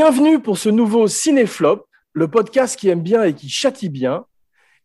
Bienvenue 0.00 0.38
pour 0.38 0.58
ce 0.58 0.68
nouveau 0.68 1.08
Cinéflop, 1.08 1.88
le 2.12 2.28
podcast 2.28 2.78
qui 2.78 2.88
aime 2.88 3.02
bien 3.02 3.24
et 3.24 3.34
qui 3.34 3.48
châtie 3.48 3.88
bien. 3.88 4.26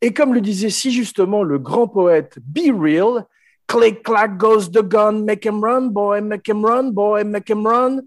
Et 0.01 0.11
comme 0.11 0.33
le 0.33 0.41
disait 0.41 0.71
si 0.71 0.91
justement 0.91 1.43
le 1.43 1.59
grand 1.59 1.87
poète 1.87 2.39
Be 2.41 2.75
Real, 2.75 3.23
click 3.67 4.01
clack 4.01 4.37
goes 4.37 4.71
the 4.71 4.81
gun, 4.81 5.23
make 5.23 5.45
him 5.45 5.63
run, 5.63 5.89
boy, 5.91 6.19
make 6.19 6.49
him 6.49 6.65
run, 6.65 6.89
boy, 6.89 7.23
make 7.25 7.47
him 7.47 7.67
run. 7.67 8.01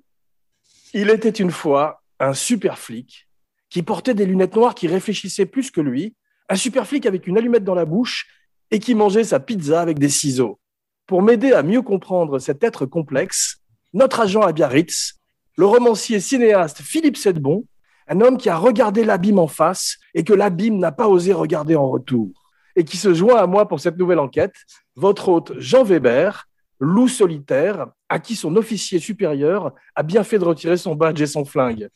Il 0.95 1.11
était 1.11 1.31
une 1.31 1.53
fois 1.53 2.03
un 2.19 2.35
super 2.35 2.77
flic 2.77 3.29
qui 3.71 3.85
portait 3.85 4.15
des 4.15 4.27
lunettes 4.27 4.57
noires 4.57 4.75
qui 4.75 4.89
réfléchissaient 4.89 5.47
plus 5.47 5.71
que 5.71 5.81
lui, 5.81 6.17
un 6.49 6.57
super 6.57 6.89
flic 6.89 7.07
avec 7.07 7.29
une 7.29 7.39
allumette 7.39 7.63
dans 7.63 7.77
la 7.77 7.85
bouche 7.85 8.27
et 8.73 8.81
qui 8.81 8.97
mangeait 8.97 9.23
sa 9.23 9.39
pizza 9.39 9.81
avec 9.81 10.01
des 10.01 10.09
ciseaux. 10.09 10.59
Pour 11.07 11.23
m'aider 11.23 11.53
à 11.53 11.63
mieux 11.63 11.83
comprendre 11.83 12.41
cet 12.41 12.65
être 12.65 12.85
complexe, 12.85 13.59
notre 13.93 14.19
agent 14.19 14.43
à 14.43 14.51
Biarritz, 14.51 15.21
le 15.57 15.67
romancier 15.67 16.21
cinéaste 16.21 16.81
Philippe 16.83 17.17
Sedbon, 17.17 17.65
un 18.09 18.21
homme 18.21 18.37
qui 18.37 18.49
a 18.49 18.57
regardé 18.57 19.05
l'abîme 19.05 19.39
en 19.39 19.49
face 19.49 19.97
et 20.15 20.23
que 20.23 20.33
l'abîme 20.33 20.79
n'a 20.79 20.93
pas 20.93 21.09
osé 21.09 21.33
regarder 21.33 21.75
en 21.77 21.89
retour, 21.89 22.31
et 22.77 22.85
qui 22.85 22.97
se 22.97 23.15
joint 23.15 23.39
à 23.39 23.47
moi 23.47 23.67
pour 23.67 23.81
cette 23.81 23.97
nouvelle 23.97 24.19
enquête, 24.19 24.55
votre 24.95 25.29
hôte 25.29 25.53
Jean 25.59 25.83
Weber, 25.83 26.47
loup 26.79 27.09
solitaire, 27.09 27.87
à 28.09 28.19
qui 28.19 28.37
son 28.37 28.55
officier 28.57 28.99
supérieur 28.99 29.73
a 29.95 30.03
bien 30.03 30.23
fait 30.23 30.39
de 30.39 30.45
retirer 30.45 30.77
son 30.77 30.95
badge 30.95 31.21
et 31.21 31.27
son 31.27 31.45
flingue. 31.45 31.89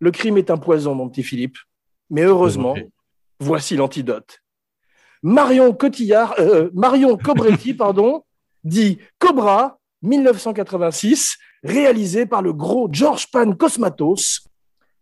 Le 0.00 0.10
crime 0.10 0.38
est 0.38 0.50
un 0.50 0.56
poison, 0.56 0.94
mon 0.94 1.08
petit 1.08 1.22
Philippe, 1.22 1.58
mais 2.10 2.22
heureusement, 2.22 2.74
voici 3.38 3.76
l'antidote. 3.76 4.40
Marion 5.22 5.72
Cotillard, 5.72 6.34
euh, 6.38 6.70
Marion 6.74 7.16
Cobretti, 7.16 7.74
pardon, 7.74 8.24
dit 8.64 8.98
Cobra, 9.18 9.78
1986, 10.04 11.38
réalisé 11.62 12.26
par 12.26 12.42
le 12.42 12.52
gros 12.52 12.88
George 12.92 13.30
Pan 13.30 13.52
Cosmatos. 13.52 14.46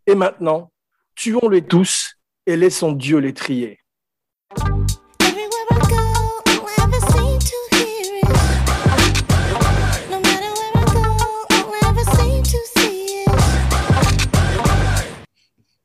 Et 0.07 0.15
maintenant, 0.15 0.73
tuons-les 1.17 1.63
tous 1.63 2.15
et 2.47 2.57
laissons 2.57 2.93
Dieu 2.93 3.19
les 3.19 3.35
trier. 3.35 3.79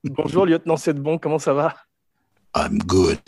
Bonjour, 0.04 0.46
lieutenant 0.46 0.78
Sedbon, 0.78 1.18
comment 1.18 1.40
ça 1.40 1.54
va? 1.54 1.76
I'm 2.56 2.78
good. 2.80 3.20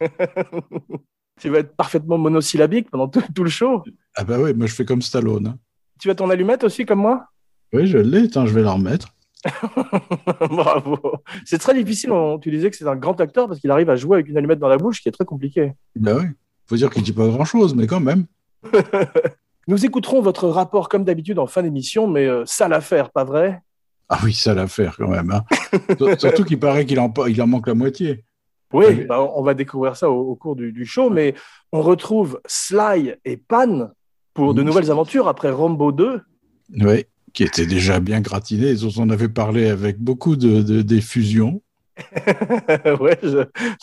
tu 1.40 1.48
vas 1.48 1.58
être 1.58 1.74
parfaitement 1.74 2.18
monosyllabique 2.18 2.90
pendant 2.90 3.08
tout, 3.08 3.44
le 3.44 3.50
show 3.50 3.82
Ah 4.14 4.24
bah 4.24 4.36
oui, 4.38 4.52
moi 4.54 4.66
je 4.66 4.74
fais 4.74 4.84
comme 4.84 5.02
Stallone. 5.02 5.46
Hein. 5.48 5.58
Tu 6.00 6.10
as 6.10 6.14
ton 6.14 6.30
allumette 6.30 6.64
aussi 6.64 6.84
comme 6.84 7.00
moi? 7.00 7.26
Oui, 7.72 7.86
je 7.86 7.98
l'ai, 7.98 8.28
je 8.28 8.52
vais 8.52 8.62
la 8.62 8.72
remettre. 8.72 9.14
Bravo. 10.50 10.98
C'est 11.44 11.58
très 11.58 11.74
difficile, 11.74 12.12
tu 12.40 12.50
disais 12.50 12.70
que 12.70 12.76
c'est 12.76 12.86
un 12.86 12.96
grand 12.96 13.20
acteur 13.20 13.48
parce 13.48 13.60
qu'il 13.60 13.70
arrive 13.70 13.90
à 13.90 13.96
jouer 13.96 14.16
avec 14.16 14.28
une 14.28 14.36
allumette 14.36 14.58
dans 14.58 14.68
la 14.68 14.76
bouche, 14.76 15.00
qui 15.00 15.08
est 15.08 15.12
très 15.12 15.24
compliqué. 15.24 15.72
Ben 15.96 16.16
oui, 16.18 16.24
faut 16.66 16.76
dire 16.76 16.90
qu'il 16.90 17.02
dit 17.02 17.12
pas 17.12 17.26
grand-chose, 17.26 17.74
mais 17.74 17.86
quand 17.86 18.00
même. 18.00 18.26
Nous 19.68 19.84
écouterons 19.84 20.20
votre 20.20 20.48
rapport 20.48 20.88
comme 20.88 21.04
d'habitude 21.04 21.38
en 21.38 21.46
fin 21.46 21.62
d'émission, 21.62 22.06
mais 22.06 22.26
euh, 22.26 22.42
ça 22.46 22.68
l'affaire, 22.68 23.10
pas 23.10 23.24
vrai? 23.24 23.62
Ah 24.08 24.18
oui, 24.24 24.34
ça 24.34 24.54
l'affaire 24.54 24.96
quand 24.96 25.08
même. 25.08 25.30
Hein. 25.30 25.44
Surtout 26.18 26.44
qu'il 26.44 26.58
paraît 26.58 26.84
qu'il 26.84 27.00
en, 27.00 27.12
il 27.28 27.40
en 27.40 27.46
manque 27.46 27.68
la 27.68 27.74
moitié. 27.74 28.24
Oui, 28.72 29.04
bah, 29.04 29.20
on 29.34 29.42
va 29.42 29.54
découvrir 29.54 29.96
ça 29.96 30.10
au, 30.10 30.34
cours 30.34 30.56
du, 30.56 30.84
show, 30.84 31.10
mais 31.10 31.34
on 31.72 31.82
retrouve 31.82 32.40
Sly 32.46 33.14
et 33.24 33.36
Pan 33.36 33.90
pour 34.34 34.54
de 34.54 34.62
nouvelles 34.62 34.90
aventures 34.90 35.28
après 35.28 35.50
Rambo 35.50 35.92
2. 35.92 36.20
Oui, 36.80 37.04
qui 37.32 37.44
était 37.44 37.66
déjà 37.66 38.00
bien 38.00 38.20
gratiné, 38.20 38.74
on 38.98 39.10
avait 39.10 39.28
parlé 39.28 39.68
avec 39.68 39.98
beaucoup 39.98 40.36
de, 40.36 40.62
de 40.62 40.82
d'effusion. 40.82 41.62
ouais, 43.00 43.18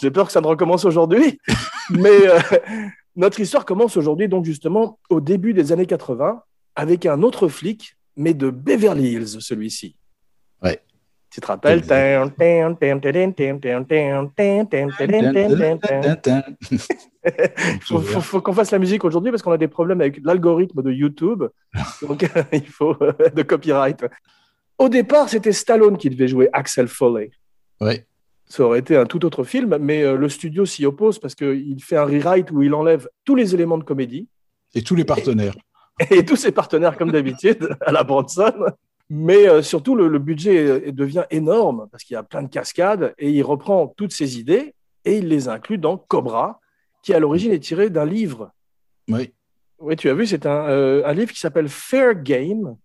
j'ai 0.02 0.12
peur 0.12 0.28
que 0.28 0.32
ça 0.32 0.42
ne 0.42 0.48
recommence 0.48 0.86
aujourd'hui. 0.86 1.40
mais 1.92 2.28
euh, 2.28 2.40
notre 3.16 3.40
histoire 3.40 3.66
commence 3.66 3.98
aujourd'hui, 3.98 4.28
donc 4.28 4.46
justement, 4.46 5.00
au 5.10 5.22
début 5.22 5.54
des 5.54 5.72
années 5.72 5.86
80, 5.86 6.42
avec 6.76 7.06
un 7.06 7.22
autre 7.22 7.48
flic, 7.48 7.96
mais 8.16 8.34
de 8.34 8.50
Beverly 8.50 9.14
Hills, 9.14 9.42
celui-ci. 9.42 9.96
Ouais. 10.64 10.82
Tu 11.32 11.42
te 11.42 11.46
rappelles 11.48 11.84
Il 17.90 18.22
faut, 18.22 18.42
qu'on 18.42 18.54
fasse 18.54 18.72
la 18.72 18.80
musique 18.80 19.04
aujourd'hui 19.04 19.32
parce 19.32 19.44
qu'on 19.44 19.52
a 19.52 19.58
des 19.58 19.68
problèmes 19.68 20.02
avec 20.02 20.20
l'algorithme 20.24 20.82
de 20.82 20.92
YouTube. 20.92 21.44
Donc, 22.02 22.30
il 22.54 22.68
faut 22.68 22.96
de 23.36 23.44
copyright. 23.44 24.06
Au 24.78 24.90
départ, 24.90 25.30
c'était 25.30 25.52
Stallone 25.52 25.98
qui 25.98 26.10
devait 26.10 26.28
jouer 26.28 26.50
Axel 26.54 26.88
Foley. 26.88 27.32
Oui. 27.82 28.02
Ça 28.46 28.64
aurait 28.64 28.80
été 28.80 28.98
un 28.98 29.06
tout 29.06 29.26
autre 29.26 29.44
film, 29.44 29.78
mais 29.80 30.04
euh, 30.04 30.16
le 30.16 30.28
studio 30.28 30.66
s'y 30.66 30.86
oppose 30.86 31.20
parce 31.20 31.36
qu'il 31.36 31.84
fait 31.84 31.98
un 31.98 32.06
rewrite 32.06 32.50
où 32.52 32.64
il 32.64 32.74
enlève 32.74 33.08
tous 33.24 33.36
les 33.36 33.54
éléments 33.54 33.78
de 33.78 33.84
comédie. 33.84 34.28
Et 34.74 34.82
tous 34.82 34.96
les 34.96 35.06
partenaires. 35.06 35.56
Et, 36.10 36.24
tous 36.24 36.38
ses 36.38 36.52
partenaires, 36.52 36.98
comme 36.98 37.12
d'habitude, 37.12 37.70
à 37.82 37.92
la 37.92 38.04
Bronson. 38.04 38.54
Mais 39.10 39.48
euh, 39.48 39.62
surtout, 39.62 39.96
le, 39.96 40.08
le, 40.08 40.20
budget 40.20 40.92
devient 40.92 41.26
énorme 41.30 41.88
parce 41.92 42.04
qu'il 42.04 42.14
y 42.14 42.18
a 42.18 42.24
plein 42.24 42.44
de 42.44 42.48
cascades 42.48 43.14
et 43.18 43.30
il 43.30 43.44
reprend 43.44 43.94
toutes 43.98 44.14
ses 44.14 44.40
idées 44.40 44.74
et 45.06 45.18
il 45.18 45.28
les 45.28 45.48
inclut 45.48 45.78
dans 45.78 45.98
Cobra, 45.98 46.60
qui 47.02 47.14
à 47.14 47.20
l'origine 47.20 47.52
est 47.52 47.60
tiré 47.60 47.90
d'un 47.90 48.06
livre. 48.06 48.52
Oui. 49.08 49.34
Oui, 49.80 49.96
tu 49.96 50.10
as 50.10 50.14
vu, 50.14 50.28
c'est 50.28 50.46
un, 50.46 50.68
euh, 50.70 51.04
un, 51.06 51.14
livre 51.14 51.32
qui 51.32 51.40
s'appelle 51.40 51.70
Fair 51.70 52.22
Game. 52.22 52.76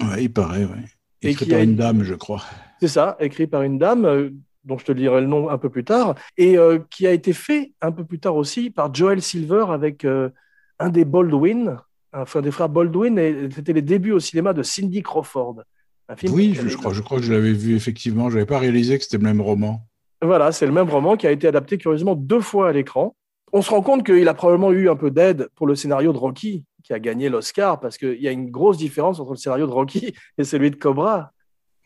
Oui, 0.00 0.22
il 0.22 0.32
paraît, 0.32 0.64
oui. 0.64 0.80
Écrit 1.22 1.46
par 1.46 1.60
une 1.60 1.76
dame, 1.76 2.04
je 2.04 2.14
crois. 2.14 2.44
C'est 2.80 2.88
ça, 2.88 3.16
écrit 3.18 3.46
par 3.46 3.62
une 3.62 3.78
dame, 3.78 4.04
euh, 4.04 4.30
dont 4.64 4.78
je 4.78 4.84
te 4.84 4.92
dirai 4.92 5.20
le 5.20 5.26
nom 5.26 5.48
un 5.48 5.58
peu 5.58 5.70
plus 5.70 5.84
tard, 5.84 6.14
et 6.36 6.56
euh, 6.56 6.78
qui 6.90 7.06
a 7.06 7.12
été 7.12 7.32
fait 7.32 7.72
un 7.80 7.90
peu 7.90 8.04
plus 8.04 8.20
tard 8.20 8.36
aussi 8.36 8.70
par 8.70 8.94
Joel 8.94 9.22
Silver 9.22 9.66
avec 9.70 10.04
un 10.04 10.88
des 10.88 11.04
Baldwin, 11.04 11.78
enfin 12.12 12.42
des 12.42 12.50
frères 12.50 12.68
Baldwin, 12.68 13.18
et 13.18 13.48
c'était 13.52 13.72
les 13.72 13.82
débuts 13.82 14.12
au 14.12 14.20
cinéma 14.20 14.52
de 14.52 14.62
Cindy 14.62 15.02
Crawford. 15.02 15.62
Un 16.08 16.16
film 16.16 16.34
oui, 16.34 16.54
je, 16.54 16.76
crois, 16.76 16.92
je 16.92 17.00
crois 17.00 17.18
que 17.18 17.24
je 17.24 17.32
l'avais 17.32 17.52
vu 17.52 17.74
effectivement. 17.74 18.30
Je 18.30 18.34
n'avais 18.34 18.46
pas 18.46 18.60
réalisé 18.60 18.96
que 18.96 19.04
c'était 19.04 19.16
le 19.16 19.24
même 19.24 19.40
roman. 19.40 19.84
Voilà, 20.22 20.52
c'est 20.52 20.66
le 20.66 20.72
même 20.72 20.88
roman 20.88 21.16
qui 21.16 21.26
a 21.26 21.32
été 21.32 21.48
adapté 21.48 21.78
curieusement 21.78 22.14
deux 22.14 22.40
fois 22.40 22.68
à 22.68 22.72
l'écran. 22.72 23.16
On 23.56 23.62
se 23.62 23.70
rend 23.70 23.80
compte 23.80 24.04
qu'il 24.04 24.28
a 24.28 24.34
probablement 24.34 24.70
eu 24.70 24.90
un 24.90 24.96
peu 24.96 25.10
d'aide 25.10 25.48
pour 25.54 25.66
le 25.66 25.74
scénario 25.74 26.12
de 26.12 26.18
Rocky, 26.18 26.66
qui 26.84 26.92
a 26.92 26.98
gagné 26.98 27.30
l'Oscar, 27.30 27.80
parce 27.80 27.96
qu'il 27.96 28.20
y 28.20 28.28
a 28.28 28.30
une 28.30 28.50
grosse 28.50 28.76
différence 28.76 29.18
entre 29.18 29.30
le 29.30 29.38
scénario 29.38 29.66
de 29.66 29.72
Rocky 29.72 30.12
et 30.38 30.44
celui 30.44 30.70
de 30.70 30.76
Cobra. 30.76 31.32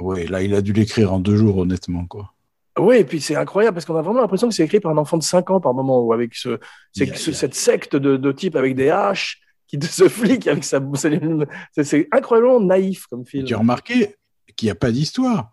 Oui, 0.01 0.27
là, 0.27 0.43
il 0.43 0.53
a 0.53 0.63
dû 0.63 0.73
l'écrire 0.73 1.13
en 1.13 1.21
deux 1.21 1.37
jours, 1.37 1.59
honnêtement. 1.59 2.07
quoi. 2.07 2.35
Oui, 2.77 2.97
et 2.97 3.05
puis 3.05 3.21
c'est 3.21 3.37
incroyable, 3.37 3.75
parce 3.75 3.87
qu'on 3.87 3.95
a 3.95 4.03
vraiment 4.03 4.21
l'impression 4.21 4.49
que 4.49 4.55
c'est 4.55 4.65
écrit 4.65 4.81
par 4.81 4.91
un 4.91 4.97
enfant 4.97 5.17
de 5.17 5.23
5 5.23 5.49
ans 5.51 5.61
par 5.61 5.73
moment, 5.73 6.01
ou 6.01 6.13
avec 6.13 6.35
ce, 6.35 6.59
cette 6.93 7.55
secte 7.55 7.95
de, 7.95 8.17
de 8.17 8.33
type 8.33 8.57
avec 8.57 8.75
des 8.75 8.91
haches, 8.91 9.41
qui 9.69 9.79
se 9.81 10.09
flic 10.09 10.49
avec 10.49 10.65
sa... 10.65 10.81
C'est 11.85 12.09
incroyablement 12.11 12.59
naïf 12.59 13.07
comme 13.07 13.25
film. 13.25 13.45
Tu 13.45 13.55
as 13.55 13.59
remarqué 13.59 14.17
qu'il 14.57 14.67
n'y 14.67 14.73
a 14.73 14.75
pas 14.75 14.91
d'histoire. 14.91 15.53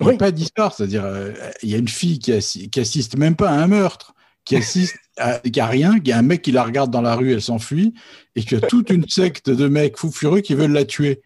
Il 0.00 0.06
n'y 0.06 0.14
a 0.14 0.16
pas 0.16 0.30
d'histoire, 0.30 0.72
c'est-à-dire, 0.72 1.04
euh, 1.04 1.32
il 1.62 1.68
y 1.68 1.74
a 1.74 1.78
une 1.78 1.86
fille 1.86 2.18
qui, 2.18 2.70
qui 2.70 2.80
assiste 2.80 3.18
même 3.18 3.36
pas 3.36 3.50
à 3.50 3.52
un 3.52 3.66
meurtre 3.66 4.14
qui 4.50 4.56
assiste 4.56 4.98
à, 5.16 5.38
qui 5.38 5.60
a 5.60 5.66
rien, 5.66 6.00
qui 6.00 6.10
a 6.10 6.18
un 6.18 6.22
mec 6.22 6.42
qui 6.42 6.50
la 6.50 6.64
regarde 6.64 6.90
dans 6.90 7.02
la 7.02 7.14
rue, 7.14 7.32
elle 7.32 7.40
s'enfuit, 7.40 7.94
et 8.34 8.42
qui 8.42 8.56
a 8.56 8.60
toute 8.60 8.90
une 8.90 9.08
secte 9.08 9.48
de 9.48 9.68
mecs 9.68 9.96
fous 9.96 10.10
furieux 10.10 10.40
qui 10.40 10.54
veulent 10.54 10.72
la 10.72 10.84
tuer. 10.84 11.22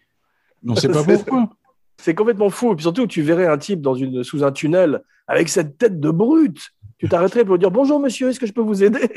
Mais 0.61 0.73
on 0.73 0.75
sait 0.75 0.89
pas 0.89 1.03
pourquoi. 1.03 1.49
C'est 1.97 2.13
complètement 2.13 2.51
fou. 2.51 2.73
Et 2.73 2.75
puis 2.75 2.83
surtout, 2.83 3.07
tu 3.07 3.23
verrais 3.23 3.47
un 3.47 3.57
type 3.57 3.81
dans 3.81 3.95
une, 3.95 4.23
sous 4.23 4.43
un 4.43 4.51
tunnel 4.51 5.01
avec 5.27 5.49
cette 5.49 5.79
tête 5.79 5.99
de 5.99 6.11
brute. 6.11 6.69
Tu 6.99 7.09
t'arrêterais 7.09 7.45
pour 7.45 7.57
dire 7.57 7.71
bonjour 7.71 7.99
monsieur, 7.99 8.29
est-ce 8.29 8.39
que 8.39 8.45
je 8.45 8.53
peux 8.53 8.61
vous 8.61 8.83
aider? 8.83 9.09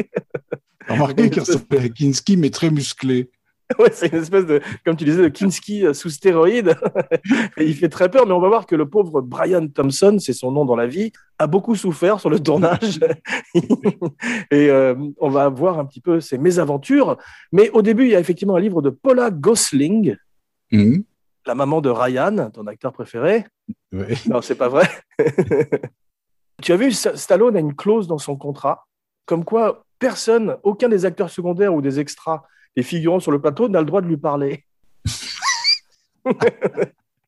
Remarquez 0.88 1.28
qu'il 1.28 1.42
à 1.42 1.88
Kinski, 1.94 2.38
mais 2.38 2.48
très 2.48 2.70
musclé. 2.70 3.30
Ouais, 3.78 3.90
c'est 3.92 4.12
une 4.12 4.18
espèce 4.18 4.46
de, 4.46 4.60
comme 4.84 4.96
tu 4.96 5.04
disais, 5.04 5.22
de 5.22 5.28
Kinski 5.28 5.94
sous 5.94 6.10
stéroïde. 6.10 6.76
il 7.58 7.74
fait 7.74 7.88
très 7.88 8.10
peur, 8.10 8.26
mais 8.26 8.32
on 8.32 8.40
va 8.40 8.48
voir 8.48 8.66
que 8.66 8.74
le 8.74 8.88
pauvre 8.88 9.20
Brian 9.20 9.66
Thompson, 9.68 10.16
c'est 10.18 10.32
son 10.32 10.50
nom 10.52 10.64
dans 10.64 10.76
la 10.76 10.86
vie, 10.86 11.12
a 11.38 11.46
beaucoup 11.46 11.74
souffert 11.74 12.18
sur 12.18 12.30
le 12.30 12.40
tournage. 12.40 13.00
et 14.50 14.70
euh, 14.70 14.94
on 15.18 15.28
va 15.28 15.48
voir 15.48 15.78
un 15.78 15.84
petit 15.84 16.00
peu 16.00 16.20
ses 16.20 16.38
mésaventures. 16.38 17.18
Mais 17.52 17.70
au 17.70 17.82
début, 17.82 18.04
il 18.04 18.10
y 18.10 18.16
a 18.16 18.20
effectivement 18.20 18.56
un 18.56 18.60
livre 18.60 18.80
de 18.80 18.90
Paula 18.90 19.30
Gosling, 19.30 20.16
mhm. 20.72 21.04
la 21.46 21.54
maman 21.54 21.80
de 21.80 21.90
Ryan, 21.90 22.50
ton 22.50 22.66
acteur 22.66 22.92
préféré. 22.92 23.44
Oui. 23.92 24.14
Non, 24.26 24.40
c'est 24.40 24.56
pas 24.56 24.68
vrai. 24.68 24.88
tu 26.62 26.72
as 26.72 26.76
vu, 26.76 26.90
Stallone 26.92 27.56
a 27.56 27.60
une 27.60 27.74
clause 27.74 28.08
dans 28.08 28.18
son 28.18 28.36
contrat, 28.36 28.86
comme 29.26 29.44
quoi 29.44 29.84
personne, 29.98 30.56
aucun 30.62 30.88
des 30.88 31.04
acteurs 31.04 31.28
secondaires 31.30 31.74
ou 31.74 31.82
des 31.82 32.00
extras 32.00 32.44
les 32.78 32.84
figurants 32.84 33.18
sur 33.18 33.32
le 33.32 33.40
plateau 33.40 33.68
n'a 33.68 33.80
le 33.80 33.86
droit 33.86 34.00
de 34.00 34.06
lui 34.06 34.16
parler. 34.16 34.64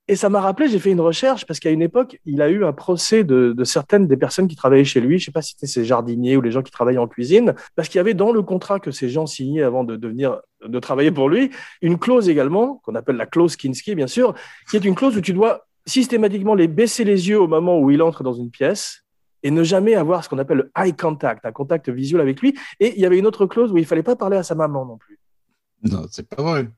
Et 0.07 0.15
ça 0.15 0.29
m'a 0.29 0.41
rappelé, 0.41 0.69
j'ai 0.69 0.79
fait 0.79 0.93
une 0.93 1.01
recherche 1.01 1.45
parce 1.45 1.59
qu'à 1.59 1.71
une 1.71 1.83
époque, 1.83 2.21
il 2.25 2.41
a 2.41 2.49
eu 2.49 2.65
un 2.65 2.73
procès 2.73 3.25
de, 3.25 3.57
certaines 3.65 4.07
des 4.07 4.17
personnes 4.17 4.47
qui 4.47 4.55
travaillaient 4.55 4.85
chez 4.85 5.01
lui. 5.01 5.19
Je 5.19 5.23
ne 5.23 5.27
sais 5.27 5.33
pas 5.33 5.43
si 5.43 5.55
c'était 5.55 5.67
ses 5.67 5.85
jardiniers 5.85 6.37
ou 6.37 6.41
les 6.41 6.53
gens 6.53 6.63
qui 6.63 6.71
travaillaient 6.71 6.99
en 6.99 7.09
cuisine, 7.09 7.57
parce 7.75 7.89
qu'il 7.89 7.99
y 7.99 8.01
avait 8.01 8.15
dans 8.15 8.31
le 8.31 8.43
contrat 8.43 8.79
que 8.79 8.93
ces 8.93 9.09
gens 9.09 9.27
signaient 9.27 9.63
avant 9.63 9.83
de 9.83 9.97
devenir 9.97 10.41
de 10.65 10.79
travailler 10.79 11.11
pour 11.11 11.29
lui 11.29 11.51
une 11.83 11.99
clause 11.99 12.29
également 12.29 12.81
qu'on 12.85 12.95
appelle 12.95 13.17
la 13.17 13.27
clause 13.27 13.57
Kinski, 13.57 13.97
bien 13.97 14.07
sûr, 14.07 14.35
qui 14.71 14.77
est 14.77 14.85
une 14.85 14.95
clause 14.95 15.17
où 15.17 15.21
tu 15.21 15.33
dois 15.33 15.67
systématiquement 15.85 16.55
les 16.55 16.69
baisser 16.69 17.03
les 17.03 17.29
yeux 17.29 17.41
au 17.41 17.49
moment 17.49 17.81
où 17.81 17.91
il 17.91 18.03
entre 18.03 18.23
dans 18.23 18.35
une 18.35 18.51
pièce 18.51 19.05
et 19.43 19.51
ne 19.51 19.65
jamais 19.65 19.95
avoir 19.95 20.23
ce 20.23 20.29
qu'on 20.29 20.39
appelle 20.39 20.59
le 20.59 20.71
eye 20.77 20.95
contact, 20.95 21.45
un 21.45 21.53
contact 21.53 21.89
visuel 21.89 22.21
avec 22.21 22.41
lui. 22.41 22.57
Et 22.79 22.95
il 22.95 23.01
y 23.01 23.07
avait 23.07 23.19
une 23.19 23.27
autre 23.27 23.47
clause 23.47 23.73
où 23.73 23.79
il 23.79 23.87
fallait 23.87 24.05
pas 24.05 24.17
parler 24.17 24.37
à 24.37 24.45
sa 24.45 24.55
maman 24.55 24.85
non 24.85 24.97
plus. 24.97 25.20
Non, 25.83 26.07
c'est 26.11 26.29
pas 26.29 26.43
vrai. 26.43 26.69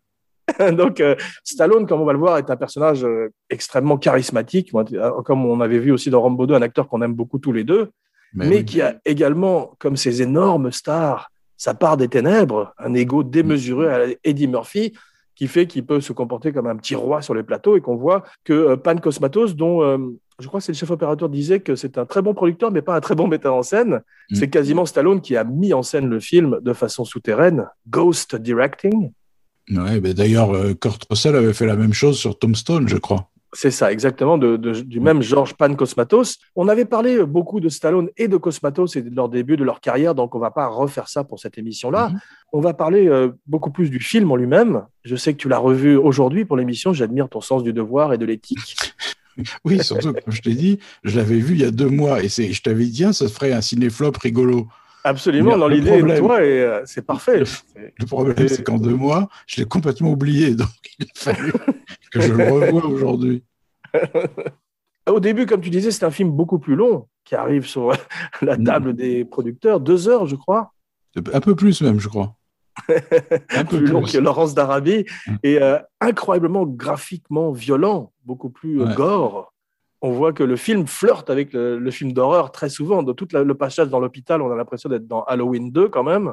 Donc, 0.72 1.00
euh, 1.00 1.14
Stallone, 1.44 1.86
comme 1.86 2.00
on 2.00 2.04
va 2.04 2.12
le 2.12 2.18
voir, 2.18 2.38
est 2.38 2.50
un 2.50 2.56
personnage 2.56 3.04
euh, 3.04 3.32
extrêmement 3.50 3.96
charismatique, 3.96 4.72
euh, 4.74 5.22
comme 5.22 5.44
on 5.46 5.60
avait 5.60 5.78
vu 5.78 5.92
aussi 5.92 6.10
dans 6.10 6.20
Rambo 6.20 6.46
2, 6.46 6.54
un 6.54 6.62
acteur 6.62 6.88
qu'on 6.88 7.02
aime 7.02 7.14
beaucoup 7.14 7.38
tous 7.38 7.52
les 7.52 7.64
deux, 7.64 7.90
mais, 8.34 8.64
qui 8.64 8.80
a 8.80 8.96
également, 9.04 9.74
comme 9.78 9.96
ces 9.96 10.22
énormes 10.22 10.72
stars, 10.72 11.30
sa 11.56 11.74
part 11.74 11.96
des 11.96 12.08
ténèbres, 12.08 12.72
un 12.78 12.94
ego 12.94 13.22
démesuré 13.22 13.88
à 13.88 14.06
Eddie 14.24 14.48
Murphy, 14.48 14.94
qui 15.42 15.48
fait 15.48 15.66
qu'il 15.66 15.84
peut 15.84 16.00
se 16.00 16.12
comporter 16.12 16.52
comme 16.52 16.68
un 16.68 16.76
petit 16.76 16.94
roi 16.94 17.20
sur 17.20 17.34
les 17.34 17.42
plateaux 17.42 17.76
et 17.76 17.80
qu'on 17.80 17.96
voit 17.96 18.22
que 18.44 18.76
Pan 18.76 18.94
Cosmatos, 18.94 19.56
dont 19.56 19.82
je 20.38 20.46
crois 20.46 20.60
que 20.60 20.66
c'est 20.66 20.70
le 20.70 20.76
chef 20.76 20.92
opérateur 20.92 21.28
disait 21.28 21.58
que 21.58 21.74
c'est 21.74 21.98
un 21.98 22.06
très 22.06 22.22
bon 22.22 22.32
producteur, 22.32 22.70
mais 22.70 22.80
pas 22.80 22.94
un 22.94 23.00
très 23.00 23.16
bon 23.16 23.26
metteur 23.26 23.52
en 23.56 23.64
scène. 23.64 24.02
Mm. 24.30 24.36
C'est 24.36 24.50
quasiment 24.50 24.86
Stallone 24.86 25.20
qui 25.20 25.36
a 25.36 25.42
mis 25.42 25.74
en 25.74 25.82
scène 25.82 26.08
le 26.08 26.20
film 26.20 26.60
de 26.62 26.72
façon 26.72 27.04
souterraine, 27.04 27.66
Ghost 27.88 28.36
Directing. 28.36 29.10
Ouais, 29.68 30.00
d'ailleurs, 30.00 30.54
euh, 30.54 30.74
Kurt 30.74 31.04
Russell 31.10 31.34
avait 31.34 31.54
fait 31.54 31.66
la 31.66 31.74
même 31.74 31.92
chose 31.92 32.18
sur 32.18 32.38
Tombstone, 32.38 32.88
je 32.88 32.98
crois. 32.98 33.31
C'est 33.54 33.70
ça, 33.70 33.92
exactement, 33.92 34.38
du 34.38 35.00
même 35.00 35.20
George 35.20 35.54
Pan 35.54 35.74
Cosmatos. 35.74 36.38
On 36.56 36.68
avait 36.68 36.86
parlé 36.86 37.22
beaucoup 37.24 37.60
de 37.60 37.68
Stallone 37.68 38.08
et 38.16 38.26
de 38.26 38.38
Cosmatos 38.38 38.96
et 38.96 39.02
de 39.02 39.14
leur 39.14 39.28
début, 39.28 39.58
de 39.58 39.64
leur 39.64 39.80
carrière, 39.80 40.14
donc 40.14 40.34
on 40.34 40.38
va 40.38 40.50
pas 40.50 40.68
refaire 40.68 41.06
ça 41.08 41.22
pour 41.22 41.38
cette 41.38 41.58
émission-là. 41.58 42.08
Mm-hmm. 42.08 42.18
On 42.54 42.60
va 42.60 42.72
parler 42.72 43.08
euh, 43.08 43.28
beaucoup 43.46 43.70
plus 43.70 43.90
du 43.90 44.00
film 44.00 44.30
en 44.30 44.36
lui-même. 44.36 44.84
Je 45.04 45.16
sais 45.16 45.34
que 45.34 45.38
tu 45.38 45.50
l'as 45.50 45.58
revu 45.58 45.96
aujourd'hui 45.96 46.46
pour 46.46 46.56
l'émission, 46.56 46.94
j'admire 46.94 47.28
ton 47.28 47.42
sens 47.42 47.62
du 47.62 47.74
devoir 47.74 48.14
et 48.14 48.18
de 48.18 48.24
l'éthique. 48.24 48.94
oui, 49.66 49.84
surtout, 49.84 50.14
comme 50.14 50.32
je 50.32 50.40
t'ai 50.40 50.54
dit, 50.54 50.78
je 51.04 51.18
l'avais 51.18 51.38
vu 51.38 51.54
il 51.54 51.60
y 51.60 51.64
a 51.64 51.70
deux 51.70 51.90
mois 51.90 52.22
et 52.22 52.28
je 52.28 52.62
t'avais 52.62 52.86
dit, 52.86 53.04
ça 53.12 53.28
ferait 53.28 53.52
un 53.52 53.60
cinéflop 53.60 54.12
rigolo. 54.18 54.66
Absolument, 55.04 55.58
dans 55.58 55.68
l'idée 55.68 56.00
de 56.00 56.18
toi, 56.18 56.44
et 56.44 56.60
euh, 56.60 56.82
c'est 56.84 57.04
parfait. 57.04 57.42
Le, 57.98 58.06
problème, 58.06 58.48
c'est 58.48 58.62
qu'en 58.62 58.78
deux 58.78 58.94
mois, 58.94 59.28
je 59.46 59.60
l'ai 59.60 59.66
complètement 59.66 60.12
oublié, 60.12 60.54
donc 60.54 60.68
il 60.98 61.06
a 61.06 61.08
fallu 61.14 61.52
que 62.12 62.20
je 62.20 62.32
le 62.32 62.50
revoie 62.50 62.86
aujourd'hui. 62.86 63.42
Au 65.08 65.18
début, 65.18 65.46
comme 65.46 65.60
tu 65.60 65.70
disais, 65.70 65.90
c'est 65.90 66.04
un 66.04 66.10
film 66.10 66.30
beaucoup 66.30 66.58
plus 66.58 66.76
long 66.76 67.08
qui 67.24 67.34
arrive 67.34 67.66
sur 67.66 67.92
la 68.42 68.56
table 68.56 68.94
des 68.94 69.24
producteurs, 69.24 69.80
deux 69.80 70.08
heures, 70.08 70.26
je 70.26 70.36
crois. 70.36 70.72
Un 71.32 71.40
peu 71.40 71.54
plus 71.54 71.82
même, 71.82 71.98
je 71.98 72.08
crois. 72.08 72.36
un 72.88 73.64
peu 73.64 73.78
plus, 73.78 73.86
long 73.86 74.02
que 74.02 74.16
Laurence 74.16 74.54
d'Arabie 74.54 75.04
mm. 75.26 75.34
et 75.42 75.60
euh, 75.60 75.78
incroyablement 76.00 76.64
graphiquement 76.64 77.52
violent, 77.52 78.12
beaucoup 78.24 78.48
plus 78.48 78.80
euh, 78.80 78.94
gore. 78.94 79.52
On 80.00 80.10
voit 80.12 80.32
que 80.32 80.42
le 80.42 80.56
film 80.56 80.86
flirte 80.86 81.30
avec 81.30 81.52
le, 81.52 81.90
film 81.90 82.12
d'horreur 82.12 82.50
très 82.50 82.70
souvent. 82.70 83.02
Dans 83.02 83.14
tout 83.14 83.28
le 83.32 83.54
passage 83.54 83.88
dans 83.88 84.00
l'hôpital, 84.00 84.42
on 84.42 84.50
a 84.50 84.56
l'impression 84.56 84.88
d'être 84.88 85.06
dans 85.06 85.22
Halloween 85.24 85.70
2 85.70 85.88
quand 85.90 86.02
même. 86.02 86.32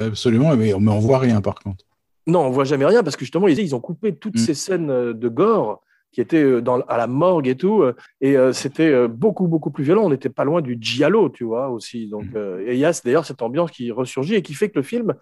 Absolument, 0.00 0.56
mais 0.56 0.74
on 0.74 0.80
ne 0.80 1.00
voit 1.00 1.18
rien 1.18 1.40
par 1.40 1.54
contre. 1.56 1.84
Non, 2.26 2.40
on 2.40 2.50
voit 2.50 2.64
jamais 2.64 2.86
rien 2.86 3.02
parce 3.02 3.16
que 3.16 3.24
justement, 3.24 3.48
ils 3.48 3.74
ont 3.74 3.80
coupé 3.80 4.14
toutes 4.14 4.36
mm. 4.36 4.38
ces 4.38 4.54
scènes 4.54 4.90
euh, 4.90 5.12
de 5.12 5.28
gore 5.28 5.82
qui 6.12 6.20
étaient 6.20 6.62
dans, 6.62 6.80
à 6.82 6.96
la 6.96 7.08
morgue 7.08 7.48
et 7.48 7.56
tout, 7.56 7.82
et 8.20 8.36
c'était 8.52 9.08
beaucoup, 9.08 9.48
beaucoup 9.48 9.72
plus 9.72 9.82
violent. 9.82 10.04
On 10.04 10.10
n'était 10.10 10.28
pas 10.28 10.44
loin 10.44 10.62
du 10.62 10.78
giallo, 10.80 11.28
tu 11.28 11.42
vois, 11.42 11.70
aussi. 11.70 12.06
Donc, 12.06 12.26
mm. 12.26 12.60
et 12.68 12.74
il 12.74 12.78
y 12.78 12.84
a 12.84 12.92
d'ailleurs 13.04 13.26
cette 13.26 13.42
ambiance 13.42 13.72
qui 13.72 13.90
ressurgit 13.90 14.36
et 14.36 14.42
qui 14.42 14.54
fait 14.54 14.68
que 14.68 14.78
le 14.78 14.84
film 14.84 15.14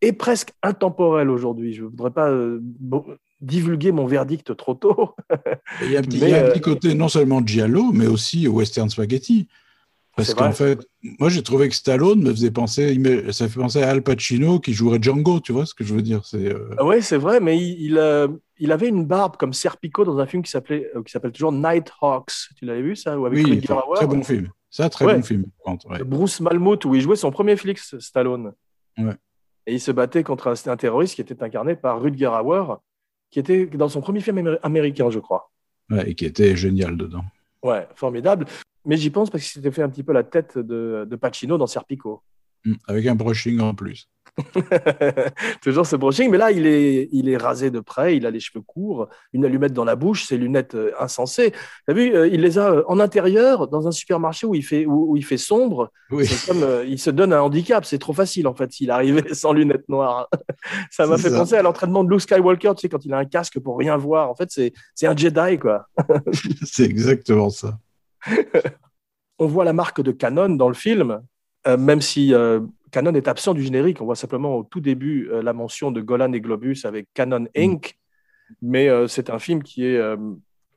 est 0.00 0.12
presque 0.12 0.52
intemporel 0.62 1.30
aujourd'hui. 1.30 1.74
Je 1.74 1.82
ne 1.82 1.88
voudrais 1.88 2.10
pas 2.10 2.30
euh, 2.30 2.60
divulguer 3.40 3.92
mon 3.92 4.06
verdict 4.06 4.56
trop 4.56 4.74
tôt. 4.74 5.14
il 5.82 5.92
y 5.92 5.96
a 5.96 6.00
un 6.00 6.02
petit, 6.02 6.22
euh, 6.22 6.58
côté 6.58 6.94
non 6.94 7.08
seulement 7.08 7.44
Giallo, 7.44 7.92
mais 7.92 8.06
aussi 8.06 8.48
western 8.48 8.88
spaghetti. 8.88 9.48
Parce 10.20 10.34
qu'en 10.34 10.52
fait, 10.52 10.86
moi 11.18 11.28
j'ai 11.28 11.42
trouvé 11.42 11.68
que 11.68 11.74
Stallone 11.74 12.22
me 12.22 12.30
faisait 12.30 12.50
penser, 12.50 12.98
ça 13.32 13.48
fait 13.48 13.60
penser 13.60 13.82
à 13.82 13.90
Al 13.90 14.02
Pacino 14.02 14.60
qui 14.60 14.72
jouerait 14.72 14.98
Django, 15.00 15.40
tu 15.40 15.52
vois 15.52 15.66
ce 15.66 15.74
que 15.74 15.84
je 15.84 15.94
veux 15.94 16.02
dire 16.02 16.24
c'est, 16.24 16.52
euh, 16.52 16.74
ah 16.78 16.84
Oui, 16.84 17.02
c'est 17.02 17.16
vrai, 17.16 17.40
mais 17.40 17.58
il, 17.58 18.00
il, 18.58 18.72
avait 18.72 18.88
une 18.88 19.04
barbe 19.04 19.36
comme 19.36 19.52
Serpico 19.52 20.04
dans 20.04 20.18
un 20.18 20.26
film 20.26 20.42
qui 20.42 20.50
s'appelait, 20.50 20.90
qui 21.04 21.10
s'appelle 21.10 21.32
toujours 21.32 21.52
Nighthawks. 21.52 22.32
Tu 22.56 22.64
l'avais 22.64 22.82
vu 22.82 22.96
ça 22.96 23.12
avec 23.12 23.32
Oui, 23.32 23.60
très 23.62 24.06
bon 24.06 24.22
film. 24.22 24.50
Ça, 24.70 24.88
très 24.88 25.04
bon 25.04 25.22
film. 25.22 25.46
Bruce 26.06 26.40
Malmuth, 26.40 26.84
où 26.84 26.94
il 26.94 27.00
jouait 27.00 27.16
son 27.16 27.30
premier 27.30 27.56
flic, 27.56 27.78
Stallone. 27.78 28.52
Ouais. 28.98 29.14
Et 29.66 29.74
il 29.74 29.80
se 29.80 29.90
battait 29.90 30.22
contre 30.22 30.54
un, 30.66 30.76
terroriste 30.76 31.14
qui 31.14 31.20
était 31.20 31.42
incarné 31.42 31.76
par 31.76 32.00
Rutger 32.00 32.26
Hauer, 32.26 32.76
qui 33.30 33.38
était 33.38 33.66
dans 33.66 33.88
son 33.88 34.00
premier 34.00 34.20
film 34.20 34.58
américain, 34.62 35.10
je 35.10 35.18
crois. 35.18 35.50
Ouais, 35.90 36.10
et 36.10 36.14
qui 36.14 36.24
était 36.24 36.56
génial 36.56 36.96
dedans. 36.96 37.24
Ouais, 37.62 37.86
formidable. 37.94 38.46
Mais 38.84 38.96
j'y 38.96 39.10
pense 39.10 39.30
parce 39.30 39.44
qu'il 39.44 39.52
s'était 39.52 39.70
fait 39.70 39.82
un 39.82 39.88
petit 39.88 40.02
peu 40.02 40.12
la 40.12 40.24
tête 40.24 40.58
de, 40.58 41.06
de 41.08 41.16
Pacino 41.16 41.58
dans 41.58 41.66
Serpico. 41.66 42.22
Hum, 42.66 42.76
avec 42.86 43.06
un 43.06 43.14
brushing 43.14 43.60
en 43.60 43.74
plus. 43.74 44.08
Toujours 45.62 45.86
ce 45.86 45.96
brushing, 45.96 46.30
mais 46.30 46.38
là, 46.38 46.50
il 46.50 46.66
est, 46.66 47.08
il 47.10 47.28
est 47.28 47.36
rasé 47.36 47.70
de 47.70 47.80
près, 47.80 48.16
il 48.16 48.26
a 48.26 48.30
les 48.30 48.40
cheveux 48.40 48.60
courts, 48.60 49.08
une 49.32 49.44
allumette 49.44 49.72
dans 49.72 49.84
la 49.84 49.96
bouche, 49.96 50.26
ses 50.26 50.36
lunettes 50.36 50.74
euh, 50.74 50.92
insensées. 51.00 51.52
Tu 51.52 51.90
as 51.90 51.94
vu, 51.94 52.14
euh, 52.14 52.28
il 52.28 52.40
les 52.40 52.58
a 52.58 52.70
euh, 52.70 52.82
en 52.86 53.00
intérieur, 53.00 53.68
dans 53.68 53.88
un 53.88 53.90
supermarché 53.90 54.46
où 54.46 54.54
il 54.54 54.62
fait, 54.62 54.86
où, 54.86 55.16
il 55.16 55.24
fait 55.24 55.36
sombre. 55.36 55.90
Oui. 56.10 56.28
Comme, 56.46 56.64
il 56.86 56.98
se 56.98 57.10
donne 57.10 57.32
un 57.32 57.40
handicap, 57.40 57.84
c'est 57.84 57.98
trop 57.98 58.12
facile 58.12 58.46
en 58.46 58.54
fait 58.54 58.70
s'il 58.72 58.90
arrivait 58.90 59.24
sans 59.34 59.52
lunettes 59.52 59.88
noires. 59.88 60.28
ça 60.90 61.06
m'a 61.06 61.18
fait 61.18 61.30
penser 61.30 61.54
à 61.54 61.62
l'entraînement 61.62 62.04
de 62.04 62.10
Luke 62.10 62.22
Skywalker, 62.22 62.72
tu 62.76 62.82
sais, 62.82 62.88
quand 62.88 63.04
il 63.04 63.12
a 63.14 63.18
un 63.18 63.24
casque 63.24 63.58
pour 63.58 63.78
rien 63.78 63.96
voir. 63.96 64.30
En 64.30 64.34
fait, 64.34 64.50
c'est 64.50 65.06
un 65.06 65.16
Jedi, 65.16 65.58
quoi. 65.58 65.86
c'est 66.62 66.84
exactement 66.84 67.50
ça. 67.50 67.78
On 69.38 69.46
voit 69.46 69.64
la 69.64 69.72
marque 69.72 70.02
de 70.02 70.12
Canon 70.12 70.50
dans 70.50 70.68
le 70.68 70.74
film, 70.74 71.22
même 71.66 72.00
si 72.00 72.34
Canon 72.90 73.14
est 73.14 73.28
absent 73.28 73.54
du 73.54 73.62
générique. 73.62 74.00
On 74.00 74.04
voit 74.04 74.16
simplement 74.16 74.56
au 74.56 74.64
tout 74.64 74.80
début 74.80 75.28
euh, 75.30 75.42
la 75.42 75.52
mention 75.52 75.90
de 75.90 76.00
Golan 76.00 76.32
et 76.32 76.40
Globus 76.40 76.84
avec 76.84 77.06
Canon 77.14 77.40
mm. 77.40 77.48
Inc. 77.56 77.98
Mais 78.62 78.88
euh, 78.88 79.06
c'est 79.06 79.30
un 79.30 79.38
film 79.38 79.62
qui 79.62 79.86
est, 79.86 79.96
euh, 79.96 80.16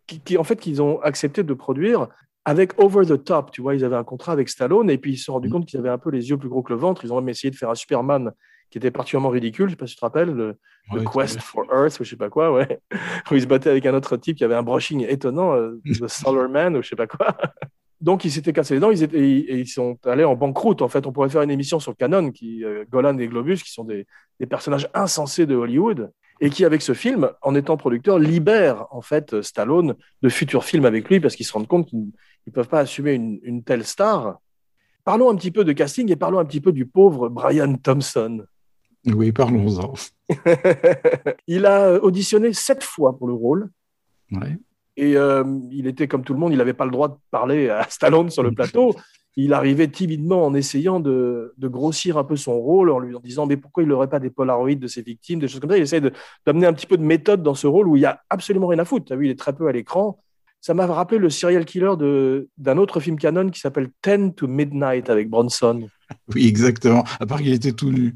qui, 0.07 0.37
en 0.37 0.43
fait, 0.43 0.59
qu'ils 0.59 0.81
ont 0.81 1.01
accepté 1.01 1.43
de 1.43 1.53
produire 1.53 2.07
avec 2.45 2.79
Over 2.79 3.05
the 3.05 3.23
Top. 3.23 3.51
Tu 3.51 3.61
vois, 3.61 3.75
ils 3.75 3.83
avaient 3.83 3.95
un 3.95 4.03
contrat 4.03 4.31
avec 4.31 4.49
Stallone 4.49 4.89
et 4.89 4.97
puis 4.97 5.13
ils 5.13 5.17
se 5.17 5.25
sont 5.25 5.33
rendus 5.33 5.49
mm. 5.49 5.51
compte 5.51 5.65
qu'ils 5.65 5.79
avaient 5.79 5.89
un 5.89 5.97
peu 5.97 6.11
les 6.11 6.29
yeux 6.29 6.37
plus 6.37 6.49
gros 6.49 6.61
que 6.61 6.71
le 6.71 6.79
ventre. 6.79 7.03
Ils 7.03 7.11
ont 7.11 7.19
même 7.19 7.29
essayé 7.29 7.51
de 7.51 7.55
faire 7.55 7.69
un 7.69 7.75
Superman 7.75 8.31
qui 8.73 8.79
était 8.79 8.89
particulièrement 8.89 9.29
ridicule. 9.29 9.67
Je 9.67 9.73
ne 9.73 9.75
sais 9.75 9.79
pas 9.79 9.85
si 9.85 9.93
tu 9.93 9.99
te 9.99 10.05
rappelles, 10.05 10.31
le, 10.31 10.57
Quest 11.13 11.39
for 11.39 11.63
Earth 11.71 11.99
ou 11.99 12.03
je 12.03 12.09
sais 12.09 12.15
pas 12.15 12.31
quoi, 12.31 12.51
ouais. 12.51 12.79
où 13.29 13.35
il 13.35 13.41
se 13.43 13.45
battait 13.45 13.69
avec 13.69 13.85
un 13.85 13.93
autre 13.93 14.17
type 14.17 14.35
qui 14.35 14.43
avait 14.43 14.55
un 14.55 14.63
brushing 14.63 15.05
étonnant, 15.07 15.55
The 15.85 16.07
Solar 16.07 16.49
Man 16.49 16.75
ou 16.75 16.81
je 16.81 16.89
sais 16.89 16.95
pas 16.95 17.05
quoi. 17.05 17.37
Donc, 18.01 18.25
ils 18.25 18.31
s'étaient 18.31 18.51
cassés 18.51 18.73
les 18.73 18.79
dents 18.79 18.89
ils 18.89 19.03
étaient, 19.03 19.19
et 19.19 19.59
ils 19.59 19.67
sont 19.67 19.99
allés 20.05 20.23
en 20.23 20.35
banqueroute. 20.35 20.81
En 20.81 20.87
fait, 20.87 21.05
on 21.05 21.11
pourrait 21.11 21.29
faire 21.29 21.43
une 21.43 21.51
émission 21.51 21.79
sur 21.79 21.95
Canon, 21.95 22.31
qui, 22.31 22.65
euh, 22.65 22.83
Golan 22.91 23.15
et 23.19 23.27
Globus, 23.27 23.57
qui 23.57 23.71
sont 23.71 23.83
des, 23.83 24.07
personnages 24.49 24.89
insensés 24.95 25.45
de 25.45 25.53
Hollywood, 25.53 26.11
et 26.41 26.49
qui, 26.49 26.65
avec 26.65 26.81
ce 26.81 26.95
film, 26.95 27.29
en 27.43 27.53
étant 27.53 27.77
producteur, 27.77 28.17
libèrent 28.17 28.87
en 28.89 29.01
fait 29.01 29.39
Stallone 29.43 29.93
de 30.23 30.29
futurs 30.29 30.65
films 30.65 30.85
avec 30.85 31.07
lui 31.07 31.19
parce 31.19 31.35
qu'ils 31.35 31.45
se 31.45 31.53
rendent 31.53 31.67
compte 31.67 31.87
qu'ils 31.87 32.09
ne 32.47 32.51
peuvent 32.51 32.67
pas 32.67 32.79
assumer 32.79 33.13
une, 33.13 33.63
telle 33.63 33.85
star. 33.85 34.39
Parlons 35.05 35.29
un 35.29 35.35
petit 35.35 35.51
peu 35.51 35.63
de 35.63 35.71
casting 35.73 36.11
et 36.11 36.15
parlons 36.15 36.39
un 36.39 36.45
petit 36.45 36.59
peu 36.59 36.71
du 36.71 36.85
pauvre 36.87 37.29
Brian 37.29 37.75
Thompson. 37.75 38.43
Oui, 39.05 39.31
parlons-en. 39.31 39.93
il 41.47 41.65
a 41.65 42.01
auditionné 42.01 42.53
sept 42.53 42.83
fois 42.83 43.17
pour 43.17 43.27
le 43.27 43.33
rôle. 43.33 43.69
Ouais. 44.31 44.57
Et 44.95 45.17
euh, 45.17 45.43
il 45.71 45.87
était 45.87 46.07
comme 46.07 46.23
tout 46.23 46.33
le 46.33 46.39
monde, 46.39 46.53
il 46.53 46.57
n'avait 46.57 46.73
pas 46.73 46.85
le 46.85 46.91
droit 46.91 47.09
de 47.09 47.15
parler 47.31 47.69
à 47.69 47.83
Stallone 47.89 48.29
sur 48.29 48.43
le 48.43 48.51
plateau. 48.51 48.95
Il 49.35 49.53
arrivait 49.53 49.87
timidement 49.87 50.45
en 50.45 50.53
essayant 50.53 50.99
de, 50.99 51.53
grossir 51.59 52.19
un 52.19 52.23
peu 52.23 52.35
son 52.35 52.59
rôle, 52.59 52.91
en 52.91 52.99
lui 52.99 53.15
disant 53.23 53.47
mais 53.47 53.57
pourquoi 53.57 53.81
il 53.81 53.89
n'aurait 53.89 54.09
pas 54.09 54.19
des 54.19 54.29
polaroïdes 54.29 54.79
de 54.79 54.87
ses 54.87 55.01
victimes, 55.01 55.39
des 55.39 55.47
choses 55.47 55.59
comme 55.59 55.71
ça. 55.71 55.77
Il 55.77 55.83
essaie 55.83 56.01
d'amener 56.45 56.67
un 56.67 56.73
petit 56.73 56.85
peu 56.85 56.97
de 56.97 57.03
méthode 57.03 57.41
dans 57.41 57.55
ce 57.55 57.65
rôle 57.65 57.87
où 57.87 57.95
il 57.95 58.03
y 58.03 58.05
a 58.05 58.21
absolument 58.29 58.67
rien 58.67 58.79
à 58.79 58.85
foutre. 58.85 59.05
Tu 59.05 59.13
as 59.13 59.15
vu, 59.15 59.25
il 59.25 59.31
est 59.31 59.39
très 59.39 59.53
peu 59.53 59.67
à 59.67 59.71
l'écran. 59.71 60.19
Ça 60.61 60.75
m'a 60.75 60.85
rappelé 60.85 61.17
le 61.17 61.29
serial 61.29 61.65
killer 61.65 61.93
d'un 62.57 62.77
autre 62.77 62.99
film 62.99 63.17
canon 63.17 63.49
qui 63.49 63.59
s'appelle 63.59 63.89
Ten 64.01 64.33
to 64.33 64.47
Midnight 64.47 65.09
avec 65.09 65.29
Bronson. 65.29 65.89
Oui, 66.33 66.47
exactement. 66.47 67.03
À 67.19 67.25
part 67.25 67.39
qu'il 67.39 67.53
était 67.53 67.73
tout 67.73 67.91
nu. 67.91 68.15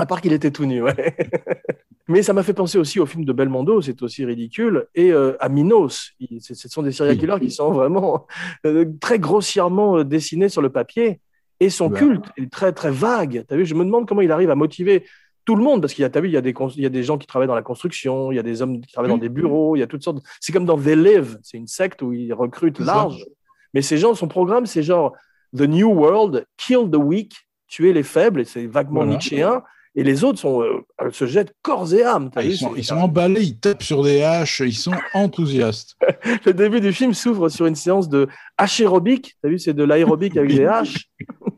À 0.00 0.06
part 0.06 0.20
qu'il 0.20 0.32
était 0.32 0.50
tout 0.50 0.64
nu, 0.64 0.82
ouais. 0.82 1.16
Mais 2.08 2.22
ça 2.22 2.32
m'a 2.32 2.42
fait 2.42 2.54
penser 2.54 2.76
aussi 2.78 2.98
au 2.98 3.06
film 3.06 3.24
de 3.24 3.32
Belmondo, 3.32 3.80
c'est 3.82 4.02
aussi 4.02 4.24
ridicule, 4.24 4.86
et 4.96 5.12
euh, 5.12 5.36
à 5.38 5.48
Minos. 5.48 6.12
Ce 6.40 6.68
sont 6.68 6.82
des 6.82 6.90
serial 6.90 7.16
killers 7.16 7.38
qui 7.38 7.50
sont 7.52 7.70
vraiment 7.70 8.26
euh, 8.66 8.84
très 9.00 9.20
grossièrement 9.20 9.98
euh, 9.98 10.04
dessinés 10.04 10.48
sur 10.48 10.62
le 10.62 10.70
papier, 10.70 11.20
et 11.60 11.70
son 11.70 11.90
culte 11.90 12.24
est 12.36 12.50
très 12.50 12.72
très 12.72 12.90
vague. 12.90 13.44
As 13.48 13.54
vu, 13.54 13.64
je 13.64 13.74
me 13.74 13.84
demande 13.84 14.08
comment 14.08 14.22
il 14.22 14.32
arrive 14.32 14.50
à 14.50 14.56
motiver 14.56 15.04
tout 15.44 15.54
le 15.54 15.62
monde, 15.62 15.82
parce 15.82 15.94
qu'il 15.94 16.02
y 16.02 16.04
a, 16.04 16.10
as 16.12 16.20
vu, 16.20 16.28
il 16.28 16.32
y 16.32 16.36
a 16.36 16.40
des, 16.40 16.54
il 16.76 16.82
y 16.82 16.86
a 16.86 16.90
des 16.90 17.02
gens 17.02 17.16
qui 17.16 17.26
travaillent 17.26 17.46
dans 17.46 17.54
la 17.54 17.62
construction, 17.62 18.32
il 18.32 18.36
y 18.36 18.40
a 18.40 18.42
des 18.42 18.60
hommes 18.60 18.80
qui 18.80 18.92
travaillent 18.92 19.10
dans 19.12 19.18
des 19.18 19.28
bureaux, 19.28 19.76
il 19.76 19.80
y 19.80 19.82
a 19.82 19.86
toutes 19.86 20.02
sortes. 20.02 20.18
C'est 20.40 20.52
comme 20.52 20.64
dans 20.64 20.78
They 20.78 20.96
Live, 20.96 21.38
c'est 21.42 21.58
une 21.58 21.68
secte 21.68 22.02
où 22.02 22.12
ils 22.12 22.32
recrutent 22.32 22.80
large. 22.80 23.24
Mais 23.72 23.82
ces 23.82 23.98
gens, 23.98 24.14
son 24.14 24.26
programme, 24.26 24.66
c'est 24.66 24.82
genre 24.82 25.12
The 25.56 25.62
New 25.62 25.90
World, 25.90 26.44
Kill 26.56 26.90
the 26.90 26.96
Weak, 26.96 27.34
tuer 27.68 27.92
les 27.92 28.02
faibles, 28.02 28.40
et 28.40 28.44
c'est 28.44 28.66
vaguement 28.66 29.06
nietzschéen 29.06 29.62
Et 29.96 30.04
les 30.04 30.22
autres 30.22 30.38
sont, 30.38 30.62
euh, 30.62 31.10
se 31.10 31.26
jettent 31.26 31.52
corps 31.62 31.92
et 31.92 32.04
âme. 32.04 32.30
Ah, 32.36 32.44
ils, 32.44 32.56
sont, 32.56 32.74
ils, 32.76 32.84
sont, 32.84 32.96
emballés, 32.96 33.42
ils 33.42 33.58
tapent 33.58 33.82
sur 33.82 34.04
des 34.04 34.22
haches, 34.22 34.60
ils 34.60 34.72
sont 34.72 34.92
enthousiastes. 35.14 35.96
le 36.44 36.52
début 36.52 36.80
du 36.80 36.92
film 36.92 37.12
s'ouvre 37.12 37.48
sur 37.48 37.66
une 37.66 37.74
séance 37.74 38.08
de 38.08 38.28
aérobic. 38.56 39.36
Tu 39.40 39.46
as 39.46 39.48
vu, 39.48 39.58
c'est 39.58 39.74
de 39.74 39.82
l'aérobic 39.82 40.36
avec 40.36 40.54
des 40.54 40.64
haches. 40.64 41.08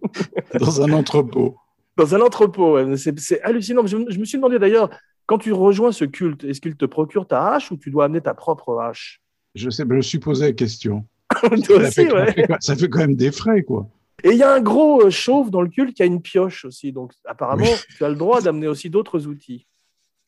Dans 0.59 0.81
un 0.81 0.93
entrepôt. 0.93 1.57
Dans 1.97 2.15
un 2.15 2.21
entrepôt. 2.23 2.79
C'est 2.97 3.43
hallucinant. 3.43 3.87
Je, 3.87 3.99
je, 4.09 4.19
me 4.19 4.25
suis 4.25 4.39
demandé 4.39 4.59
d'ailleurs, 4.59 4.89
quand 5.27 5.39
tu 5.39 5.53
rejoins 5.53 5.93
ce 5.93 6.07
culte, 6.07 6.45
est-ce 6.45 6.61
qu'il 6.61 6.77
te 6.77 6.87
procure 6.87 7.27
ta 7.27 7.53
hache 7.53 7.71
ou 7.71 7.77
tu 7.77 7.91
dois 7.91 8.07
amener 8.07 8.23
ta 8.23 8.33
propre 8.33 8.79
hache? 8.79 9.21
Je 9.55 9.69
sais, 9.69 9.85
je 9.89 10.01
suis 10.01 10.19
posé 10.19 10.47
la 10.47 10.53
question. 10.53 11.05
Toi 11.65 11.77
aussi, 11.77 12.07
ça, 12.07 12.15
ouais. 12.15 12.33
fait, 12.33 12.47
ça 12.61 12.77
fait 12.77 12.89
quand 12.89 13.01
même 13.01 13.17
des 13.17 13.31
frais, 13.31 13.63
quoi. 13.63 13.87
Et 14.25 14.31
il 14.31 14.37
y 14.37 14.43
a 14.43 14.53
un 14.53 14.61
gros 14.61 15.07
euh, 15.07 15.11
chauve 15.11 15.51
dans 15.51 15.63
le 15.63 15.69
culte 15.69 15.97
qui 15.97 16.03
a 16.03 16.07
une 16.07 16.23
pioche 16.23 16.65
aussi. 16.65 16.93
Donc, 16.93 17.13
apparemment, 17.25 17.65
oui. 17.65 17.97
tu 17.97 18.05
as 18.05 18.09
le 18.09 18.15
droit 18.15 18.41
d'amener 18.41 18.69
aussi 18.69 18.89
d'autres 18.91 19.27
outils. 19.27 19.67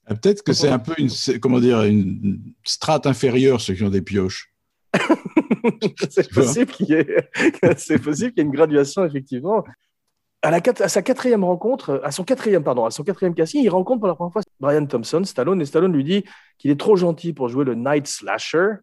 Ah, 0.06 0.14
Peut-être 0.14 0.42
que 0.42 0.52
c'est 0.52 0.68
un 0.68 0.78
peu 0.78 0.94
une, 0.98 1.10
comment 1.40 1.60
dire, 1.60 1.82
une 1.82 2.40
strate 2.64 3.06
inférieure, 3.06 3.60
ceux 3.60 3.74
qui 3.74 3.84
ont 3.84 3.90
des 3.90 4.02
pioches. 4.02 4.52
c'est 6.10 6.30
possible 6.32 6.70
qu'il 6.72 6.88
y, 6.88 6.92
ait... 6.92 7.30
y 7.62 8.24
ait 8.24 8.32
une 8.36 8.50
graduation, 8.50 9.04
effectivement. 9.04 9.64
À, 10.42 10.50
la, 10.50 10.60
à, 10.80 10.88
sa 10.88 11.00
quatrième 11.00 11.42
rencontre, 11.42 12.00
à 12.04 12.10
son 12.10 12.22
quatrième, 12.22 12.62
pardon, 12.62 12.84
à 12.84 12.90
son 12.90 13.02
quatrième 13.02 13.34
casting, 13.34 13.62
il 13.62 13.70
rencontre 13.70 14.00
pour 14.00 14.08
la 14.08 14.14
première 14.14 14.32
fois 14.32 14.42
Brian 14.60 14.84
Thompson, 14.84 15.24
Stallone, 15.24 15.60
et 15.62 15.64
Stallone 15.64 15.92
lui 15.92 16.04
dit 16.04 16.24
qu'il 16.58 16.70
est 16.70 16.78
trop 16.78 16.96
gentil 16.96 17.32
pour 17.32 17.48
jouer 17.48 17.64
le 17.64 17.74
Night 17.74 18.06
Slasher. 18.06 18.74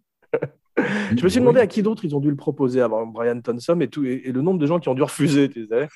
Je 1.18 1.24
me 1.24 1.30
suis 1.30 1.40
demandé 1.40 1.60
à 1.60 1.68
qui 1.68 1.84
d'autre 1.84 2.06
ils 2.06 2.16
ont 2.16 2.20
dû 2.20 2.30
le 2.30 2.36
proposer 2.36 2.82
avant 2.82 3.06
Brian 3.06 3.40
Thompson 3.42 3.80
et, 3.82 3.88
tout, 3.88 4.06
et, 4.06 4.22
et, 4.26 4.32
le 4.32 4.42
nombre 4.42 4.60
de 4.60 4.66
gens 4.66 4.80
qui 4.80 4.90
ont 4.90 4.94
dû 4.94 5.04
refuser, 5.04 5.50
tu 5.50 5.68
sais, 5.68 5.88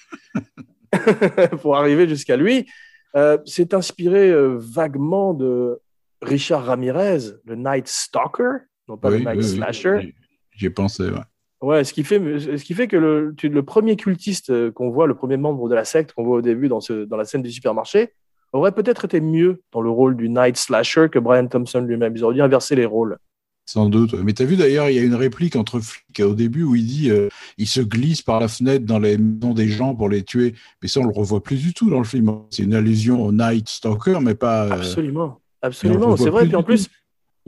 pour 1.62 1.76
arriver 1.78 2.08
jusqu'à 2.08 2.38
lui. 2.38 2.68
Euh, 3.16 3.38
c'est 3.46 3.74
inspiré 3.74 4.30
euh, 4.30 4.58
vaguement 4.60 5.34
de 5.34 5.80
Richard 6.22 6.66
Ramirez, 6.66 7.20
le 7.46 7.56
Night 7.56 7.88
Stalker, 7.88 8.66
non 8.90 8.98
pas 8.98 9.10
oui, 9.10 9.20
le 9.20 9.32
Night 9.32 9.38
oui, 9.38 9.44
Slasher. 9.44 9.96
Oui, 9.96 10.14
J'y 10.52 10.66
ai 10.66 10.70
pensé, 10.70 11.04
ouais. 11.04 11.22
Ouais, 11.62 11.84
ce 11.84 11.94
qui 11.94 12.04
fait, 12.04 12.20
ce 12.40 12.64
qui 12.64 12.74
fait 12.74 12.88
que 12.88 12.98
le, 12.98 13.34
le 13.42 13.64
premier 13.64 13.96
cultiste 13.96 14.50
euh, 14.50 14.72
qu'on 14.72 14.90
voit, 14.90 15.08
le 15.08 15.16
premier 15.16 15.38
membre 15.38 15.70
de 15.70 15.76
la 15.76 15.86
secte 15.86 16.14
qu'on 16.14 16.24
voit 16.24 16.38
au 16.38 16.42
début 16.42 16.68
dans, 16.68 16.82
ce, 16.82 17.06
dans 17.06 17.18
la 17.18 17.26
scène 17.26 17.42
du 17.42 17.52
supermarché, 17.52 18.14
aurait 18.52 18.74
peut-être 18.74 19.06
été 19.06 19.22
mieux 19.22 19.62
dans 19.72 19.82
le 19.82 19.90
rôle 19.90 20.16
du 20.16 20.30
Night 20.30 20.58
Slasher 20.58 21.08
que 21.12 21.20
Brian 21.20 21.48
Thompson 21.48 21.82
lui-même. 21.82 22.16
Ils 22.16 22.24
auraient 22.24 22.36
dû 22.36 22.42
inverser 22.42 22.76
les 22.76 22.86
rôles. 22.86 23.18
Sans 23.66 23.90
doute. 23.90 24.14
Mais 24.14 24.34
tu 24.34 24.44
as 24.44 24.46
vu 24.46 24.58
d'ailleurs, 24.58 24.90
il 24.90 24.96
y 24.96 25.00
a 25.00 25.02
une 25.02 25.16
réplique 25.16 25.56
entre 25.56 25.80
flics 25.80 26.20
au 26.20 26.36
début 26.36 26.64
où 26.64 26.76
il 26.76 26.86
dit 26.86 27.10
euh, 27.10 27.30
il 27.58 27.68
se 27.68 27.82
glisse 27.82 28.22
par 28.22 28.40
la 28.40 28.48
fenêtre 28.48 28.86
dans 28.86 29.00
les 29.00 29.18
maisons 29.18 29.54
des 29.56 29.68
gens 29.70 29.96
pour 29.96 30.08
les 30.08 30.24
tuer. 30.24 30.54
Mais 30.82 30.88
ça, 30.88 31.00
on 31.00 31.06
le 31.06 31.14
revoit 31.14 31.42
plus 31.42 31.58
du 31.58 31.74
tout 31.74 31.90
dans 31.90 31.98
le 31.98 32.06
film. 32.06 32.32
C'est 32.52 32.62
une 32.62 32.76
allusion 32.76 33.26
au 33.26 33.32
Night 33.32 33.68
Stalker, 33.68 34.20
mais 34.22 34.36
pas. 34.36 34.66
Euh, 34.66 34.72
absolument. 34.72 35.42
Absolument. 35.64 36.16
C'est 36.16 36.30
vrai. 36.30 36.46
Puis 36.46 36.56
en 36.56 36.62
plus, 36.62 36.90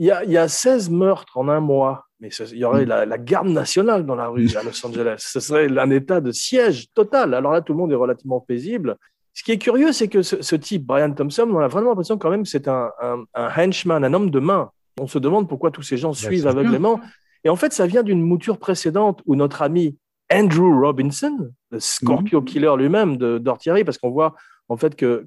il 0.00 0.06
y, 0.06 0.30
y, 0.32 0.36
a 0.36 0.48
16 0.48 0.90
meurtres 0.90 1.38
en 1.38 1.48
un 1.48 1.60
mois. 1.60 2.06
Mais 2.20 2.30
il 2.50 2.58
y 2.58 2.64
aurait 2.64 2.84
mmh. 2.84 2.88
la, 2.88 3.06
la, 3.06 3.18
garde 3.18 3.46
nationale 3.46 4.04
dans 4.04 4.16
la 4.16 4.26
rue 4.26 4.48
à 4.56 4.64
Los 4.64 4.84
Angeles. 4.84 5.18
Ce 5.18 5.38
serait 5.38 5.68
un 5.78 5.90
état 5.90 6.20
de 6.20 6.32
siège 6.32 6.88
total. 6.92 7.32
Alors 7.32 7.52
là, 7.52 7.60
tout 7.60 7.72
le 7.72 7.78
monde 7.78 7.92
est 7.92 7.96
relativement 7.96 8.40
paisible. 8.40 8.96
Ce 9.34 9.44
qui 9.44 9.52
est 9.52 9.58
curieux, 9.58 9.92
c'est 9.92 10.08
que 10.08 10.22
ce, 10.22 10.42
ce, 10.42 10.56
type, 10.56 10.84
Brian 10.84 11.12
Thompson, 11.12 11.48
on 11.48 11.60
a 11.60 11.68
vraiment 11.68 11.90
l'impression 11.90 12.18
quand 12.18 12.30
même 12.30 12.42
que 12.42 12.48
c'est 12.48 12.66
un, 12.66 12.90
un, 13.00 13.22
un 13.34 13.48
henchman, 13.56 14.02
un 14.02 14.12
homme 14.12 14.30
de 14.30 14.40
main. 14.40 14.72
On 15.00 15.06
se 15.06 15.18
demande 15.18 15.48
pourquoi 15.48 15.70
tous 15.70 15.82
ces 15.82 15.96
gens 15.96 16.12
suivent 16.12 16.46
aveuglément. 16.46 17.00
Et 17.44 17.48
en 17.48 17.56
fait, 17.56 17.72
ça 17.72 17.86
vient 17.86 18.02
d'une 18.02 18.22
mouture 18.22 18.58
précédente 18.58 19.22
où 19.26 19.36
notre 19.36 19.62
ami 19.62 19.96
Andrew 20.32 20.80
Robinson, 20.80 21.50
le 21.70 21.80
Scorpio 21.80 22.42
Killer 22.42 22.72
lui-même 22.76 23.16
de 23.16 23.38
Dirty 23.38 23.70
Harry, 23.70 23.84
parce 23.84 23.98
qu'on 23.98 24.10
voit 24.10 24.34
en 24.68 24.76
fait 24.76 24.94
que 24.94 25.26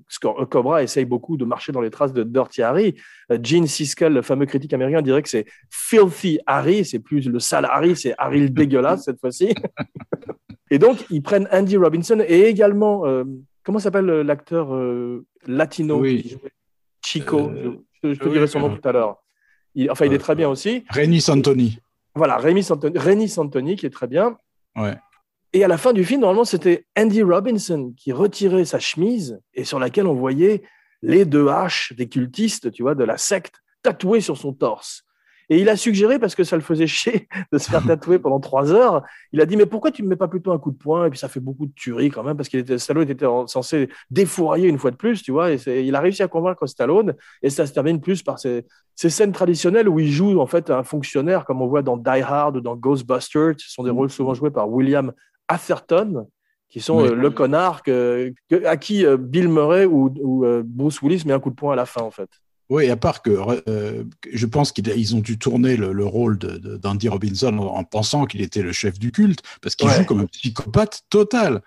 Cobra 0.50 0.84
essaye 0.84 1.06
beaucoup 1.06 1.36
de 1.36 1.46
marcher 1.46 1.72
dans 1.72 1.82
les 1.82 1.90
traces 1.90 2.14
de 2.14 2.24
Dirty 2.24 2.62
Harry. 2.62 2.96
Gene 3.42 3.66
Siskel, 3.66 4.14
le 4.14 4.22
fameux 4.22 4.46
critique 4.46 4.74
américain, 4.74 5.02
dirait 5.02 5.24
que 5.24 5.30
c'est 5.30 5.46
Filthy 5.70 6.40
Harry, 6.46 6.86
c'est 6.86 7.00
plus 7.00 7.28
le 7.28 7.40
sale 7.40 7.66
Harry, 7.66 7.96
c'est 7.96 8.14
Harry 8.18 8.42
le 8.42 8.50
dégueulasse 8.50 9.06
cette 9.06 9.20
fois-ci. 9.20 9.56
et 10.70 10.78
donc, 10.78 11.06
ils 11.10 11.24
prennent 11.24 11.48
Andy 11.52 11.78
Robinson 11.78 12.24
et 12.28 12.42
également, 12.42 13.06
euh, 13.08 13.24
comment 13.64 13.80
s'appelle 13.80 14.06
l'acteur 14.06 14.76
euh, 14.76 15.26
latino 15.48 16.00
oui. 16.00 16.38
Chico, 17.04 17.50
euh, 17.50 17.78
je, 18.04 18.14
je, 18.14 18.20
te 18.20 18.30
dirai 18.30 18.46
son 18.46 18.60
nom 18.60 18.76
tout 18.76 18.88
à 18.88 18.92
l'heure. 18.92 19.24
Il, 19.76 19.90
enfin, 19.90 20.06
il 20.06 20.14
est 20.14 20.20
très 20.20 20.36
bien 20.36 20.50
aussi. 20.50 20.84
Rémi 20.90 21.22
Santoni. 21.22 21.80
Voilà, 22.16 22.38
Rémi 22.38 22.64
Santoni, 22.64 22.98
Rémi 22.98 23.30
Santoni 23.30 23.76
qui 23.76 23.86
est 23.86 23.92
très 23.92 24.08
bien. 24.08 24.38
Ouais. 24.76 24.98
Et 25.54 25.64
à 25.64 25.68
la 25.68 25.78
fin 25.78 25.92
du 25.94 26.06
film, 26.06 26.22
normalement, 26.22 26.46
c'était 26.46 26.86
Andy 26.98 27.24
Robinson 27.24 27.94
qui 27.98 28.12
retirait 28.14 28.66
sa 28.66 28.80
chemise 28.80 29.40
et 29.54 29.66
sur 29.66 29.80
laquelle 29.80 30.08
on 30.08 30.14
voyait 30.14 30.64
les 31.02 31.26
deux 31.26 31.50
haches 31.50 31.94
des 31.94 32.08
cultistes, 32.08 32.72
tu 32.72 32.84
vois, 32.84 32.96
de 32.96 33.04
la 33.04 33.18
secte, 33.18 33.56
tatouées 33.84 34.22
sur 34.22 34.38
son 34.38 34.54
torse. 34.54 35.04
Et 35.52 35.60
il 35.60 35.68
a 35.68 35.76
suggéré, 35.76 36.18
parce 36.18 36.34
que 36.34 36.46
ça 36.46 36.56
le 36.56 36.62
faisait 36.62 36.88
chier 36.88 37.28
de 37.52 37.58
se 37.58 37.70
faire 37.70 37.86
tatouer 37.86 38.20
pendant 38.20 38.40
trois 38.40 38.72
heures, 38.72 39.04
il 39.34 39.42
a 39.42 39.46
dit, 39.46 39.58
mais 39.58 39.66
pourquoi 39.66 39.92
tu 39.92 40.02
ne 40.02 40.08
me 40.08 40.12
mets 40.12 40.16
pas 40.16 40.30
plutôt 40.30 40.54
un 40.54 40.58
coup 40.58 40.72
de 40.72 40.78
poing? 40.78 41.08
Et 41.08 41.10
puis 41.10 41.20
ça 41.20 41.28
fait 41.28 41.42
beaucoup 41.42 41.66
de 41.66 41.74
tuerie 41.74 42.10
quand 42.10 42.24
même, 42.24 42.38
parce 42.38 42.48
était, 42.54 42.78
Stallone 42.78 43.10
était 43.10 43.26
censé 43.48 43.90
défourailler 44.10 44.70
une 44.70 44.80
fois 44.80 44.92
de 44.92 44.96
plus, 44.96 45.22
tu 45.22 45.34
vois, 45.34 45.52
et 45.52 45.60
il 45.84 45.94
a 45.94 46.00
réussi 46.00 46.24
à 46.24 46.30
convaincre 46.30 46.66
Stallone, 46.68 47.16
et 47.44 47.50
ça 47.50 47.66
se 47.66 47.74
termine 47.74 48.00
plus 48.00 48.24
par 48.24 48.40
ces, 48.40 48.66
ces, 48.96 49.10
scènes 49.10 49.34
traditionnelles 49.34 49.90
où 49.90 50.00
il 50.00 50.10
joue 50.10 50.40
en 50.40 50.48
fait 50.48 50.70
un 50.70 50.84
fonctionnaire, 50.84 51.44
comme 51.44 51.62
on 51.62 51.68
voit 51.68 51.82
dans 51.82 51.98
Die 51.98 52.08
Hard 52.08 52.56
ou 52.56 52.62
dans 52.62 52.78
Ghostbusters, 52.78 53.56
ce 53.58 53.70
sont 53.70 53.84
des 53.84 53.90
rôles 53.90 54.10
souvent 54.10 54.34
joués 54.34 54.52
par 54.52 54.70
William 54.70 55.12
Atherton, 55.50 56.28
qui 56.70 56.80
sont 56.80 57.02
oui. 57.02 57.10
euh, 57.10 57.14
le 57.14 57.30
connard 57.30 57.84
que, 57.84 58.34
que, 58.50 58.64
à 58.66 58.78
qui 58.78 59.06
euh, 59.06 59.18
Bill 59.18 59.50
Murray 59.50 59.84
ou, 59.84 60.14
ou 60.22 60.46
euh, 60.46 60.64
Bruce 60.66 61.02
Willis 61.02 61.24
met 61.26 61.34
un 61.34 61.42
coup 61.42 61.50
de 61.50 61.56
poing 61.56 61.74
à 61.74 61.76
la 61.76 61.86
fin, 61.86 62.04
en 62.04 62.12
fait. 62.12 62.30
Oui, 62.72 62.90
à 62.90 62.96
part 62.96 63.22
que 63.22 63.38
euh, 63.68 64.06
je 64.32 64.46
pense 64.46 64.72
qu'ils 64.72 65.14
ont 65.14 65.20
dû 65.20 65.38
tourner 65.38 65.76
le, 65.76 65.92
le 65.92 66.06
rôle 66.06 66.38
d'Andy 66.38 67.10
Robinson 67.10 67.58
en, 67.58 67.80
en 67.80 67.84
pensant 67.84 68.26
qu'il 68.26 68.42
était 68.42 68.62
le 68.62 68.72
chef 68.72 68.98
du 68.98 69.12
culte, 69.12 69.42
parce 69.62 69.76
qu'il 69.76 69.90
ouais. 69.90 69.98
joue 69.98 70.06
comme 70.06 70.22
un 70.22 70.26
psychopathe 70.28 71.02
total. 71.10 71.62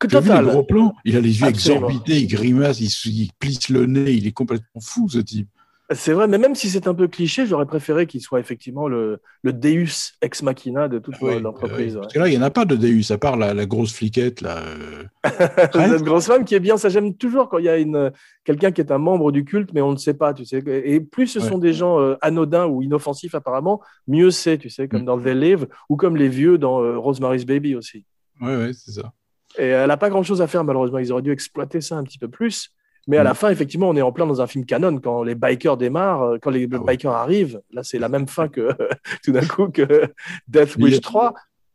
Que 0.00 0.08
total. 0.08 0.40
Vu 0.42 0.46
les 0.46 0.52
gros 0.52 0.64
plans, 0.64 0.96
il 1.04 1.16
a 1.16 1.20
les 1.20 1.38
yeux 1.38 1.46
Absolument. 1.46 1.88
exorbités, 1.88 2.18
il 2.18 2.26
grimace, 2.26 2.80
il, 2.80 2.90
il, 3.06 3.30
plisse 3.38 3.68
le 3.68 3.86
nez, 3.86 4.10
il 4.10 4.26
est 4.26 4.32
complètement 4.32 4.80
fou 4.80 5.08
ce 5.08 5.18
type. 5.18 5.48
C'est 5.90 6.12
vrai, 6.12 6.28
mais 6.28 6.36
même 6.36 6.54
si 6.54 6.68
c'est 6.68 6.86
un 6.86 6.94
peu 6.94 7.08
cliché, 7.08 7.46
j'aurais 7.46 7.64
préféré 7.64 8.06
qu'il 8.06 8.20
soit 8.20 8.40
effectivement 8.40 8.88
le, 8.88 9.22
le, 9.42 9.54
Deus 9.54 10.12
ex 10.20 10.42
machina 10.42 10.86
de 10.86 10.98
toute 10.98 11.14
oui, 11.22 11.40
l'entreprise. 11.40 11.94
Oui. 11.94 12.02
Parce 12.02 12.12
que 12.12 12.18
là, 12.18 12.28
il 12.28 12.32
n'y 12.32 12.36
en 12.36 12.42
a 12.42 12.50
pas 12.50 12.66
de 12.66 12.76
Deus, 12.76 13.10
à 13.10 13.16
part 13.16 13.38
la, 13.38 13.54
la 13.54 13.64
grosse 13.64 13.94
fliquette. 13.94 14.42
Là, 14.42 14.58
euh... 14.58 15.04
Cette 15.72 16.02
grosse 16.02 16.26
femme 16.26 16.44
qui 16.44 16.54
est 16.54 16.60
bien, 16.60 16.76
ça 16.76 16.90
j'aime 16.90 17.14
toujours 17.14 17.48
quand 17.48 17.56
il 17.56 17.64
y 17.64 17.70
a 17.70 17.78
une, 17.78 18.12
quelqu'un 18.44 18.70
qui 18.70 18.82
est 18.82 18.92
un 18.92 18.98
membre 18.98 19.32
du 19.32 19.46
culte, 19.46 19.72
mais 19.72 19.80
on 19.80 19.92
ne 19.92 19.96
sait 19.96 20.12
pas, 20.12 20.34
tu 20.34 20.44
sais. 20.44 20.62
Et 20.66 21.00
plus 21.00 21.26
ce 21.26 21.38
ouais. 21.38 21.48
sont 21.48 21.56
des 21.56 21.72
gens 21.72 21.98
euh, 21.98 22.16
anodins 22.20 22.66
ou 22.66 22.82
inoffensifs 22.82 23.34
apparemment, 23.34 23.80
mieux 24.06 24.30
c'est, 24.30 24.58
tu 24.58 24.68
sais, 24.68 24.88
comme 24.88 25.02
mm. 25.02 25.06
dans 25.06 25.18
They 25.18 25.34
Live 25.34 25.68
ou 25.88 25.96
comme 25.96 26.18
les 26.18 26.28
vieux 26.28 26.58
dans 26.58 26.82
euh, 26.82 26.98
Rosemary's 26.98 27.46
Baby 27.46 27.74
aussi. 27.74 28.04
Oui, 28.42 28.52
oui, 28.54 28.74
c'est 28.74 28.92
ça. 28.92 29.10
Et 29.56 29.68
elle 29.68 29.88
n'a 29.88 29.96
pas 29.96 30.10
grand-chose 30.10 30.42
à 30.42 30.46
faire, 30.46 30.64
malheureusement. 30.64 30.98
Ils 30.98 31.10
auraient 31.12 31.22
dû 31.22 31.32
exploiter 31.32 31.80
ça 31.80 31.96
un 31.96 32.04
petit 32.04 32.18
peu 32.18 32.28
plus. 32.28 32.74
Mais 33.08 33.16
à 33.16 33.22
la 33.24 33.32
fin, 33.32 33.48
effectivement, 33.48 33.88
on 33.88 33.96
est 33.96 34.02
en 34.02 34.12
plein 34.12 34.26
dans 34.26 34.42
un 34.42 34.46
film 34.46 34.66
canon. 34.66 34.98
Quand 34.98 35.22
les 35.22 35.34
bikers 35.34 35.78
démarrent, 35.78 36.22
euh, 36.22 36.38
quand 36.40 36.50
les 36.50 36.68
ah 36.70 36.76
ouais. 36.76 36.84
bikers 36.84 37.10
arrivent, 37.10 37.60
là, 37.72 37.82
c'est 37.82 37.98
la 37.98 38.10
même 38.10 38.28
fin 38.28 38.48
que 38.48 38.68
tout 39.24 39.32
d'un 39.32 39.46
coup 39.46 39.68
que 39.68 40.12
Death 40.48 40.76
Wish 40.76 40.98
a, 40.98 41.00
3. 41.00 41.34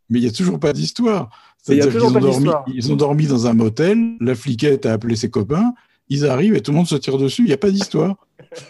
Mais 0.10 0.20
il 0.20 0.22
n'y 0.22 0.30
a 0.30 0.32
toujours 0.32 0.60
pas 0.60 0.74
d'histoire. 0.74 1.30
C'est-à-dire 1.58 1.92
qu'ils 1.92 2.04
ont, 2.04 2.12
dormi, 2.12 2.50
ils 2.68 2.92
ont 2.92 2.96
dormi 2.96 3.26
dans 3.26 3.48
un 3.48 3.54
motel, 3.54 4.16
la 4.20 4.36
fliquette 4.36 4.86
a 4.86 4.94
appelé 4.94 5.16
ses 5.16 5.30
copains, 5.30 5.74
ils 6.10 6.26
arrivent 6.26 6.56
et 6.56 6.62
tout 6.62 6.72
le 6.72 6.78
monde 6.78 6.88
se 6.88 6.96
tire 6.96 7.18
dessus, 7.18 7.44
il 7.44 7.48
n'y 7.48 7.54
a 7.54 7.58
pas 7.58 7.72
d'histoire. 7.72 8.16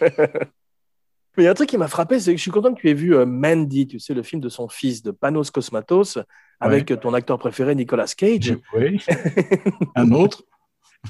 Mais 1.36 1.42
il 1.42 1.44
y 1.44 1.48
a 1.48 1.50
un 1.50 1.54
truc 1.54 1.68
qui 1.68 1.76
m'a 1.76 1.88
frappé, 1.88 2.20
c'est 2.20 2.30
que 2.30 2.36
je 2.36 2.42
suis 2.42 2.52
content 2.52 2.72
que 2.72 2.80
tu 2.80 2.88
aies 2.88 2.94
vu 2.94 3.16
euh, 3.16 3.26
Mandy, 3.26 3.88
tu 3.88 3.98
sais, 3.98 4.14
le 4.14 4.22
film 4.22 4.40
de 4.40 4.48
son 4.48 4.68
fils, 4.68 5.02
de 5.02 5.10
Panos 5.10 5.50
Cosmatos, 5.50 6.18
avec 6.60 6.88
ouais. 6.88 6.96
ton 6.96 7.12
acteur 7.12 7.38
préféré, 7.40 7.74
Nicolas 7.74 8.06
Cage. 8.16 8.56
Oui. 8.72 9.04
un 9.96 10.12
autre. 10.12 10.44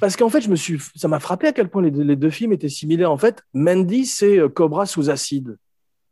Parce 0.00 0.16
qu'en 0.16 0.28
fait, 0.28 0.40
je 0.40 0.50
me 0.50 0.56
suis, 0.56 0.78
ça 0.96 1.08
m'a 1.08 1.20
frappé 1.20 1.46
à 1.46 1.52
quel 1.52 1.68
point 1.68 1.82
les 1.82 1.90
deux, 1.90 2.02
les 2.02 2.16
deux, 2.16 2.30
films 2.30 2.52
étaient 2.52 2.68
similaires. 2.68 3.10
En 3.10 3.18
fait, 3.18 3.42
Mandy, 3.52 4.06
c'est 4.06 4.38
euh, 4.38 4.48
Cobra 4.48 4.86
sous 4.86 5.10
acide. 5.10 5.56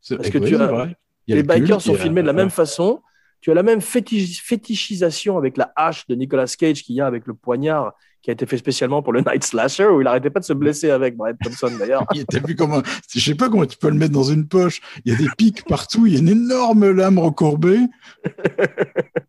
Parce 0.08 0.30
que 0.30 0.38
tu 0.38 0.56
as, 0.56 0.88
les 1.26 1.42
bikers 1.42 1.80
sont 1.80 1.94
filmés 1.94 2.20
a... 2.20 2.22
de 2.22 2.26
la 2.28 2.32
même 2.32 2.50
façon. 2.50 3.02
Tu 3.40 3.50
as 3.50 3.54
la 3.54 3.64
même 3.64 3.80
fétichisation 3.80 5.36
avec 5.36 5.56
la 5.56 5.72
hache 5.74 6.06
de 6.06 6.14
Nicolas 6.14 6.46
Cage 6.46 6.84
qu'il 6.84 6.94
y 6.94 7.00
a 7.00 7.06
avec 7.06 7.26
le 7.26 7.34
poignard 7.34 7.92
qui 8.22 8.30
a 8.30 8.32
été 8.32 8.46
fait 8.46 8.56
spécialement 8.56 9.02
pour 9.02 9.12
le 9.12 9.20
Night 9.26 9.44
Slasher 9.44 9.86
où 9.86 10.00
il 10.00 10.06
arrêtait 10.06 10.30
pas 10.30 10.40
de 10.40 10.44
se 10.44 10.52
blesser 10.52 10.90
avec 10.90 11.16
Brian 11.16 11.34
Thompson 11.42 11.70
d'ailleurs. 11.78 12.06
T'as 12.28 12.38
vu 12.40 12.54
comment, 12.54 12.80
je 13.12 13.20
sais 13.20 13.34
pas 13.34 13.48
comment 13.48 13.66
tu 13.66 13.76
peux 13.76 13.90
le 13.90 13.96
mettre 13.96 14.12
dans 14.12 14.22
une 14.22 14.46
poche. 14.46 14.80
Il 15.04 15.12
y 15.12 15.14
a 15.14 15.18
des 15.18 15.28
pics 15.36 15.64
partout, 15.66 16.06
il 16.06 16.14
y 16.14 16.16
a 16.16 16.20
une 16.20 16.28
énorme 16.28 16.90
lame 16.90 17.18
recourbée. 17.18 17.80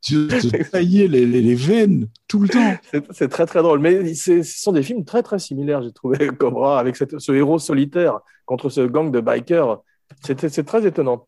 tu 0.02 0.28
te 0.28 0.64
taillais 0.72 1.08
les, 1.08 1.26
les, 1.26 1.42
les, 1.42 1.56
veines 1.56 2.08
tout 2.28 2.40
le 2.40 2.50
temps. 2.50 2.76
C'est 3.12 3.30
très 3.30 3.46
très 3.46 3.62
drôle, 3.62 3.80
mais 3.80 4.14
ce 4.14 4.44
sont 4.44 4.72
des 4.72 4.84
films 4.84 5.06
très 5.06 5.24
très 5.24 5.40
similaires, 5.40 5.82
j'ai 5.82 5.92
trouvé 5.92 6.28
Cobra 6.40 6.80
avec 6.80 6.96
cette, 6.96 7.20
ce 7.20 7.32
héros 7.32 7.60
solitaire 7.60 8.20
contre 8.46 8.70
ce 8.70 8.82
gang 8.82 9.12
de 9.12 9.20
bikers. 9.20 9.82
C'est 10.22 10.66
très 10.66 10.86
étonnant. 10.86 11.28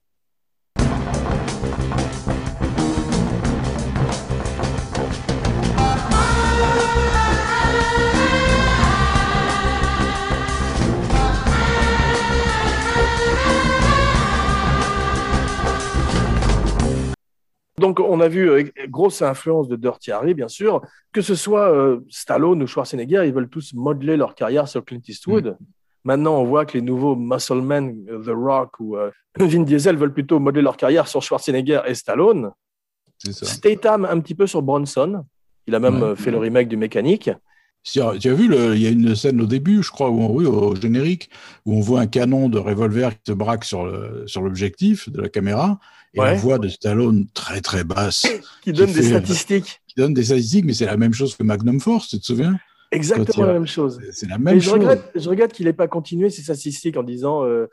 Donc 17.77 17.99
on 17.99 18.19
a 18.21 18.27
vu 18.27 18.49
euh, 18.49 18.63
grosse 18.87 19.21
influence 19.21 19.67
de 19.67 19.75
Dirty 19.75 20.11
Harry, 20.11 20.33
bien 20.33 20.47
sûr. 20.47 20.81
Que 21.11 21.21
ce 21.21 21.35
soit 21.35 21.69
euh, 21.69 21.99
Stallone 22.09 22.63
ou 22.63 22.67
Schwarzenegger, 22.67 23.23
ils 23.25 23.33
veulent 23.33 23.49
tous 23.49 23.73
modeler 23.73 24.17
leur 24.17 24.35
carrière 24.35 24.67
sur 24.67 24.83
Clint 24.83 25.01
Eastwood. 25.07 25.57
Mm. 25.59 25.65
Maintenant, 26.05 26.39
on 26.39 26.45
voit 26.45 26.65
que 26.65 26.73
les 26.73 26.81
nouveaux 26.81 27.15
Musclemen, 27.15 28.05
The 28.05 28.29
Rock 28.29 28.79
ou 28.79 28.95
Vin 29.39 29.63
Diesel 29.63 29.97
veulent 29.97 30.13
plutôt 30.13 30.39
modeler 30.39 30.61
leur 30.61 30.77
carrière 30.77 31.07
sur 31.07 31.21
Schwarzenegger 31.21 31.81
et 31.87 31.95
Stallone. 31.95 32.51
Statham 33.17 34.05
un 34.05 34.19
petit 34.19 34.35
peu 34.35 34.45
sur 34.45 34.61
Bronson. 34.61 35.25
Il 35.67 35.73
a 35.73 35.79
même 35.79 36.15
fait 36.15 36.29
le 36.29 36.37
remake 36.37 36.67
du 36.67 36.77
Mécanique. 36.77 37.31
Tu 37.81 38.01
as 38.01 38.33
vu, 38.33 38.53
il 38.75 38.81
y 38.81 38.87
a 38.87 38.89
une 38.89 39.15
scène 39.15 39.41
au 39.41 39.45
début, 39.45 39.83
je 39.83 39.91
crois, 39.91 40.09
où 40.09 40.25
oui, 40.27 40.45
au 40.45 40.75
générique, 40.75 41.29
où 41.65 41.75
on 41.75 41.81
voit 41.81 42.01
un 42.01 42.07
canon 42.07 42.49
de 42.49 42.57
revolver 42.57 43.15
qui 43.15 43.21
se 43.27 43.31
braque 43.31 43.63
sur 43.63 43.85
l'objectif 43.85 45.03
sur 45.03 45.11
de 45.11 45.21
la 45.21 45.29
caméra, 45.29 45.79
et 46.15 46.19
la 46.19 46.33
voix 46.35 46.57
de 46.57 46.67
Stallone 46.67 47.27
très 47.33 47.61
très 47.61 47.83
basse. 47.83 48.25
qui 48.61 48.73
donne 48.73 48.91
des 48.91 49.03
statistiques. 49.03 49.81
Qui 49.87 49.95
donne 49.97 50.13
des 50.13 50.23
statistiques, 50.25 50.65
mais 50.65 50.73
c'est 50.73 50.85
la 50.85 50.97
même 50.97 51.13
chose 51.13 51.35
que 51.35 51.43
Magnum 51.43 51.79
Force, 51.79 52.09
tu 52.09 52.19
te 52.19 52.25
souviens? 52.25 52.57
Exactement 52.91 53.45
la 53.45 53.53
même 53.53 53.67
chose. 53.67 53.99
C'est 54.11 54.29
la 54.29 54.37
même 54.37 54.61
chose. 54.61 54.65
Je 54.65 54.71
regrette, 54.71 55.11
je 55.15 55.29
regrette 55.29 55.53
qu'il 55.53 55.65
n'ait 55.65 55.73
pas 55.73 55.87
continué 55.87 56.29
ces 56.29 56.43
statistiques 56.43 56.97
en 56.97 57.03
disant 57.03 57.43
euh, 57.43 57.67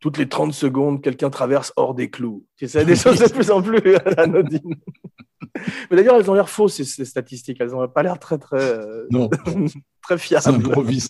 toutes 0.00 0.18
les 0.18 0.28
30 0.28 0.52
secondes, 0.52 1.02
quelqu'un 1.02 1.30
traverse 1.30 1.72
hors 1.76 1.94
des 1.94 2.10
clous. 2.10 2.44
C'est 2.60 2.84
des 2.84 2.96
choses 2.96 3.18
de 3.18 3.28
plus 3.28 3.50
en 3.50 3.62
plus 3.62 3.96
anodines. 4.16 4.76
Mais 5.90 5.96
d'ailleurs, 5.96 6.16
elles 6.16 6.30
ont 6.30 6.34
l'air 6.34 6.48
fausses, 6.48 6.82
ces, 6.82 7.04
statistiques. 7.04 7.58
Elles 7.60 7.70
n'ont 7.70 7.88
pas 7.88 8.02
l'air 8.02 8.18
très, 8.18 8.38
très, 8.38 8.60
euh, 8.60 9.06
non. 9.10 9.30
très 10.02 10.18
fiables. 10.18 10.62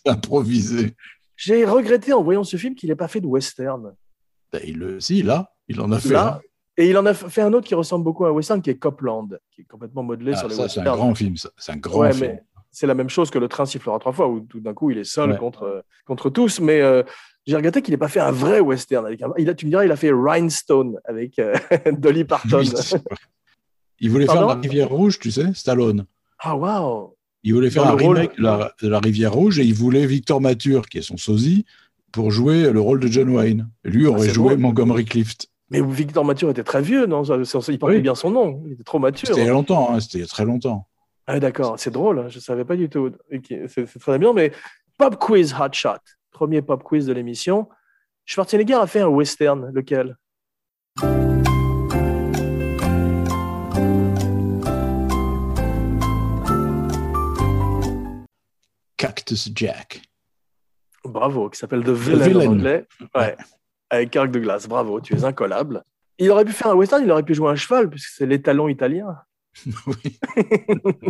improvisé. 0.06 0.94
J'ai 1.36 1.64
regretté 1.64 2.12
en 2.12 2.22
voyant 2.22 2.44
ce 2.44 2.56
film 2.56 2.74
qu'il 2.74 2.88
n'ait 2.88 2.96
pas 2.96 3.08
fait 3.08 3.20
de 3.20 3.26
western. 3.26 3.94
Ben, 4.52 4.62
il 4.64 4.78
le, 4.78 5.00
si, 5.00 5.22
là, 5.22 5.52
il 5.68 5.80
en 5.80 5.90
a 5.92 5.98
fait 5.98 6.14
là, 6.14 6.40
Et 6.78 6.90
il 6.90 6.98
en 6.98 7.06
a 7.06 7.14
fait 7.14 7.40
un 7.40 7.52
autre 7.52 7.66
qui 7.66 7.74
ressemble 7.74 8.04
beaucoup 8.04 8.26
à 8.26 8.28
un 8.28 8.32
western, 8.32 8.60
qui 8.60 8.70
est 8.70 8.76
Copland, 8.76 9.28
qui 9.50 9.62
est 9.62 9.64
complètement 9.64 10.02
modelé 10.02 10.32
ah, 10.34 10.38
sur 10.38 10.48
les 10.48 10.54
ça, 10.54 10.68
C'est 10.68 10.80
un 10.80 10.84
grand 10.84 11.14
film, 11.14 11.34
C'est 11.56 11.72
un 11.72 11.76
grand 11.76 12.12
film. 12.12 12.38
c'est 12.70 12.86
la 12.86 12.94
même 12.94 13.08
chose 13.08 13.30
que 13.30 13.38
le 13.38 13.48
train 13.48 13.64
sifflera 13.64 13.98
trois 13.98 14.12
fois, 14.12 14.28
où 14.28 14.40
tout 14.40 14.60
d'un 14.60 14.74
coup 14.74 14.90
il 14.90 14.98
est 14.98 15.04
seul 15.04 15.38
contre, 15.38 15.84
contre 16.04 16.28
tous. 16.28 16.60
Mais 16.60 16.82
euh, 16.82 17.02
j'ai 17.46 17.56
regretté 17.56 17.80
qu'il 17.80 17.92
n'ait 17.92 17.98
pas 17.98 18.08
fait 18.08 18.20
un 18.20 18.32
vrai 18.32 18.60
western. 18.60 19.06
Avec 19.06 19.22
il 19.38 19.48
a, 19.48 19.54
tu 19.54 19.66
me 19.66 19.70
diras, 19.70 19.84
il 19.84 19.92
a 19.92 19.96
fait 19.96 20.10
Rhinestone 20.12 20.98
avec 21.04 21.38
euh, 21.38 21.54
Dolly 21.92 22.24
Parton. 22.24 22.62
Il 23.98 24.10
voulait 24.10 24.26
faire 24.26 24.46
la 24.46 24.54
Rivière 24.54 24.90
Rouge, 24.90 25.18
tu 25.18 25.30
sais, 25.30 25.54
Stallone. 25.54 26.04
Ah, 26.38 26.54
waouh 26.54 27.14
Il 27.42 27.54
voulait 27.54 27.70
faire 27.70 27.86
un 27.86 27.96
remake 27.96 28.36
de 28.36 28.88
la, 28.88 28.98
Rivière 28.98 29.32
Rouge 29.32 29.58
et 29.58 29.64
il 29.64 29.74
voulait 29.74 30.04
Victor 30.06 30.42
Mature, 30.42 30.86
qui 30.86 30.98
est 30.98 31.02
son 31.02 31.16
sosie, 31.16 31.64
pour 32.12 32.30
jouer 32.30 32.70
le 32.70 32.80
rôle 32.80 33.00
de 33.00 33.08
John 33.08 33.30
Wayne. 33.30 33.68
lui 33.84 34.06
ah, 34.06 34.10
aurait 34.10 34.28
joué 34.28 34.56
Montgomery 34.56 35.06
Clift. 35.06 35.48
Mais 35.70 35.80
Victor 35.82 36.24
Mature 36.24 36.50
était 36.50 36.62
très 36.62 36.80
vieux, 36.80 37.06
non? 37.06 37.24
Il 37.24 37.78
portait 37.78 38.00
bien 38.00 38.14
son 38.14 38.30
nom. 38.30 38.62
Il 38.66 38.74
était 38.74 38.84
trop 38.84 39.00
mature. 39.00 39.28
C'était 39.28 39.40
il 39.40 39.46
y 39.46 39.50
a 39.50 39.52
longtemps, 39.52 39.92
hein, 39.92 39.98
c'était 40.00 40.18
il 40.18 40.20
y 40.20 40.24
a 40.24 40.28
très 40.28 40.44
longtemps. 40.44 40.86
Ah, 41.26 41.40
d'accord, 41.40 41.74
c'est 41.76 41.90
drôle, 41.90 42.20
hein, 42.20 42.28
je 42.28 42.36
ne 42.36 42.40
savais 42.40 42.64
pas 42.64 42.76
du 42.76 42.88
tout. 42.88 43.10
C'est 43.66 43.98
très 43.98 44.18
bien, 44.18 44.32
mais 44.32 44.52
Pop 44.96 45.16
Quiz 45.18 45.54
Hot 45.54 45.72
Shot, 45.72 45.98
premier 46.30 46.62
pop 46.62 46.82
quiz 46.84 47.06
de 47.06 47.12
l'émission. 47.12 47.68
Schwarzenegger 48.24 48.74
a 48.74 48.86
fait 48.86 49.00
un 49.00 49.08
western, 49.08 49.70
lequel? 49.74 50.16
Cactus 58.96 59.50
Jack. 59.54 60.00
Bravo, 61.04 61.50
qui 61.50 61.58
s'appelle 61.58 61.82
The 61.82 61.90
Villain, 61.90 62.46
en 62.46 62.52
anglais. 62.52 62.86
Ouais. 63.14 63.36
Avec 63.90 64.10
Kirk 64.10 64.30
Douglas. 64.30 64.66
Bravo, 64.68 65.00
tu 65.00 65.14
es 65.14 65.24
incollable. 65.24 65.82
Il 66.18 66.30
aurait 66.30 66.44
pu 66.44 66.52
faire 66.52 66.68
un 66.68 66.74
western, 66.74 67.02
il 67.02 67.10
aurait 67.10 67.22
pu 67.22 67.34
jouer 67.34 67.50
un 67.50 67.56
cheval, 67.56 67.90
puisque 67.90 68.08
c'est 68.08 68.26
l'étalon 68.26 68.68
italien. 68.68 69.16
oui. 69.86 70.18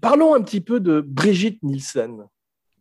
Parlons 0.00 0.34
un 0.34 0.42
petit 0.42 0.60
peu 0.60 0.80
de 0.80 1.00
Brigitte 1.00 1.62
Nielsen. 1.62 2.24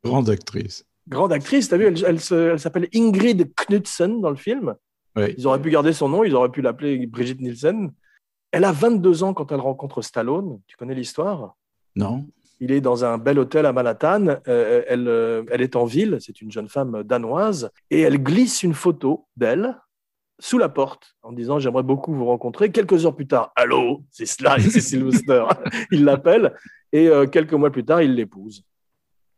Grande 0.03 0.29
actrice. 0.29 0.85
Grande 1.07 1.33
actrice, 1.33 1.69
tu 1.69 1.73
as 1.73 1.77
vu, 1.77 1.85
elle, 1.85 2.19
s'appelle 2.59 2.87
Ingrid 2.93 3.51
Knudsen 3.55 4.21
dans 4.21 4.29
le 4.29 4.35
film. 4.35 4.75
Ils 5.15 5.47
auraient 5.47 5.61
pu 5.61 5.71
garder 5.71 5.93
son 5.93 6.09
nom, 6.09 6.23
ils 6.23 6.35
auraient 6.35 6.51
pu 6.51 6.61
l'appeler 6.61 7.07
Brigitte 7.07 7.41
Nielsen. 7.41 7.91
Elle 8.51 8.65
a 8.65 8.71
22 8.71 9.23
ans 9.23 9.33
quand 9.33 9.51
elle 9.51 9.59
rencontre 9.59 10.01
Stallone. 10.01 10.61
Tu 10.67 10.75
connais 10.77 10.93
l'histoire? 10.93 11.55
Non. 11.95 12.27
Il 12.59 12.71
est 12.71 12.81
dans 12.81 13.05
un 13.05 13.17
bel 13.17 13.39
hôtel 13.39 13.65
à 13.65 13.73
Manhattan. 13.73 14.39
Euh, 14.47 14.83
elle, 14.87 15.07
euh, 15.07 15.43
elle 15.51 15.61
est 15.61 15.75
en 15.75 15.85
ville, 15.85 16.17
c'est 16.19 16.41
une 16.41 16.51
jeune 16.51 16.67
femme 16.67 17.03
danoise, 17.03 17.71
et 17.91 18.01
elle 18.01 18.21
glisse 18.21 18.63
une 18.63 18.73
photo 18.73 19.27
d'elle 19.37 19.77
sous 20.39 20.57
la 20.57 20.69
porte 20.69 21.15
en 21.23 21.31
disant 21.31 21.59
J'aimerais 21.59 21.83
beaucoup 21.83 22.13
vous 22.13 22.25
rencontrer. 22.25 22.71
Quelques 22.71 23.05
heures 23.05 23.15
plus 23.15 23.27
tard, 23.27 23.51
Allô, 23.55 24.03
c'est 24.11 24.25
Sly, 24.25 24.61
c'est 24.69 24.81
Sylvester. 24.81 25.45
il 25.91 26.03
l'appelle, 26.03 26.53
et 26.91 27.07
euh, 27.07 27.25
quelques 27.27 27.53
mois 27.53 27.71
plus 27.71 27.85
tard, 27.85 28.01
il 28.01 28.15
l'épouse. 28.15 28.63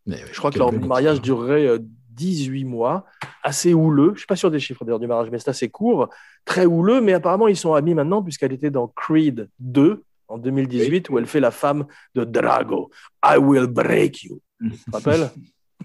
Je 0.08 0.38
crois 0.40 0.50
que 0.50 0.58
leur 0.58 0.72
mariage 0.74 1.22
durerait 1.22 1.78
18 2.20 2.66
mois, 2.66 3.06
assez 3.44 3.74
houleux. 3.74 4.08
Je 4.08 4.12
ne 4.12 4.18
suis 4.18 4.28
pas 4.28 4.36
sûr 4.36 4.52
des 4.52 4.60
chiffres 4.60 4.84
d'ailleurs 4.84 5.00
du 5.00 5.08
mariage, 5.08 5.30
mais 5.32 5.40
c'est 5.40 5.50
assez 5.50 5.70
court, 5.70 6.10
très 6.46 6.66
houleux, 6.66 7.00
mais 7.00 7.14
apparemment 7.14 7.48
ils 7.48 7.56
sont 7.56 7.74
amis 7.74 7.94
maintenant 7.94 8.22
puisqu'elle 8.22 8.52
était 8.52 8.72
dans 8.72 8.88
Creed 8.88 9.50
2, 9.60 10.04
en 10.30 10.38
2018 10.38 11.10
où 11.10 11.18
elle 11.18 11.26
fait 11.26 11.40
la 11.40 11.52
femme 11.52 11.86
de 12.16 12.24
Drago. 12.24 12.90
I 13.24 13.38
will 13.38 13.68
break 13.68 14.24
you. 14.24 14.42
Tu 14.62 14.70
te 14.70 14.92
rappelles 14.92 15.30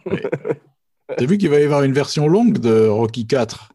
T'as 1.16 1.26
vu 1.26 1.36
qu'il 1.36 1.50
va 1.50 1.60
y 1.60 1.64
avoir 1.64 1.82
une 1.82 1.92
version 1.92 2.28
longue 2.28 2.58
de 2.58 2.86
Rocky 2.86 3.26
4 3.26 3.72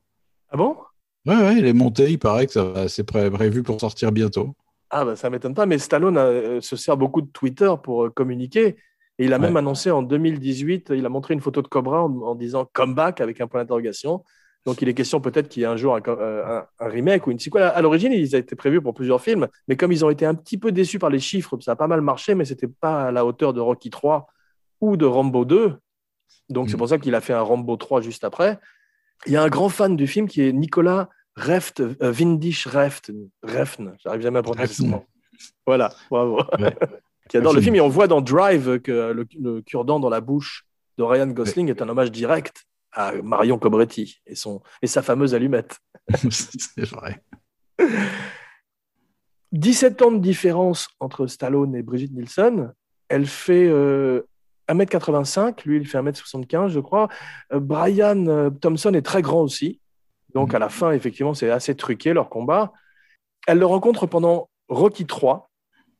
Ah 0.50 0.58
bon? 0.58 0.78
Ouais, 1.26 1.36
ouais, 1.36 1.58
il 1.60 1.66
est 1.66 1.74
monté, 1.74 2.12
il 2.12 2.18
paraît 2.18 2.48
que 2.48 2.88
c'est 2.88 3.04
prévu 3.04 3.62
pour 3.62 3.80
sortir 3.80 4.12
bientôt. 4.12 4.56
Ah 4.90 5.06
bah 5.06 5.16
ça 5.16 5.30
m'étonne 5.30 5.54
pas, 5.54 5.68
mais 5.68 5.78
Stallone 5.78 6.18
euh, 6.18 6.62
se 6.62 6.76
sert 6.76 6.98
beaucoup 6.98 7.22
de 7.22 7.28
Twitter 7.28 7.72
pour 7.84 8.06
euh, 8.06 8.10
communiquer. 8.10 8.78
Et 9.20 9.26
il 9.26 9.34
a 9.34 9.38
même 9.38 9.58
annoncé 9.58 9.92
en 9.92 10.02
2018, 10.02 10.94
il 10.96 11.06
a 11.06 11.10
montré 11.10 11.34
une 11.34 11.42
photo 11.42 11.62
de 11.62 11.68
Cobra 11.68 12.04
en, 12.06 12.22
en 12.22 12.36
disant 12.36 12.68
comeback 12.72 13.20
avec 13.20 13.42
un 13.42 13.48
point 13.48 13.62
d'interrogation. 13.62 14.24
Donc, 14.66 14.82
il 14.82 14.90
est 14.90 14.94
question 14.94 15.22
peut-être 15.22 15.48
qu'il 15.50 15.62
y 15.62 15.64
ait 15.64 15.68
un 15.68 15.78
jour 15.78 15.96
un, 15.96 16.66
remake 16.80 17.28
ou 17.28 17.32
une 17.32 17.40
sequel. 17.40 17.64
À 17.64 17.82
l'origine, 17.82 18.12
ils 18.12 18.36
étaient 18.36 18.56
prévus 18.56 18.82
pour 18.82 18.94
plusieurs 18.94 19.22
films, 19.22 19.48
mais 19.68 19.78
comme 19.78 19.92
ils 19.92 20.04
ont 20.04 20.10
été 20.10 20.26
un 20.26 20.36
petit 20.36 20.58
peu 20.58 20.72
déçus 20.72 21.00
par 21.00 21.10
les 21.10 21.20
chiffres, 21.20 21.58
ça 21.62 21.72
a 21.72 21.76
pas 21.76 21.88
mal 21.88 22.02
marché, 22.02 22.36
mais 22.36 22.46
c'était 22.46 22.68
pas 22.68 23.08
à 23.08 23.12
la 23.12 23.26
hauteur 23.26 23.54
de 23.54 23.62
Rocky 23.62 23.90
3 23.90 24.28
ou 24.82 24.98
de 24.98 25.06
Rambo 25.06 25.46
2. 25.46 25.76
Donc, 26.50 26.70
c'est 26.70 26.76
mm. 26.76 26.78
pour 26.78 26.90
ça 26.90 26.98
qu'il 26.98 27.16
a 27.16 27.22
fait 27.22 27.34
un 27.34 27.42
Rambo 27.42 27.78
3 27.78 28.02
juste 28.02 28.24
après. 28.24 28.60
Il 29.26 29.34
y 29.34 29.38
a 29.38 29.44
un 29.44 29.50
grand 29.50 29.70
fan 29.70 29.96
du 29.96 30.08
film 30.08 30.28
qui 30.28 30.42
est 30.42 30.54
Nicolas 30.54 31.10
Reft, 31.36 31.80
euh, 31.80 31.96
Vindish 32.02 32.68
Reft, 32.68 33.12
Refn, 33.44 33.94
j'arrive 34.04 34.22
jamais 34.22 34.40
à 34.40 34.44
prononcer 34.44 34.86
nom. 34.86 35.06
Voilà, 35.66 35.94
bravo. 36.10 36.42
qui 37.30 37.38
adore 37.38 37.54
le 37.54 37.62
film 37.62 37.76
et 37.76 37.82
on 37.82 37.88
voit 37.88 38.08
dans 38.08 38.22
Drive 38.22 38.80
que 38.80 39.14
le, 39.14 39.62
cure-dent 39.62 40.00
dans 40.00 40.10
la 40.10 40.20
bouche 40.20 40.66
de 40.98 41.04
Ryan 41.04 41.28
Gosling 41.28 41.70
est 41.70 41.82
un 41.82 41.88
hommage 41.88 42.12
direct 42.12 42.66
à 42.92 43.14
Marion 43.22 43.58
Cobretti 43.58 44.22
et, 44.26 44.36
son, 44.36 44.62
et 44.82 44.88
sa 44.88 45.02
fameuse 45.02 45.36
allumette. 45.36 45.78
C'est 46.30 46.86
vrai. 46.86 47.24
17 49.52 50.02
ans 50.02 50.12
de 50.12 50.20
différence 50.20 50.90
entre 51.00 51.28
Stallone 51.28 51.76
et 51.76 51.82
Brigitte 51.82 52.14
Nielsen. 52.14 52.74
Elle 53.08 53.26
fait 53.26 53.68
1m85, 53.68 55.40
euh, 55.40 55.54
lui 55.66 55.78
il 55.78 55.88
fait 55.88 55.98
1m75 55.98 56.70
je 56.70 56.80
crois. 56.80 57.08
Euh, 57.54 57.60
Brian 57.60 58.28
euh, 58.28 58.50
Thompson 58.50 58.94
est 58.94 59.02
très 59.02 59.22
grand 59.22 59.42
aussi. 59.42 59.80
Donc 60.36 60.54
à 60.54 60.60
la 60.60 60.70
fin, 60.70 60.92
effectivement, 60.92 61.34
c'est 61.34 61.50
assez 61.50 61.76
truqué 61.76 62.14
leur 62.14 62.30
combat. 62.30 62.72
Elle 63.48 63.58
le 63.58 63.66
rencontre 63.66 64.06
pendant 64.06 64.50
Rocky 64.68 65.08
3, 65.08 65.50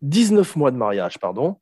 19 0.04 0.56
mois 0.56 0.70
de 0.70 0.78
mariage, 0.78 1.18
pardon. 1.18 1.58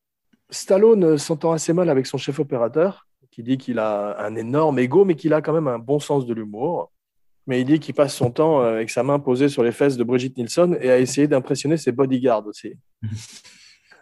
Stallone 0.49 1.17
s'entend 1.17 1.53
assez 1.53 1.71
mal 1.71 1.89
avec 1.89 2.07
son 2.07 2.17
chef 2.17 2.39
opérateur 2.39 3.06
qui 3.37 3.43
dit 3.43 3.59
qu'il 3.59 3.77
a 3.77 4.19
un 4.19 4.35
énorme 4.35 4.79
ego, 4.79 5.05
mais 5.05 5.13
qu'il 5.13 5.31
a 5.31 5.43
quand 5.43 5.53
même 5.53 5.67
un 5.67 5.77
bon 5.77 5.99
sens 5.99 6.25
de 6.25 6.33
l'humour. 6.33 6.91
Mais 7.45 7.61
il 7.61 7.65
dit 7.65 7.79
qu'il 7.79 7.93
passe 7.93 8.15
son 8.15 8.31
temps 8.31 8.61
euh, 8.61 8.73
avec 8.73 8.89
sa 8.89 9.03
main 9.03 9.19
posée 9.19 9.47
sur 9.47 9.61
les 9.61 9.71
fesses 9.71 9.95
de 9.95 10.03
Brigitte 10.03 10.35
Nielsen 10.37 10.75
et 10.81 10.89
à 10.89 10.97
essayer 10.97 11.27
d'impressionner 11.27 11.77
ses 11.77 11.91
bodyguards 11.91 12.47
aussi. 12.47 12.73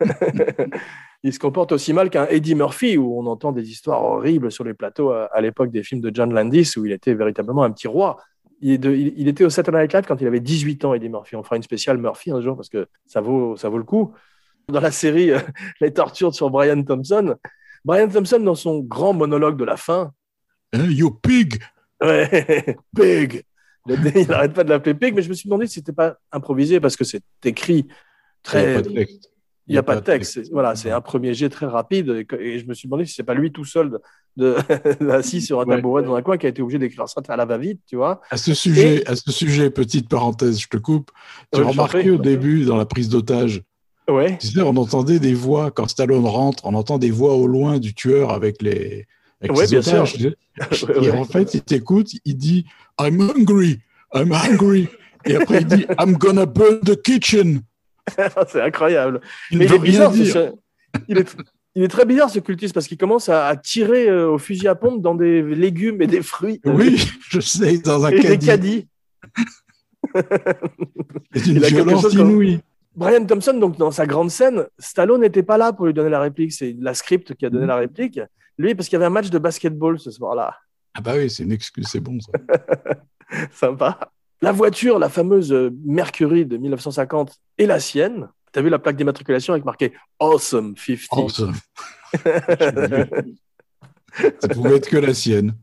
il 1.24 1.34
se 1.34 1.38
comporte 1.38 1.74
aussi 1.74 1.92
mal 1.92 2.10
qu'un 2.10 2.28
Eddie 2.28 2.56
Murphy, 2.56 2.98
où 2.98 3.20
on 3.20 3.26
entend 3.26 3.52
des 3.52 3.70
histoires 3.70 4.02
horribles 4.06 4.54
sur 4.54 4.64
les 4.64 4.74
plateaux 4.74 5.12
à, 5.12 5.42
l'époque 5.42 5.70
des 5.70 5.84
films 5.84 6.00
de 6.00 6.12
John 6.14 6.34
Landis, 6.34 6.72
où 6.78 6.86
il 6.86 6.94
était 6.94 7.14
véritablement 7.14 7.64
un 7.64 7.72
petit 7.72 7.90
roi. 7.90 8.16
Il, 8.62 9.28
était 9.28 9.44
au 9.44 9.50
Saturday 9.50 9.82
Night 9.82 9.94
Live 9.94 10.06
quand 10.08 10.22
il 10.22 10.28
avait 10.28 10.40
18 10.40 10.86
ans, 10.86 10.94
Eddie 10.94 11.10
Murphy. 11.10 11.36
On 11.36 11.44
fera 11.44 11.58
une 11.58 11.64
spéciale 11.64 11.98
Murphy 11.98 12.32
un 12.32 12.40
jour 12.40 12.56
parce 12.56 12.70
que 12.70 12.88
ça 13.06 13.20
vaut, 13.20 13.58
ça 13.58 13.68
vaut 13.68 13.80
le 13.80 13.84
coup. 13.84 14.14
Dans 14.70 14.80
la 14.80 14.92
série 14.92 15.32
euh, 15.32 15.40
Les 15.82 15.92
Tortures 15.92 16.34
sur 16.34 16.50
Brian 16.50 16.82
Thompson, 16.84 17.36
Brian 17.86 18.10
Thompson, 18.10 18.40
dans 18.40 18.56
son 18.56 18.80
grand 18.80 19.14
monologue 19.14 19.58
de 19.58 19.64
la 19.64 19.78
fin. 19.78 20.12
Hein, 20.74 20.90
you 20.90 21.12
pig! 21.12 21.62
Ouais, 22.02 22.78
pig! 22.96 23.44
Il 23.88 24.28
n'arrête 24.28 24.54
pas 24.54 24.64
de 24.64 24.70
l'appeler 24.70 24.96
pig, 24.96 25.14
mais 25.16 25.22
je 25.22 25.30
me 25.30 25.36
suis 25.36 25.48
demandé 25.48 25.68
si 25.68 25.76
c'était 25.76 25.94
pas 25.94 26.18
improvisé 26.32 26.80
parce 26.80 26.98
que 26.98 27.04
c'est 27.04 27.24
écrit 27.44 27.88
très. 28.42 28.82
Il 29.68 29.72
n'y 29.72 29.80
a, 29.80 29.84
pas 29.84 29.96
de 29.96 30.02
texte. 30.02 30.40
Voilà, 30.52 30.76
c'est 30.76 30.92
un 30.92 31.02
premier 31.02 31.34
jet 31.34 31.50
très 31.50 31.66
rapide. 31.66 32.28
Et, 32.40 32.60
je 32.60 32.68
me 32.68 32.76
suis 32.76 32.88
demandé 32.88 33.06
si 33.06 33.16
c'est 33.16 33.24
pas 33.24 33.34
lui 33.34 33.52
tout 33.52 33.66
seul 33.66 34.00
de, 34.38 34.58
assis 35.10 35.42
sur 35.42 35.60
un 35.60 35.66
tabouret 35.66 36.04
dans 36.04 36.14
un 36.14 36.22
coin 36.22 36.38
qui 36.38 36.46
a 36.46 36.50
été 36.50 36.62
obligé 36.62 36.78
d'écrire 36.78 37.10
ça 37.10 37.22
à 37.28 37.36
la 37.36 37.46
va-vite, 37.46 37.82
tu 37.88 37.96
vois. 37.96 38.22
À 38.30 38.38
ce 38.38 38.54
sujet, 38.54 39.04
à 39.08 39.16
ce 39.16 39.32
sujet, 39.32 39.72
petite 39.72 40.08
parenthèse, 40.08 40.60
je 40.60 40.68
te 40.68 40.78
coupe. 40.78 41.10
Tu 41.52 41.62
as 41.62 41.64
remarqué 41.64 42.12
au 42.12 42.18
début 42.18 42.66
dans 42.66 42.78
la 42.78 42.86
prise 42.86 43.10
d'otage. 43.10 43.64
Ouais. 44.10 44.38
Tu 44.38 44.48
sais, 44.48 44.62
on 44.62 44.76
entendait 44.78 45.20
des 45.20 45.34
voix 45.34 45.72
quand 45.72 45.88
Stallone 45.88 46.26
rentre, 46.26 46.66
on 46.66 46.76
entend 46.76 46.98
des 47.00 47.12
voix 47.12 47.34
au 47.34 47.48
loin 47.48 47.80
du 47.80 47.94
tueur 47.94 48.32
avec 48.32 48.62
les. 48.62 49.08
Avec 49.42 49.58
ouais, 49.58 49.68
bien 49.68 49.82
sûr. 49.82 50.06
Et 51.02 51.12
en 51.12 51.26
fait, 51.26 51.54
il 51.56 51.62
t'écoute, 51.62 52.12
il 52.24 52.38
dit 52.38 52.66
I'm 53.00 53.20
hungry, 53.20 53.80
I'm 54.14 54.32
hungry. 54.32 54.88
Et 55.26 55.36
après, 55.36 55.62
il 55.62 55.68
dit 55.68 55.86
I'm 56.00 56.18
gonna 56.18 56.46
burn 56.46 56.80
the 56.82 57.02
kitchen. 57.02 57.62
c'est 58.48 58.62
incroyable. 58.62 59.22
Il 59.50 59.58
Mais 59.58 59.66
il 59.66 59.74
est 59.74 59.80
bizarre. 59.80 60.14
Il, 60.16 61.18
est, 61.18 61.36
il, 61.74 61.84
est, 61.84 61.88
très 61.88 62.06
bizarre 62.06 62.30
ce 62.30 62.40
cultiste 62.40 62.74
parce 62.74 62.88
qu'il 62.88 62.98
commence 62.98 63.28
à, 63.28 63.56
tirer 63.58 64.08
euh, 64.08 64.30
au 64.30 64.38
fusil 64.38 64.68
à 64.68 64.76
pompe 64.76 65.02
dans 65.02 65.16
des 65.16 65.42
légumes 65.42 66.02
et 66.02 66.08
des 66.08 66.22
fruits. 66.22 66.62
Oui, 66.64 67.04
je 67.30 67.40
sais, 67.40 67.80
dans 67.80 68.06
un 68.06 68.12
et. 68.12 68.22
Des 68.22 68.38
caddies. 68.38 68.88
c'est 71.34 71.48
une 71.48 71.60
violence 71.60 72.14
inouïe. 72.14 72.60
Brian 72.96 73.26
Thompson, 73.26 73.54
donc 73.54 73.78
dans 73.78 73.92
sa 73.92 74.06
grande 74.06 74.32
scène, 74.32 74.68
Stallone 74.80 75.22
n'était 75.22 75.44
pas 75.44 75.58
là 75.58 75.74
pour 75.74 75.86
lui 75.86 75.94
donner 75.94 76.10
la 76.10 76.22
réplique. 76.22 76.54
C'est 76.54 76.76
la 76.80 76.94
script 76.94 77.36
qui 77.36 77.46
a 77.46 77.50
donné 77.50 77.66
la 77.66 77.76
réplique. 77.76 78.20
Lui, 78.58 78.74
parce 78.74 78.88
qu'il 78.88 78.96
y 78.96 78.98
avait 78.98 79.06
un 79.06 79.10
match 79.10 79.30
de 79.30 79.38
basketball 79.38 80.00
ce 80.00 80.12
soir-là. 80.12 80.56
Ah 80.94 81.02
bah 81.02 81.14
oui, 81.18 81.30
c'est 81.30 81.44
une 81.44 81.52
excuse, 81.52 81.88
c'est 81.88 82.00
bon 82.00 82.18
ça. 82.22 82.32
Sympa. 83.52 84.00
La 84.42 84.54
voiture, 84.54 84.98
la 84.98 85.10
fameuse 85.10 85.52
euh, 85.52 85.72
Mercury 85.84 86.46
de 86.46 86.56
1950, 86.56 87.38
est 87.58 87.66
la 87.66 87.82
sienne. 87.82 88.30
Tu 88.54 88.60
as 88.60 88.62
vu 88.62 88.70
la 88.70 88.80
plaque 88.80 88.96
d'immatriculation 88.96 89.54
avec 89.54 89.66
marqué 89.66 89.94
Awesome 90.20 90.76
50. 90.78 91.08
Awesome. 91.12 91.54
Ça 94.40 94.48
pouvait 94.48 94.78
être 94.78 94.88
que 94.88 94.98
la 94.98 95.14
sienne. 95.14 95.54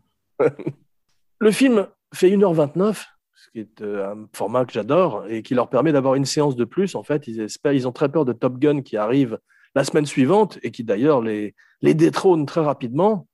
Le 1.39 1.51
film 1.51 1.87
fait 2.13 2.29
1h29, 2.29 3.07
ce 3.43 3.51
qui 3.51 3.59
est 3.59 3.83
euh, 3.83 4.13
un 4.13 4.29
format 4.33 4.65
que 4.65 4.73
j'adore 4.73 5.25
et 5.29 5.43
qui 5.43 5.55
leur 5.55 5.69
permet 5.69 5.93
d'avoir 5.93 6.15
une 6.15 6.25
séance 6.25 6.55
de 6.55 6.65
plus. 6.65 6.95
En 6.95 7.03
fait, 7.03 7.27
ils, 7.27 7.41
espèrent, 7.41 7.73
ils 7.73 7.89
ont 7.89 7.93
très 7.93 8.09
peur 8.09 8.25
de 8.25 8.33
Top 8.33 8.59
Gun 8.59 8.83
qui 8.83 8.97
arrive 8.97 9.39
la 9.75 9.83
semaine 9.83 10.07
suivante 10.07 10.59
et 10.63 10.71
qui 10.71 10.85
d'ailleurs 10.85 11.21
les, 11.21 11.55
les 11.81 11.95
détrône 11.95 12.47
très 12.47 12.61
rapidement. 12.61 13.27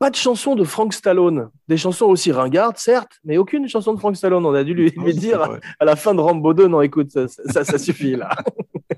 Pas 0.00 0.10
de 0.10 0.16
chanson 0.16 0.56
de 0.56 0.64
Frank 0.64 0.92
Stallone. 0.92 1.50
Des 1.68 1.76
chansons 1.76 2.06
aussi 2.06 2.32
ringardes, 2.32 2.78
certes, 2.78 3.20
mais 3.22 3.38
aucune 3.38 3.68
chanson 3.68 3.94
de 3.94 4.00
Frank 4.00 4.16
Stallone. 4.16 4.44
On 4.44 4.54
a 4.54 4.64
dû 4.64 4.74
lui, 4.74 4.90
dire 5.14 5.58
à, 5.78 5.84
la 5.84 5.94
fin 5.94 6.14
de 6.14 6.20
Rambo 6.20 6.52
2, 6.52 6.66
non, 6.66 6.80
écoute, 6.80 7.10
ça, 7.10 7.64
ça, 7.64 7.78
suffit 7.78 8.16
là. 8.16 8.30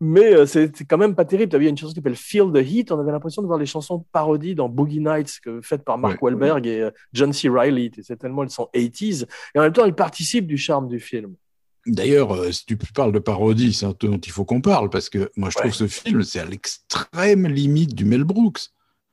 mais 0.00 0.34
euh, 0.34 0.46
c'est 0.46 0.72
quand 0.88 0.96
même 0.96 1.14
pas 1.14 1.26
terrible. 1.26 1.50
Tu 1.50 1.56
as 1.56 1.58
vu, 1.58 1.68
une 1.68 1.76
chanson 1.76 1.92
qui 1.92 1.96
s'appelle 1.96 2.16
Feel 2.16 2.50
the 2.52 2.66
Heat. 2.66 2.90
On 2.90 2.98
avait 2.98 3.12
l'impression 3.12 3.42
de 3.42 3.46
voir 3.46 3.58
les 3.58 3.66
chansons 3.66 4.04
parodies 4.12 4.54
dans 4.54 4.68
Boogie 4.68 5.00
Nights, 5.00 5.40
que, 5.42 5.60
faites 5.60 5.84
par 5.84 5.98
Mark 5.98 6.20
Wahlberg 6.22 6.66
et 6.66 6.80
euh, 6.80 6.90
John 7.12 7.32
C. 7.34 7.50
Reilly. 7.50 7.90
C'est 8.02 8.16
tellement 8.16 8.42
elles 8.42 8.50
sont 8.50 8.68
80s. 8.74 9.26
Et 9.54 9.58
en 9.58 9.62
même 9.62 9.72
temps, 9.72 9.84
elles 9.84 9.94
participent 9.94 10.46
du 10.46 10.56
charme 10.56 10.88
du 10.88 11.00
film. 11.00 11.34
D'ailleurs, 11.86 12.34
euh, 12.34 12.50
si 12.50 12.64
tu 12.64 12.76
parles 12.76 13.12
de 13.12 13.18
parodie, 13.18 13.74
c'est 13.74 13.86
un 13.86 13.94
dont 14.00 14.18
il 14.18 14.32
faut 14.32 14.44
qu'on 14.44 14.62
parle, 14.62 14.88
parce 14.88 15.10
que 15.10 15.30
moi, 15.36 15.50
je 15.50 15.58
trouve 15.58 15.72
ce 15.72 15.86
film, 15.86 16.22
c'est 16.22 16.40
à 16.40 16.44
l'extrême 16.46 17.46
limite 17.46 17.94
du 17.94 18.06
Mel 18.06 18.24
Brooks. 18.24 18.68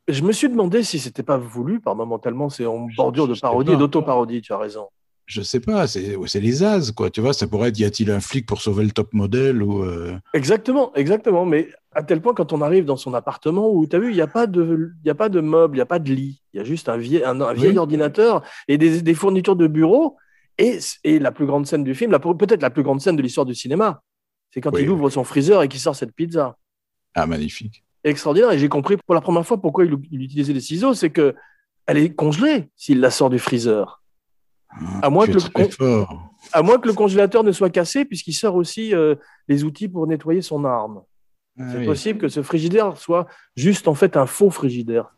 Je 0.07 0.23
me 0.23 0.31
suis 0.31 0.47
demandé 0.47 0.83
si 0.83 0.99
c'était 0.99 1.23
pas 1.23 1.37
voulu 1.37 1.81
par 1.81 1.93
moment 1.93 2.17
tellement 2.17 2.47
c'est 2.47 2.65
en 2.65 2.87
bordure 2.95 3.27
de 3.27 3.35
parodie 3.37 3.73
et 3.73 3.77
d'auto-parodie, 3.77 4.41
tu 4.41 4.53
as 4.53 4.57
raison. 4.57 4.87
Je 5.27 5.41
sais 5.41 5.59
pas, 5.59 5.87
c'est 5.87 6.39
les 6.39 6.63
as, 6.63 6.91
quoi. 6.91 7.09
Tu 7.09 7.21
vois, 7.21 7.33
ça 7.33 7.47
pourrait 7.47 7.69
être 7.69 7.79
y 7.79 7.85
a-t-il 7.85 8.09
un 8.11 8.19
flic 8.19 8.45
pour 8.45 8.61
sauver 8.61 8.83
le 8.83 8.91
top 8.91 9.13
modèle 9.13 9.61
ou. 9.61 9.83
Euh, 9.83 10.17
exactement, 10.33 10.93
exactement. 10.95 11.45
Mais 11.45 11.69
à 11.91 12.01
tel 12.01 12.21
point, 12.21 12.33
quand 12.33 12.53
on 12.53 12.61
arrive 12.61 12.85
dans 12.85 12.97
son 12.97 13.13
appartement 13.13 13.69
où, 13.69 13.85
tu 13.85 13.95
as 13.95 13.99
vu, 13.99 14.11
il 14.11 14.15
n'y 14.15 14.21
a, 14.21 14.27
pas 14.27 14.47
de, 14.47 14.91
y 15.03 15.09
a 15.09 15.15
pas 15.15 15.29
de 15.29 15.41
meubles, 15.41 15.75
il 15.75 15.79
n'y 15.79 15.81
a 15.81 15.85
pas 15.85 15.99
de 15.99 16.11
lit, 16.11 16.41
il 16.53 16.57
y 16.57 16.59
a 16.61 16.63
juste 16.63 16.89
un 16.89 16.97
vieil, 16.97 17.23
un, 17.23 17.53
vieil 17.53 17.77
ordinateur 17.77 18.41
et 18.67 18.77
des, 18.77 19.01
des, 19.01 19.13
fournitures 19.13 19.55
de 19.55 19.67
bureau. 19.67 20.17
Et, 20.57 20.79
et 21.03 21.19
la 21.19 21.31
plus 21.31 21.45
grande 21.45 21.67
scène 21.67 21.83
du 21.83 21.93
film, 21.93 22.17
peut-être 22.17 22.63
la 22.63 22.71
plus 22.71 22.81
grande 22.81 22.99
scène 22.99 23.15
de 23.15 23.21
l'histoire 23.21 23.45
du 23.45 23.53
cinéma, 23.53 24.01
c'est 24.49 24.61
quand 24.61 24.75
il 24.77 24.89
ouvre 24.89 25.09
son 25.09 25.23
freezer 25.23 25.61
et 25.61 25.67
qu'il 25.67 25.79
sort 25.79 25.95
cette 25.95 26.13
pizza. 26.13 26.57
Ah, 27.13 27.27
magnifique 27.27 27.83
extraordinaire. 28.09 28.51
Et 28.51 28.59
j'ai 28.59 28.69
compris 28.69 28.97
pour 28.97 29.15
la 29.15 29.21
première 29.21 29.45
fois 29.45 29.59
pourquoi 29.61 29.85
il, 29.85 29.93
utilisait 29.93 30.53
des 30.53 30.61
ciseaux, 30.61 30.93
c'est 30.93 31.09
que 31.09 31.35
elle 31.85 31.97
est 31.97 32.13
congelée 32.13 32.69
s'il 32.75 32.99
la 32.99 33.11
sort 33.11 33.29
du 33.29 33.39
freezer. 33.39 34.01
À, 35.01 35.09
moins 35.09 35.25
que 35.25 35.31
le 35.31 36.05
à 36.51 36.61
moins 36.61 36.77
que 36.77 36.87
le 36.87 36.93
congélateur 36.93 37.43
ne 37.43 37.51
soit 37.51 37.69
cassé, 37.69 38.05
puisqu'il 38.05 38.33
sort 38.33 38.55
aussi 38.55 38.93
euh, 38.93 39.15
les 39.47 39.63
outils 39.63 39.87
pour 39.87 40.05
nettoyer 40.07 40.41
son 40.41 40.65
arme. 40.65 41.01
Ah 41.59 41.63
c'est 41.71 41.85
possible 41.85 42.19
que 42.19 42.27
ce 42.27 42.43
frigidaire 42.43 42.97
soit 42.97 43.27
juste 43.55 43.87
en 43.87 43.95
fait 43.95 44.15
un 44.17 44.27
faux 44.27 44.51
frigidaire. 44.51 45.15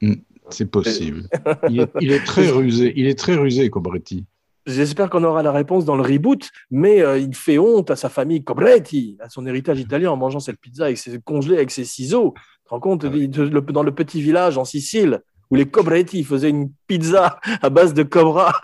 Hmm, 0.00 0.14
c'est 0.48 0.70
possible. 0.70 1.28
il, 1.68 1.80
est, 1.80 1.90
il, 2.00 2.12
est, 2.12 2.24
très 2.24 2.48
rusé. 2.48 2.92
Il 2.96 3.06
est 3.06 3.18
très 3.18 3.34
rusé, 3.34 3.68
Cobretti. 3.68 4.24
J'espère 4.64 5.10
qu'on 5.10 5.24
aura 5.24 5.42
la 5.42 5.50
réponse 5.50 5.84
dans 5.84 5.96
le 5.96 6.02
reboot, 6.02 6.50
mais 6.70 7.02
euh, 7.02 7.18
il 7.18 7.34
fait 7.34 7.58
honte 7.58 7.90
à 7.90 7.96
sa 7.96 8.08
famille 8.08 8.44
Cobretti, 8.44 9.16
à 9.20 9.28
son 9.28 9.44
héritage 9.46 9.80
italien 9.80 10.12
en 10.12 10.16
mangeant 10.16 10.38
cette 10.38 10.60
pizza 10.60 10.84
avec 10.84 10.98
ses 10.98 11.20
congelés 11.20 11.56
avec 11.56 11.72
ses 11.72 11.84
ciseaux. 11.84 12.32
Tu 12.36 12.64
te 12.64 12.70
rends 12.70 12.80
compte, 12.80 13.04
ah 13.04 13.72
dans 13.72 13.82
le 13.82 13.94
petit 13.94 14.22
village 14.22 14.58
en 14.58 14.64
Sicile, 14.64 15.22
où 15.52 15.54
les 15.54 15.68
Cobretti 15.68 16.24
faisaient 16.24 16.48
une 16.48 16.72
pizza 16.86 17.38
à 17.60 17.68
base 17.68 17.92
de 17.92 18.02
cobra, 18.02 18.58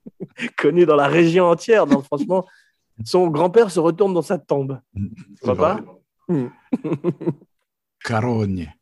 connue 0.56 0.86
dans 0.86 0.96
la 0.96 1.06
région 1.06 1.44
entière. 1.44 1.86
Donc, 1.86 2.04
franchement, 2.04 2.46
son 3.04 3.28
grand-père 3.28 3.70
se 3.70 3.78
retourne 3.78 4.14
dans 4.14 4.22
sa 4.22 4.38
tombe. 4.38 4.80
Tu 4.94 5.44
vois 5.44 5.54
pas 5.54 5.80
Carogne. 8.02 8.72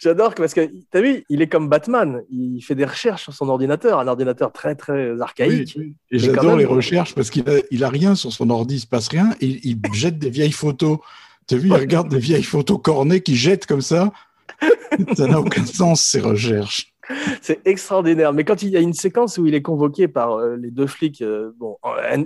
J'adore 0.00 0.34
parce 0.34 0.54
que, 0.54 0.64
tu 0.66 0.98
as 0.98 1.00
vu, 1.02 1.24
il 1.28 1.42
est 1.42 1.46
comme 1.46 1.68
Batman. 1.68 2.22
Il 2.30 2.60
fait 2.62 2.74
des 2.74 2.86
recherches 2.86 3.24
sur 3.24 3.34
son 3.34 3.48
ordinateur, 3.50 3.98
un 3.98 4.08
ordinateur 4.08 4.50
très, 4.50 4.74
très 4.74 5.20
archaïque. 5.20 5.78
Et 6.10 6.18
j'adore 6.18 6.56
les 6.56 6.64
recherches 6.64 7.14
parce 7.14 7.28
qu'il 7.28 7.48
a, 7.48 7.60
il 7.70 7.84
a 7.84 7.90
rien 7.90 8.14
sur 8.14 8.32
son 8.32 8.48
ordi, 8.48 8.76
il 8.76 8.80
se 8.80 8.86
passe 8.86 9.08
rien. 9.08 9.34
Et 9.42 9.60
il 9.68 9.78
jette 9.92 10.18
des 10.18 10.30
vieilles 10.30 10.52
photos. 10.52 10.98
Tu 11.46 11.54
as 11.54 11.58
vu, 11.58 11.68
il 11.68 11.74
regarde 11.74 12.08
des 12.08 12.18
vieilles 12.18 12.42
photos 12.42 12.80
cornées 12.82 13.20
qu'il 13.20 13.36
jette 13.36 13.66
comme 13.66 13.82
ça. 13.82 14.10
ça 15.16 15.26
n'a 15.26 15.38
aucun 15.38 15.66
sens, 15.66 16.00
ces 16.00 16.20
recherches. 16.20 16.89
c'est 17.42 17.60
extraordinaire. 17.66 18.32
Mais 18.32 18.44
quand 18.44 18.62
il 18.62 18.70
y 18.70 18.76
a 18.76 18.80
une 18.80 18.92
séquence 18.92 19.38
où 19.38 19.46
il 19.46 19.54
est 19.54 19.62
convoqué 19.62 20.08
par 20.08 20.34
euh, 20.34 20.56
les 20.56 20.70
deux 20.70 20.86
flics, 20.86 21.22
euh, 21.22 21.52
bon, 21.58 21.76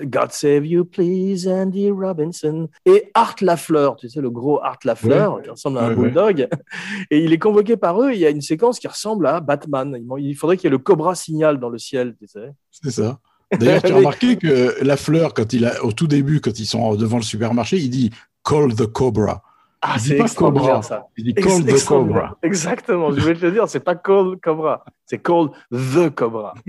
God 0.05 0.33
Save 0.33 0.67
You 0.67 0.85
Please, 0.85 1.49
Andy 1.49 1.91
Robinson, 1.91 2.69
et 2.87 3.11
Art 3.15 3.37
Lafleur, 3.41 3.97
tu 3.97 4.09
sais, 4.09 4.21
le 4.21 4.31
gros 4.31 4.63
Art 4.63 4.79
Lafleur, 4.85 5.43
qui 5.43 5.51
ressemble 5.51 5.79
à 5.79 5.85
un 5.85 5.95
bulldog, 5.95 6.49
et 7.11 7.19
il 7.19 7.33
est 7.33 7.39
convoqué 7.39 7.77
par 7.77 8.01
eux. 8.03 8.13
il 8.13 8.19
y 8.19 8.27
a 8.27 8.31
une 8.31 8.41
séquence 8.41 8.79
qui 8.79 8.89
ressemble 8.89 9.27
à 9.27 9.41
Batman. 9.41 9.97
Il 10.19 10.35
faudrait 10.35 10.57
qu'il 10.57 10.65
y 10.65 10.69
ait 10.69 10.71
le 10.71 10.79
Cobra 10.79 11.15
signal 11.15 11.59
dans 11.59 11.69
le 11.69 11.79
ciel, 11.79 12.15
tu 12.19 12.27
sais. 12.27 12.53
C'est 12.71 12.91
ça. 12.91 13.19
D'ailleurs, 13.59 13.83
tu 13.83 13.93
as 13.93 13.97
remarqué 13.97 14.37
que 14.37 14.83
Lafleur, 14.83 15.35
quand 15.35 15.53
il 15.53 15.65
a, 15.67 15.85
au 15.85 15.93
tout 15.93 16.07
début, 16.07 16.41
quand 16.41 16.59
ils 16.59 16.67
sont 16.67 16.97
devant 16.97 17.19
le 17.19 17.23
supermarché, 17.23 17.79
il 17.79 17.91
dit 17.91 18.11
Call 18.45 18.75
the 18.75 18.87
Cobra. 18.87 19.43
Ah, 19.87 19.99
c'est 19.99 20.19
extraordinaire 20.19 20.83
ça. 20.83 21.09
Il 21.19 21.25
dit 21.25 21.35
Call 21.35 21.63
the 21.63 21.85
Cobra. 21.85 22.39
Exactement, 22.43 23.13
je 23.13 23.21
voulais 23.21 23.35
te 23.35 23.45
le 23.45 23.53
dire, 23.53 23.69
c'est 23.69 23.81
pas 23.81 23.95
Call 23.95 24.39
Cobra, 24.43 24.83
c'est 25.05 25.19
Call 25.19 25.51
the 25.71 26.09
Cobra. 26.15 26.55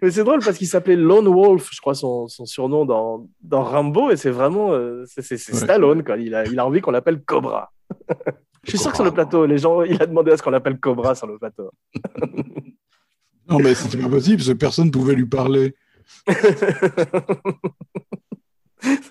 Mais 0.00 0.10
c'est 0.10 0.24
drôle 0.24 0.40
parce 0.42 0.56
qu'il 0.56 0.66
s'appelait 0.66 0.96
Lone 0.96 1.28
Wolf, 1.28 1.68
je 1.70 1.80
crois, 1.82 1.94
son, 1.94 2.26
son 2.26 2.46
surnom 2.46 2.86
dans, 2.86 3.28
dans, 3.42 3.64
Rambo, 3.64 4.10
et 4.10 4.16
c'est 4.16 4.30
vraiment 4.30 4.72
euh, 4.72 5.04
c'est 5.06 5.36
Stallone, 5.36 6.02
quoi. 6.02 6.16
Il, 6.16 6.34
a, 6.34 6.46
il 6.46 6.58
a 6.58 6.64
envie 6.64 6.80
qu'on 6.80 6.90
l'appelle 6.90 7.22
Cobra. 7.22 7.70
je 8.64 8.70
suis 8.70 8.78
sûr 8.78 8.92
que 8.92 8.96
sur 8.96 9.04
le 9.04 9.10
plateau, 9.12 9.44
les 9.44 9.58
gens, 9.58 9.82
il 9.82 10.00
a 10.02 10.06
demandé 10.06 10.30
à 10.30 10.38
ce 10.38 10.42
qu'on 10.42 10.48
l'appelle 10.48 10.80
Cobra 10.80 11.14
sur 11.14 11.26
le 11.26 11.38
plateau. 11.38 11.70
non, 13.50 13.58
mais 13.58 13.74
c'était 13.74 14.02
pas 14.02 14.08
possible, 14.08 14.38
parce 14.38 14.48
que 14.48 14.54
personne 14.54 14.86
ne 14.86 14.90
pouvait 14.90 15.14
lui 15.14 15.26
parler. 15.26 15.76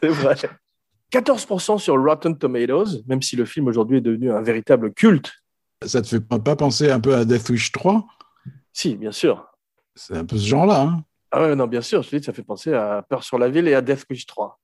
c'est 0.02 0.08
vrai. 0.08 0.36
14% 1.16 1.78
sur 1.78 2.04
Rotten 2.04 2.38
Tomatoes, 2.38 3.04
même 3.08 3.22
si 3.22 3.38
le 3.38 3.46
film 3.46 3.68
aujourd'hui 3.68 4.00
est 4.00 4.02
devenu 4.02 4.32
un 4.32 4.42
véritable 4.42 4.94
culte. 4.94 5.32
Ça 5.86 6.02
te 6.02 6.08
fait 6.08 6.20
pas 6.20 6.56
penser 6.56 6.92
un 6.92 7.00
peu 7.00 7.16
à 7.16 7.24
Death 7.24 7.50
Wish 7.50 7.72
3 7.72 8.06
Si, 8.74 8.96
bien 8.98 9.12
sûr. 9.12 9.48
C'est 9.96 10.18
un 10.18 10.26
peu 10.26 10.38
ce 10.38 10.46
genre-là. 10.46 10.82
Hein 10.82 11.04
ah 11.32 11.42
ouais, 11.42 11.56
non, 11.56 11.68
bien 11.68 11.82
sûr. 11.82 12.02
Je 12.04 12.10
te 12.10 12.16
dis, 12.18 12.24
ça 12.24 12.34
fait 12.34 12.44
penser 12.44 12.74
à 12.74 13.02
Peur 13.10 13.24
sur 13.24 13.38
la 13.38 13.48
ville 13.48 13.68
et 13.68 13.74
à 13.74 13.82
Death 13.82 14.06
Wish 14.10 14.26
3. 14.26 14.60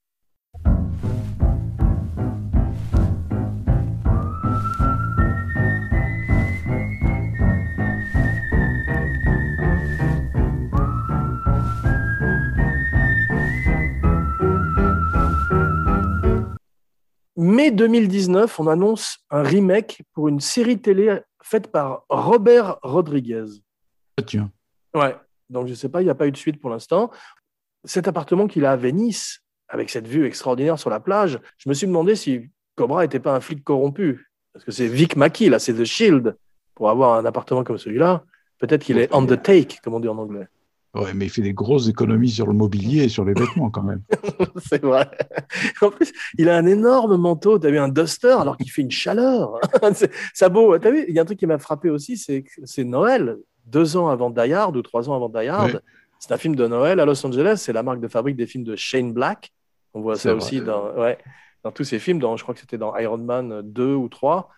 Mai 17.41 17.71
2019, 17.71 18.59
on 18.59 18.67
annonce 18.67 19.17
un 19.29 19.41
remake 19.41 20.03
pour 20.13 20.27
une 20.27 20.39
série 20.39 20.79
télé 20.79 21.19
faite 21.43 21.71
par 21.71 22.05
Robert 22.09 22.77
Rodriguez. 22.83 23.45
Ah, 24.17 24.21
tiens. 24.21 24.51
Ouais, 24.93 25.15
donc 25.49 25.65
je 25.65 25.71
ne 25.71 25.75
sais 25.75 25.89
pas, 25.89 26.01
il 26.01 26.05
n'y 26.05 26.11
a 26.11 26.15
pas 26.15 26.27
eu 26.27 26.31
de 26.31 26.37
suite 26.37 26.61
pour 26.61 26.69
l'instant. 26.69 27.11
Cet 27.83 28.07
appartement 28.07 28.47
qu'il 28.47 28.65
a 28.65 28.71
à 28.73 28.75
Venise, 28.75 29.39
avec 29.67 29.89
cette 29.89 30.07
vue 30.07 30.25
extraordinaire 30.25 30.77
sur 30.77 30.89
la 30.89 30.99
plage, 30.99 31.39
je 31.57 31.67
me 31.67 31.73
suis 31.73 31.87
demandé 31.87 32.15
si 32.15 32.49
Cobra 32.75 33.01
n'était 33.01 33.19
pas 33.19 33.35
un 33.35 33.39
flic 33.39 33.63
corrompu. 33.63 34.29
Parce 34.53 34.65
que 34.65 34.71
c'est 34.71 34.87
Vic 34.87 35.15
Mackey, 35.15 35.49
là, 35.49 35.59
c'est 35.59 35.73
The 35.73 35.85
Shield. 35.85 36.37
Pour 36.75 36.89
avoir 36.89 37.17
un 37.17 37.25
appartement 37.25 37.63
comme 37.63 37.77
celui-là, 37.77 38.23
peut-être 38.59 38.83
qu'il 38.83 38.97
est 38.97 39.13
on 39.13 39.25
the 39.25 39.41
take, 39.41 39.77
comme 39.83 39.93
on 39.93 39.99
dit 39.99 40.07
en 40.07 40.17
anglais. 40.17 40.47
Ouais, 40.93 41.13
mais 41.13 41.27
il 41.27 41.29
fait 41.29 41.41
des 41.41 41.53
grosses 41.53 41.87
économies 41.87 42.29
sur 42.29 42.47
le 42.47 42.53
mobilier 42.53 43.03
et 43.03 43.09
sur 43.09 43.23
les 43.23 43.33
vêtements 43.33 43.69
quand 43.69 43.83
même. 43.83 44.01
c'est 44.57 44.81
vrai. 44.81 45.09
En 45.81 45.89
plus, 45.89 46.11
il 46.37 46.49
a 46.49 46.57
un 46.57 46.65
énorme 46.65 47.15
manteau. 47.15 47.57
Tu 47.59 47.67
as 47.67 47.71
vu 47.71 47.79
un 47.79 47.87
duster 47.87 48.35
alors 48.39 48.57
qu'il 48.57 48.69
fait 48.69 48.81
une 48.81 48.91
chaleur. 48.91 49.57
ça 50.33 50.49
beau. 50.49 50.77
Tu 50.77 50.87
as 50.87 50.91
vu, 50.91 51.05
il 51.07 51.15
y 51.15 51.19
a 51.19 51.21
un 51.21 51.25
truc 51.25 51.39
qui 51.39 51.45
m'a 51.45 51.59
frappé 51.59 51.89
aussi, 51.89 52.17
c'est 52.17 52.43
c'est 52.65 52.83
Noël, 52.83 53.37
deux 53.65 53.95
ans 53.95 54.09
avant 54.09 54.29
Die 54.29 54.51
Hard 54.51 54.75
ou 54.75 54.81
trois 54.81 55.09
ans 55.09 55.15
avant 55.15 55.29
Die 55.29 55.47
Hard. 55.47 55.81
C'est 56.19 56.33
un 56.33 56.37
film 56.37 56.55
de 56.55 56.67
Noël 56.67 56.99
à 56.99 57.05
Los 57.05 57.25
Angeles. 57.25 57.61
C'est 57.63 57.73
la 57.73 57.83
marque 57.83 58.01
de 58.01 58.09
fabrique 58.09 58.35
des 58.35 58.45
films 58.45 58.65
de 58.65 58.75
Shane 58.75 59.13
Black. 59.13 59.53
On 59.93 60.01
voit 60.01 60.17
ça 60.17 60.35
aussi 60.35 60.61
dans, 60.61 60.93
ouais, 60.95 61.17
dans 61.63 61.71
tous 61.71 61.85
ses 61.85 61.99
films. 61.99 62.19
Dans, 62.19 62.35
je 62.35 62.43
crois 62.43 62.53
que 62.53 62.59
c'était 62.59 62.77
dans 62.77 62.95
Iron 62.97 63.17
Man 63.17 63.61
2 63.63 63.93
ou 63.95 64.09
3. 64.09 64.49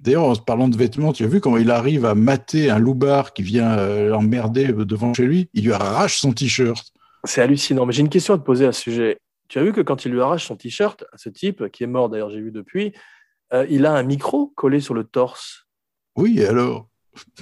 D'ailleurs, 0.00 0.24
en 0.24 0.36
parlant 0.36 0.68
de 0.68 0.76
vêtements, 0.76 1.12
tu 1.12 1.24
as 1.24 1.26
vu 1.26 1.40
comment 1.40 1.56
il 1.56 1.70
arrive 1.70 2.04
à 2.04 2.14
mater 2.14 2.70
un 2.70 2.78
loupard 2.78 3.32
qui 3.32 3.42
vient 3.42 3.76
euh, 3.78 4.08
l'emmerder 4.10 4.72
devant 4.72 5.12
chez 5.12 5.24
lui? 5.24 5.50
Il 5.54 5.64
lui 5.64 5.72
arrache 5.72 6.18
son 6.18 6.32
t-shirt. 6.32 6.92
C'est 7.24 7.42
hallucinant. 7.42 7.84
Mais 7.84 7.92
j'ai 7.92 8.02
une 8.02 8.08
question 8.08 8.34
à 8.34 8.38
te 8.38 8.44
poser 8.44 8.66
à 8.66 8.72
ce 8.72 8.82
sujet. 8.82 9.18
Tu 9.48 9.58
as 9.58 9.64
vu 9.64 9.72
que 9.72 9.80
quand 9.80 10.04
il 10.04 10.12
lui 10.12 10.20
arrache 10.20 10.46
son 10.46 10.56
t-shirt, 10.56 11.04
à 11.12 11.18
ce 11.18 11.28
type, 11.28 11.68
qui 11.70 11.82
est 11.82 11.88
mort 11.88 12.08
d'ailleurs, 12.08 12.30
j'ai 12.30 12.40
vu 12.40 12.52
depuis, 12.52 12.92
euh, 13.52 13.66
il 13.68 13.86
a 13.86 13.94
un 13.94 14.02
micro 14.02 14.52
collé 14.54 14.80
sur 14.80 14.94
le 14.94 15.04
torse. 15.04 15.66
Oui, 16.16 16.44
alors? 16.44 16.88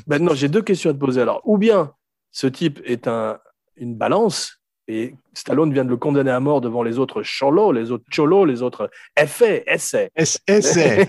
Non, 0.06 0.34
j'ai 0.34 0.48
deux 0.48 0.62
questions 0.62 0.90
à 0.90 0.94
te 0.94 0.98
poser. 0.98 1.20
Alors, 1.20 1.42
ou 1.44 1.58
bien 1.58 1.92
ce 2.30 2.46
type 2.46 2.80
est 2.84 3.06
un, 3.06 3.38
une 3.76 3.96
balance 3.96 4.62
et 4.88 5.14
Stallone 5.34 5.72
vient 5.72 5.84
de 5.84 5.90
le 5.90 5.96
condamner 5.96 6.30
à 6.30 6.40
mort 6.40 6.60
devant 6.60 6.82
les 6.82 6.98
autres 6.98 7.22
cholos, 7.22 7.72
les 7.72 7.90
autres 7.90 8.04
cholos, 8.10 8.44
les 8.44 8.62
autres 8.62 8.90
effets, 9.16 9.64
essais. 9.66 10.10
Essais. 10.16 11.08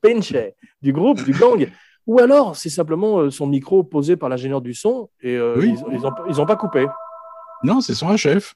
Pinche 0.00 0.34
du 0.80 0.92
groupe, 0.92 1.22
du 1.22 1.32
gang. 1.32 1.68
Ou 2.06 2.18
alors, 2.18 2.56
c'est 2.56 2.70
simplement 2.70 3.18
euh, 3.18 3.30
son 3.30 3.46
micro 3.46 3.84
posé 3.84 4.16
par 4.16 4.28
l'ingénieur 4.28 4.60
du 4.60 4.74
son 4.74 5.10
et 5.20 5.36
euh, 5.36 5.54
ils 5.62 6.00
n'ont 6.00 6.14
ils 6.28 6.40
ont 6.40 6.46
pas 6.46 6.56
coupé. 6.56 6.86
Non, 7.62 7.80
c'est 7.80 7.94
son 7.94 8.16
chef. 8.16 8.54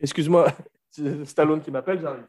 Excuse-moi, 0.00 0.48
c'est 0.90 1.24
Stallone 1.24 1.60
qui 1.60 1.70
m'appelle, 1.70 2.00
j'arrive. 2.00 2.26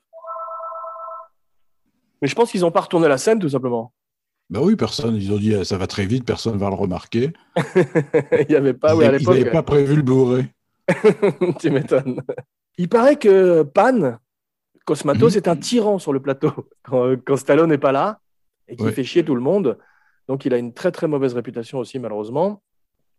Mais 2.21 2.27
je 2.27 2.35
pense 2.35 2.51
qu'ils 2.51 2.61
n'ont 2.61 2.71
pas 2.71 2.81
retourné 2.81 3.07
la 3.07 3.17
scène, 3.17 3.39
tout 3.39 3.49
simplement. 3.49 3.91
Ben 4.51 4.61
oui, 4.61 4.75
personne. 4.75 5.15
Ils 5.15 5.33
ont 5.33 5.37
dit 5.37 5.65
ça 5.65 5.77
va 5.77 5.87
très 5.87 6.05
vite, 6.05 6.23
personne 6.23 6.53
ne 6.53 6.59
va 6.59 6.69
le 6.69 6.75
remarquer. 6.75 7.33
Il 7.55 8.45
n'y 8.47 8.55
avait 8.55 8.75
pas, 8.75 8.95
oui, 8.95 9.03
à 9.03 9.11
l'époque. 9.11 9.35
Ils 9.35 9.39
n'avaient 9.39 9.51
pas 9.51 9.63
prévu 9.63 9.95
le 9.95 10.03
bourré. 10.03 10.45
tu 11.59 11.69
m'étonnes. 11.69 12.21
Il 12.77 12.89
paraît 12.89 13.17
que 13.17 13.63
Pan, 13.63 14.17
Cosmatos, 14.85 15.35
est 15.35 15.47
un 15.47 15.55
tyran 15.55 15.99
sur 15.99 16.13
le 16.13 16.21
plateau 16.21 16.51
quand, 16.83 17.37
Stallone 17.37 17.69
n'est 17.69 17.77
pas 17.77 17.91
là 17.91 18.19
et 18.67 18.75
qu'il 18.75 18.91
fait 18.91 19.03
chier 19.03 19.23
tout 19.23 19.35
le 19.35 19.41
monde. 19.41 19.77
Donc 20.27 20.45
il 20.45 20.53
a 20.53 20.57
une 20.57 20.73
très 20.73 20.91
très 20.91 21.07
mauvaise 21.07 21.33
réputation 21.33 21.79
aussi, 21.79 21.99
malheureusement. 21.99 22.61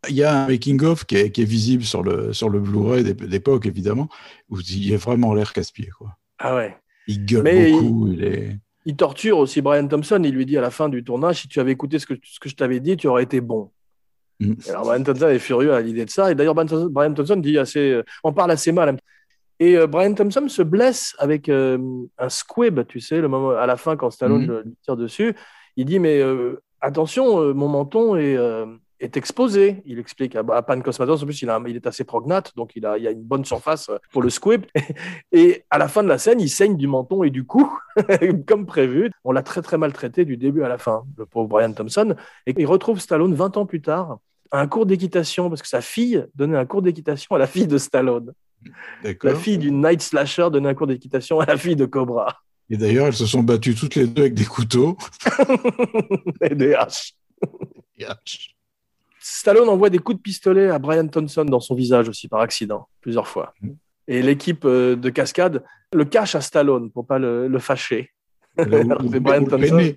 Il 0.08 0.14
y 0.14 0.24
a 0.24 0.44
un 0.44 0.46
making-of 0.46 1.04
qui, 1.04 1.16
est, 1.16 1.38
visible 1.38 1.82
sur 1.82 2.02
le, 2.02 2.32
sur 2.32 2.48
le 2.48 2.60
Blu-ray 2.60 3.02
d'époque, 3.02 3.66
évidemment, 3.66 4.08
où 4.50 4.60
il 4.60 4.94
a 4.94 4.96
vraiment 4.98 5.34
l'air 5.34 5.52
casse-pied. 5.52 5.90
Ah 6.38 6.54
ouais. 6.54 6.76
Il 7.08 7.24
gueule 7.24 7.72
beaucoup. 7.72 8.12
Il, 8.12 8.60
il, 8.84 8.96
torture 8.96 9.38
aussi 9.38 9.62
Brian 9.62 9.88
Thompson. 9.88 10.20
Il 10.22 10.34
lui 10.34 10.46
dit 10.46 10.58
à 10.58 10.60
la 10.60 10.70
fin 10.70 10.88
du 10.88 11.02
tournage 11.02 11.40
si 11.40 11.48
tu 11.48 11.60
avais 11.60 11.72
écouté 11.72 11.98
ce 11.98 12.06
que, 12.06 12.14
ce 12.22 12.38
que 12.38 12.48
je 12.48 12.54
t'avais 12.54 12.78
dit, 12.78 12.96
tu 12.96 13.08
aurais 13.08 13.22
été 13.22 13.40
bon. 13.40 13.70
Mm. 14.40 14.54
Alors 14.68 14.84
Brian 14.84 15.02
Thompson 15.02 15.28
est 15.28 15.38
furieux 15.38 15.72
à 15.72 15.80
l'idée 15.80 16.04
de 16.04 16.10
ça. 16.10 16.30
Et 16.30 16.34
d'ailleurs, 16.34 16.54
Brian 16.54 17.14
Thompson 17.14 17.36
dit 17.36 17.58
assez, 17.58 17.92
euh, 17.92 18.02
on 18.24 18.32
parle 18.32 18.50
assez 18.50 18.72
mal. 18.72 18.96
Et 19.58 19.76
euh, 19.76 19.86
Brian 19.86 20.14
Thompson 20.14 20.48
se 20.48 20.62
blesse 20.62 21.14
avec 21.18 21.48
euh, 21.48 21.78
un 22.18 22.28
squib, 22.28 22.86
tu 22.86 23.00
sais, 23.00 23.20
le 23.20 23.28
moment, 23.28 23.50
à 23.50 23.66
la 23.66 23.76
fin 23.76 23.96
quand 23.96 24.10
Stallone 24.10 24.46
mm. 24.46 24.62
lui 24.64 24.76
tire 24.82 24.96
dessus. 24.96 25.34
Il 25.76 25.84
dit 25.84 25.98
mais 25.98 26.22
attention, 26.80 27.52
mon 27.54 27.68
menton 27.68 28.16
est, 28.16 28.38
est 29.00 29.16
exposé. 29.16 29.82
Il 29.86 29.98
explique 29.98 30.36
à, 30.36 30.42
Pan 30.44 30.80
Cosmatos. 30.80 31.22
En 31.22 31.26
plus, 31.26 31.42
il, 31.42 31.50
a, 31.50 31.60
il, 31.66 31.76
est 31.76 31.86
assez 31.86 32.04
prognate, 32.04 32.54
donc 32.56 32.72
il 32.76 32.86
a, 32.86 32.98
il 32.98 33.06
a 33.06 33.10
une 33.10 33.22
bonne 33.22 33.44
surface 33.44 33.90
pour 34.12 34.22
le 34.22 34.30
squib. 34.30 34.64
Et 35.32 35.64
à 35.70 35.78
la 35.78 35.88
fin 35.88 36.02
de 36.02 36.08
la 36.08 36.18
scène, 36.18 36.40
il 36.40 36.48
saigne 36.48 36.76
du 36.76 36.86
menton 36.86 37.22
et 37.22 37.30
du 37.30 37.44
cou, 37.44 37.70
comme 38.46 38.66
prévu. 38.66 39.10
On 39.24 39.32
l'a 39.32 39.42
très 39.42 39.62
très 39.62 39.78
mal 39.78 39.92
traité 39.92 40.24
du 40.24 40.36
début 40.36 40.62
à 40.62 40.68
la 40.68 40.78
fin, 40.78 41.04
le 41.16 41.26
pauvre 41.26 41.48
Brian 41.48 41.72
Thompson. 41.72 42.14
Et 42.46 42.54
il 42.56 42.66
retrouve 42.66 43.00
Stallone 43.00 43.34
20 43.34 43.56
ans 43.56 43.66
plus 43.66 43.82
tard 43.82 44.18
un 44.52 44.66
cours 44.66 44.86
d'équitation 44.86 45.48
parce 45.48 45.62
que 45.62 45.68
sa 45.68 45.80
fille 45.80 46.24
donnait 46.34 46.56
un 46.56 46.66
cours 46.66 46.82
d'équitation 46.82 47.34
à 47.34 47.38
la 47.38 47.46
fille 47.46 47.66
de 47.66 47.78
Stallone. 47.78 48.32
La 49.22 49.34
fille 49.34 49.58
du 49.58 49.70
Night 49.70 50.02
Slasher 50.02 50.48
donnait 50.50 50.70
un 50.70 50.74
cours 50.74 50.86
d'équitation 50.86 51.40
à 51.40 51.46
la 51.46 51.56
fille 51.56 51.76
de 51.76 51.86
Cobra. 51.86 52.36
Et 52.68 52.76
d'ailleurs, 52.76 53.06
elles 53.06 53.14
se 53.14 53.26
sont 53.26 53.42
battues 53.42 53.74
toutes 53.74 53.94
les 53.94 54.06
deux 54.06 54.22
avec 54.22 54.34
des 54.34 54.44
couteaux. 54.44 54.96
et 56.40 56.54
des 56.54 56.74
haches. 56.74 57.14
Stallone 59.28 59.68
envoie 59.68 59.90
des 59.90 59.98
coups 59.98 60.18
de 60.18 60.22
pistolet 60.22 60.70
à 60.70 60.78
Brian 60.78 61.08
Thompson 61.08 61.44
dans 61.44 61.58
son 61.58 61.74
visage 61.74 62.08
aussi 62.08 62.28
par 62.28 62.40
accident, 62.40 62.88
plusieurs 63.00 63.26
fois. 63.26 63.54
Mm. 63.60 63.70
Et 64.06 64.22
l'équipe 64.22 64.64
euh, 64.64 64.94
de 64.94 65.10
cascade 65.10 65.64
le 65.92 66.04
cache 66.04 66.36
à 66.36 66.40
Stallone 66.40 66.92
pour 66.92 67.06
pas 67.06 67.18
le, 67.18 67.58
fâcher. 67.58 68.12
Brian 68.56 69.44
Thompson. 69.44 69.94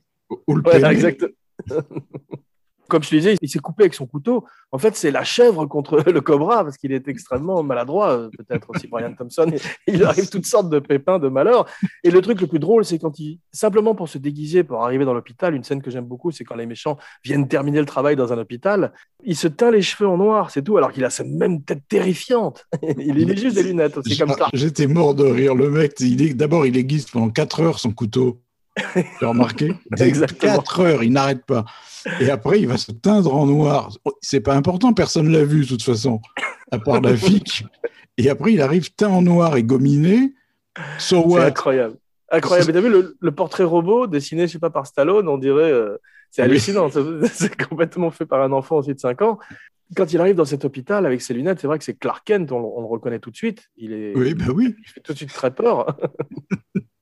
Ou 0.47 0.55
le 0.55 0.63
comme 2.89 3.03
je 3.03 3.09
te 3.09 3.15
disais, 3.15 3.35
il 3.41 3.49
s'est 3.49 3.59
coupé 3.59 3.83
avec 3.83 3.93
son 3.93 4.05
couteau. 4.05 4.45
En 4.71 4.77
fait, 4.77 4.95
c'est 4.95 5.11
la 5.11 5.23
chèvre 5.23 5.65
contre 5.65 6.03
le 6.11 6.21
cobra 6.21 6.63
parce 6.63 6.77
qu'il 6.77 6.91
est 6.91 7.07
extrêmement 7.07 7.63
maladroit, 7.63 8.11
euh, 8.11 8.29
peut-être 8.37 8.69
aussi 8.69 8.87
Brian 8.87 9.13
Thompson. 9.13 9.51
Il 9.87 10.03
arrive 10.03 10.29
toutes 10.29 10.45
sortes 10.45 10.69
de 10.69 10.79
pépins, 10.79 11.19
de 11.19 11.29
malheurs. 11.29 11.65
Et 12.03 12.11
le 12.11 12.21
truc 12.21 12.41
le 12.41 12.47
plus 12.47 12.59
drôle, 12.59 12.83
c'est 12.83 12.99
quand 12.99 13.17
il, 13.19 13.39
simplement 13.51 13.95
pour 13.95 14.09
se 14.09 14.17
déguiser, 14.17 14.63
pour 14.63 14.83
arriver 14.83 15.05
dans 15.05 15.13
l'hôpital, 15.13 15.55
une 15.55 15.63
scène 15.63 15.81
que 15.81 15.91
j'aime 15.91 16.05
beaucoup, 16.05 16.31
c'est 16.31 16.43
quand 16.43 16.55
les 16.55 16.65
méchants 16.65 16.97
viennent 17.23 17.47
terminer 17.47 17.79
le 17.79 17.85
travail 17.85 18.15
dans 18.15 18.33
un 18.33 18.37
hôpital, 18.37 18.91
il 19.23 19.35
se 19.35 19.47
teint 19.47 19.71
les 19.71 19.81
cheveux 19.81 20.09
en 20.09 20.17
noir, 20.17 20.51
c'est 20.51 20.63
tout, 20.63 20.77
alors 20.77 20.91
qu'il 20.91 21.05
a 21.05 21.09
cette 21.09 21.27
même 21.27 21.63
tête 21.63 21.83
terrifiante. 21.87 22.65
il 22.97 23.29
est 23.29 23.37
juste 23.37 23.55
des 23.55 23.63
lunettes, 23.63 23.99
c'est 24.05 24.17
comme 24.17 24.33
ça. 24.33 24.49
J'étais 24.53 24.87
mort 24.87 25.13
de 25.13 25.23
rire. 25.23 25.55
Le 25.55 25.69
mec, 25.69 25.95
d'abord, 26.35 26.65
il 26.65 26.77
aiguise 26.77 27.05
pendant 27.05 27.29
4 27.29 27.61
heures 27.61 27.79
son 27.79 27.91
couteau. 27.91 28.41
Tu 29.19 29.25
as 29.25 29.27
remarqué? 29.27 29.73
Exactement. 29.99 30.55
4 30.57 30.79
heures, 30.81 31.03
il 31.03 31.11
n'arrête 31.11 31.45
pas. 31.45 31.65
Et 32.19 32.29
après, 32.29 32.59
il 32.59 32.67
va 32.67 32.77
se 32.77 32.91
teindre 32.91 33.35
en 33.35 33.45
noir. 33.45 33.91
C'est 34.21 34.39
pas 34.39 34.55
important, 34.55 34.93
personne 34.93 35.29
l'a 35.31 35.43
vu 35.43 35.61
de 35.61 35.67
toute 35.67 35.83
façon, 35.83 36.21
à 36.71 36.79
part 36.79 37.01
la 37.01 37.15
FIC. 37.15 37.65
Et 38.17 38.29
après, 38.29 38.53
il 38.53 38.61
arrive 38.61 38.93
teint 38.93 39.09
en 39.09 39.21
noir 39.21 39.57
et 39.57 39.63
gominé. 39.63 40.33
So 40.97 41.25
c'est 41.29 41.43
incroyable. 41.43 41.95
Incroyable. 42.31 42.73
T'as 42.73 42.81
vu 42.81 42.89
le, 43.19 43.31
portrait 43.31 43.63
robot 43.63 44.07
dessiné, 44.07 44.47
je 44.47 44.53
sais 44.53 44.59
pas, 44.59 44.69
par 44.69 44.85
Stallone, 44.85 45.27
on 45.27 45.37
dirait. 45.37 45.71
Euh, 45.71 45.97
c'est 46.31 46.41
hallucinant. 46.41 46.89
c'est 47.33 47.55
complètement 47.55 48.11
fait 48.11 48.25
par 48.25 48.41
un 48.41 48.51
enfant 48.51 48.77
aussi 48.77 48.93
de 48.93 48.99
5 48.99 49.21
ans. 49.21 49.39
Quand 49.95 50.13
il 50.13 50.19
arrive 50.19 50.35
dans 50.35 50.45
cet 50.45 50.65
hôpital 50.65 51.05
avec 51.07 51.21
ses 51.21 51.33
lunettes, 51.33 51.59
c'est 51.59 51.67
vrai 51.67 51.79
que 51.79 51.83
c'est 51.83 51.95
Clark 51.95 52.23
Kent, 52.25 52.51
on, 52.51 52.59
le 52.59 52.85
reconnaît 52.85 53.19
tout 53.19 53.31
de 53.31 53.35
suite. 53.35 53.69
Il 53.75 53.91
est, 53.91 54.15
oui, 54.15 54.35
bah 54.35 54.45
oui. 54.53 54.75
Il 54.77 54.89
fait 54.89 54.99
tout 54.99 55.13
de 55.13 55.17
suite 55.17 55.33
très 55.33 55.51
peur. 55.51 55.97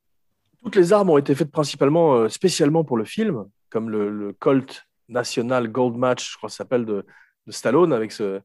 Toutes 0.68 0.76
les 0.76 0.92
armes 0.92 1.12
ont 1.12 1.18
été 1.18 1.34
faites 1.34 1.50
principalement, 1.50 2.16
euh, 2.16 2.28
spécialement 2.28 2.84
pour 2.84 2.98
le 2.98 3.06
film, 3.06 3.46
comme 3.70 3.90
le, 3.90 4.36
Colt 4.38 4.86
National 5.08 5.70
Gold 5.70 5.96
Match, 5.96 6.34
je 6.34 6.36
crois 6.36 6.50
que 6.50 6.52
ça 6.52 6.58
s'appelle, 6.58 6.84
de, 6.84 7.06
Stallone, 7.48 7.94
avec 7.94 8.12
ce, 8.12 8.42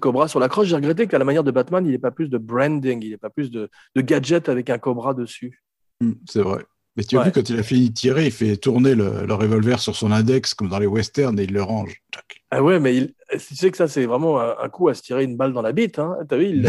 cobra 0.00 0.26
sur 0.26 0.40
la 0.40 0.48
crosse. 0.48 0.68
J'ai 0.68 0.76
regretté 0.76 1.06
qu'à 1.06 1.18
la 1.18 1.26
manière 1.26 1.44
de 1.44 1.50
Batman, 1.50 1.84
il 1.84 1.90
n'y 1.90 1.94
ait 1.94 1.98
pas 1.98 2.12
plus 2.12 2.30
de 2.30 2.38
branding, 2.38 3.02
il 3.02 3.08
n'y 3.08 3.12
ait 3.12 3.18
pas 3.18 3.28
plus 3.28 3.50
de, 3.50 3.68
de 3.94 4.00
gadgets 4.00 4.48
avec 4.48 4.70
un 4.70 4.78
cobra 4.78 5.12
dessus. 5.12 5.62
Hmm, 6.00 6.12
c'est 6.26 6.40
vrai. 6.40 6.64
Mais 6.96 7.04
tu 7.04 7.18
as 7.18 7.24
vu, 7.24 7.32
quand 7.32 7.48
il 7.48 7.58
a 7.58 7.62
fini 7.62 7.90
de 7.90 7.94
tirer, 7.94 8.26
il 8.26 8.32
fait 8.32 8.56
tourner 8.56 8.94
le, 8.94 9.32
revolver 9.32 9.78
sur 9.80 9.94
son 9.94 10.12
index, 10.12 10.54
comme 10.54 10.68
dans 10.68 10.78
les 10.78 10.86
westerns, 10.86 11.38
et 11.38 11.44
il 11.44 11.52
le 11.52 11.62
range. 11.62 12.02
Ah 12.50 12.62
ouais, 12.62 12.80
mais 12.80 12.96
il, 12.96 13.14
tu 13.32 13.54
sais 13.54 13.70
que 13.70 13.76
ça, 13.76 13.86
c'est 13.86 14.06
vraiment 14.06 14.40
un, 14.40 14.68
coup 14.68 14.88
à 14.88 14.94
se 14.94 15.02
tirer 15.02 15.24
une 15.24 15.36
balle 15.36 15.52
dans 15.52 15.62
la 15.62 15.72
bite. 15.72 15.98
Hein. 15.98 16.16
As 16.30 16.36
vu, 16.36 16.46
il, 16.46 16.68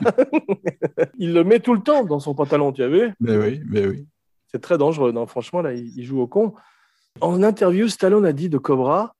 il, 1.18 1.34
le 1.34 1.44
met 1.44 1.60
tout 1.60 1.74
le 1.74 1.82
temps 1.82 2.04
dans 2.04 2.20
son 2.20 2.34
pantalon, 2.34 2.72
tu 2.72 2.82
as 2.82 2.88
vu? 2.88 3.12
Mais 3.20 3.36
oui, 3.36 3.60
mais 3.68 3.86
oui. 3.86 4.06
C'est 4.46 4.60
très 4.60 4.78
dangereux. 4.78 5.12
Non, 5.12 5.26
franchement, 5.26 5.60
là, 5.60 5.74
il, 5.74 6.02
joue 6.04 6.20
au 6.20 6.26
con. 6.26 6.54
En 7.20 7.42
interview, 7.42 7.88
Stallone 7.88 8.24
a 8.24 8.32
dit 8.32 8.48
de 8.48 8.58
Cobra 8.58 9.14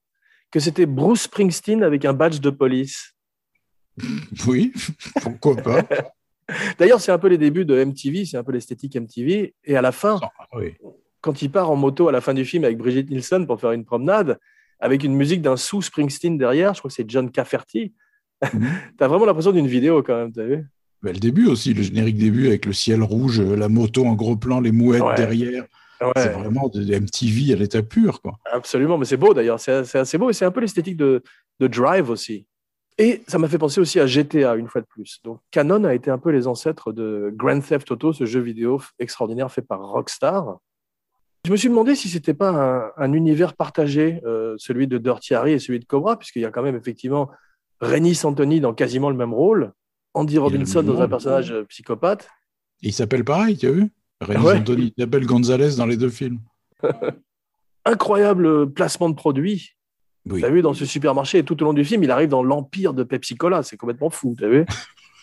que 0.51 0.61
c'était 0.61 0.87
Bruce 0.87 1.23
Springsteen 1.23 1.83
avec 1.83 2.05
un 2.05 2.13
badge 2.13 2.41
de 2.41 2.51
police. 2.51 3.15
Oui, 4.47 4.73
pourquoi 5.23 5.57
pas? 5.57 5.83
D'ailleurs, 6.79 7.01
c'est 7.01 7.13
un 7.13 7.19
peu 7.19 7.29
les 7.29 7.39
débuts 7.39 7.65
de 7.65 7.85
MTV, 7.85 8.25
c'est 8.25 8.37
un 8.37 8.45
peu 8.45 8.53
l'esthétique 8.53 8.97
MTV. 8.97 9.55
Et 9.65 9.77
à 9.77 9.83
la 9.83 9.93
fin, 9.93 10.21
quand 11.21 11.43
il 11.43 11.51
part 11.51 11.71
en 11.71 11.77
moto 11.77 12.09
à 12.09 12.13
la 12.13 12.21
fin 12.21 12.35
du 12.35 12.45
film 12.45 12.65
avec 12.65 12.79
Brigitte 12.79 13.11
Nielsen 13.11 13.47
pour 13.47 13.61
faire 13.61 13.73
une 13.73 13.85
promenade, 13.85 14.39
avec 14.79 15.05
une 15.05 15.15
musique 15.15 15.43
d'un 15.43 15.57
sous 15.57 15.83
Springsteen 15.83 16.39
derrière, 16.39 16.75
je 16.75 16.81
crois 16.81 16.89
que 16.89 16.95
c'est 16.95 17.09
John 17.09 17.31
Cafferty, 17.31 17.95
tu 18.43 18.49
as 19.01 19.09
vraiment 19.09 19.25
l'impression 19.25 19.53
d'une 19.53 19.67
vidéo 19.67 20.03
quand 20.03 20.17
même, 20.17 20.33
tu 20.33 20.41
as 20.41 20.47
vu? 20.47 20.67
Bah, 21.03 21.13
le 21.13 21.19
début 21.19 21.47
aussi, 21.47 21.75
le 21.75 21.83
générique 21.83 22.19
début 22.19 22.47
avec 22.49 22.67
le 22.67 22.73
ciel 22.73 23.03
rouge, 23.03 23.41
la 23.41 23.69
moto 23.69 24.05
en 24.07 24.15
gros 24.15 24.37
plan, 24.37 24.61
les 24.61 24.73
mouettes 24.73 25.17
derrière. 25.17 25.65
C'est 26.17 26.33
vraiment 26.33 26.69
de, 26.69 26.81
MTV 26.83 27.55
à 27.55 27.57
l'état 27.57 27.83
pur. 27.83 28.21
Quoi. 28.21 28.39
Absolument, 28.53 28.99
mais 28.99 29.07
c'est 29.07 29.17
beau 29.17 29.33
d'ailleurs. 29.33 29.59
C'est 29.59 29.95
assez 29.95 30.19
beau 30.19 30.31
et 30.31 30.33
c'est 30.33 30.45
un 30.45 30.51
peu 30.51 30.61
l'esthétique 30.61 30.97
de, 30.97 31.23
de 31.61 31.67
Drive 31.67 32.11
aussi. 32.11 32.47
Et 32.99 33.23
ça 33.29 33.39
m'a 33.39 33.49
fait 33.49 33.59
penser 33.59 33.81
aussi 33.81 34.01
à 34.01 34.07
GTA 34.07 34.57
une 34.57 34.69
fois 34.69 34.81
de 34.81 34.87
plus. 34.87 35.21
Donc 35.23 35.41
Canon 35.51 35.85
a 35.85 35.95
été 35.95 36.11
un 36.11 36.19
peu 36.19 36.31
les 36.31 36.47
ancêtres 36.47 36.93
de 36.93 37.31
Grand 37.35 37.61
Theft 37.61 37.91
Auto, 37.91 38.13
ce 38.13 38.25
jeu 38.25 38.41
vidéo 38.41 38.81
extraordinaire 38.99 39.53
fait 39.53 39.63
par 39.63 39.81
Rockstar. 39.81 40.59
Je 41.45 41.53
me 41.53 41.57
suis 41.57 41.69
demandé 41.69 41.95
si 41.95 42.09
c'était 42.09 42.35
pas 42.35 42.93
un, 42.97 43.13
univers 43.13 43.55
partagé, 43.55 44.21
euh, 44.25 44.57
celui 44.59 44.89
de 44.89 44.99
Dirty 44.99 45.35
Harry 45.35 45.53
et 45.53 45.59
celui 45.59 45.79
de 45.79 45.85
Cobra, 45.85 46.19
puisqu'il 46.19 46.43
y 46.43 46.45
a 46.45 46.51
quand 46.51 46.63
même 46.63 46.75
effectivement 46.75 47.31
Rennie 47.81 48.19
Anthony 48.25 48.61
dans 48.61 48.75
quasiment 48.75 49.11
le 49.11 49.17
même 49.17 49.35
rôle, 49.35 49.73
Andy 50.15 50.39
Robinson 50.39 50.83
dans 50.83 51.01
un 51.01 51.09
personnage 51.09 51.55
psychopathe. 51.69 52.29
il 52.81 52.93
s'appelle 52.93 53.25
pareil, 53.25 53.57
tu 53.57 53.67
as 53.67 53.71
vu? 53.71 53.91
Rennie 54.23 54.49
Anthony, 54.49 54.95
il 54.97 55.03
s'appelle 55.03 55.27
Gonzalez 55.27 55.77
dans 55.77 55.87
les 55.87 55.99
deux 55.99 56.09
films. 56.09 56.41
Incroyable 57.85 58.73
placement 58.73 59.11
de 59.11 59.15
produit. 59.15 59.77
Oui. 60.29 60.41
Tu 60.41 60.47
as 60.47 60.51
vu 60.51 60.63
dans 60.63 60.75
ce 60.75 60.85
supermarché, 60.85 61.39
et 61.39 61.45
tout 61.45 61.61
au 61.63 61.65
long 61.65 61.73
du 61.73 61.85
film, 61.85 62.03
il 62.03 62.11
arrive 62.11 62.29
dans 62.29 62.43
l'empire 62.43 62.95
de 62.95 63.05
Pepsi 63.05 63.37
Cola. 63.37 63.63
C'est 63.63 63.77
complètement 63.77 64.11
fou, 64.11 64.35
tu 64.37 64.45
as 64.45 64.49
vu? 64.49 64.67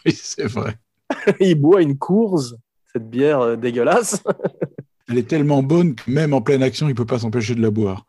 Oui, 0.06 0.12
c'est 0.22 0.48
vrai. 0.48 0.76
il 1.39 1.56
boit 1.56 1.82
une 1.82 1.98
course, 1.98 2.56
cette 2.92 3.10
bière 3.10 3.39
euh, 3.39 3.56
dégueulasse. 3.56 4.22
Elle 5.10 5.18
est 5.18 5.28
tellement 5.30 5.63
bonne 5.63 5.96
que 5.96 6.10
même 6.12 6.34
en 6.34 6.42
pleine 6.42 6.62
action, 6.62 6.88
il 6.88 6.92
ne 6.92 6.96
peut 6.96 7.06
pas 7.06 7.20
s'empêcher 7.20 7.56
de 7.56 7.62
la 7.62 7.72
boire. 7.72 8.06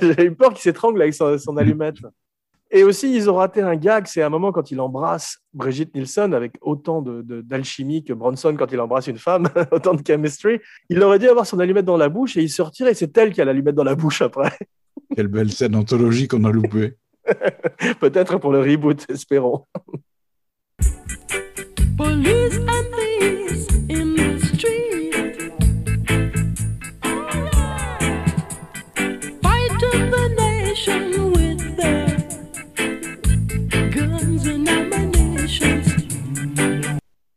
J'ai 0.00 0.24
eu 0.24 0.34
peur 0.34 0.50
qu'il 0.50 0.62
s'étrangle 0.62 1.00
avec 1.00 1.14
son, 1.14 1.56
allumette. 1.56 1.96
Et 2.70 2.84
aussi, 2.84 3.14
ils 3.14 3.28
ont 3.28 3.34
raté 3.34 3.60
un 3.60 3.76
gag, 3.76 4.06
c'est 4.06 4.22
un 4.22 4.30
moment 4.30 4.50
quand 4.50 4.70
il 4.70 4.80
embrasse 4.80 5.38
Brigitte 5.52 5.94
Nielsen 5.94 6.32
avec 6.32 6.56
autant 6.60 7.02
d'alchimie 7.02 8.02
de, 8.02 8.08
que 8.08 8.12
Bronson 8.12 8.54
quand 8.58 8.72
il 8.72 8.80
embrasse 8.80 9.08
une 9.08 9.18
femme, 9.18 9.48
autant 9.72 9.94
de 9.94 10.02
chemistry. 10.06 10.60
Il 10.88 11.02
aurait 11.02 11.18
dû 11.18 11.28
avoir 11.28 11.46
son 11.46 11.58
allumette 11.58 11.84
dans 11.84 11.96
la 11.96 12.08
bouche 12.08 12.36
et 12.36 12.42
il 12.42 12.48
se 12.48 12.62
et 12.84 12.94
c'est 12.94 13.16
elle 13.18 13.32
qui 13.32 13.40
a 13.40 13.44
l'allumette 13.44 13.74
dans 13.74 13.84
la 13.84 13.94
bouche 13.94 14.22
après. 14.22 14.56
Quelle 15.14 15.28
belle 15.28 15.52
scène 15.52 15.76
anthologique 15.76 16.30
qu'on 16.30 16.44
a 16.44 16.50
loupée. 16.50 16.96
Peut-être 18.00 18.38
pour 18.38 18.52
le 18.52 18.60
reboot, 18.60 19.04
espérons.« 19.08 19.66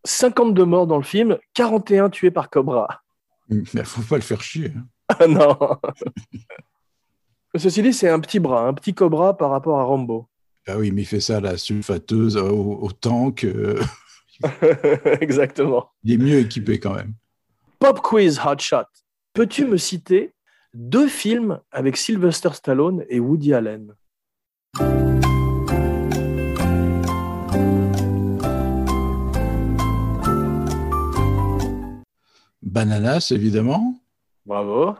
52 0.05 0.65
morts 0.65 0.87
dans 0.87 0.97
le 0.97 1.03
film, 1.03 1.37
41 1.53 2.09
tués 2.09 2.31
par 2.31 2.49
Cobra. 2.49 3.01
Mais 3.49 3.83
faut 3.83 4.01
pas 4.01 4.15
le 4.15 4.21
faire 4.21 4.41
chier. 4.41 4.71
Hein. 4.75 4.85
Ah 5.19 5.27
non 5.27 5.55
Ceci 7.57 7.81
dit, 7.81 7.93
c'est 7.93 8.09
un 8.09 8.19
petit 8.19 8.39
bras, 8.39 8.67
un 8.67 8.73
petit 8.73 8.93
cobra 8.93 9.37
par 9.37 9.49
rapport 9.49 9.79
à 9.79 9.83
Rambo. 9.83 10.27
Ah 10.67 10.77
oui, 10.77 10.91
mais 10.91 11.03
il 11.03 11.05
fait 11.05 11.21
ça 11.21 11.37
à 11.37 11.39
la 11.39 11.57
sulfateuse, 11.57 12.35
au, 12.35 12.89
tank. 12.91 13.45
Euh. 13.45 13.81
Exactement. 15.21 15.91
Il 16.03 16.13
est 16.13 16.17
mieux 16.17 16.39
équipé 16.39 16.79
quand 16.79 16.95
même. 16.95 17.13
Pop 17.79 18.01
quiz 18.01 18.39
hot 18.45 18.59
shot. 18.59 18.87
Peux-tu 19.33 19.65
me 19.65 19.77
citer 19.77 20.33
deux 20.73 21.07
films 21.07 21.61
avec 21.71 21.95
Sylvester 21.95 22.49
Stallone 22.53 23.05
et 23.09 23.19
Woody 23.21 23.53
Allen? 23.53 23.93
Bananas, 32.61 33.31
évidemment. 33.31 34.01
Bravo. 34.45 34.95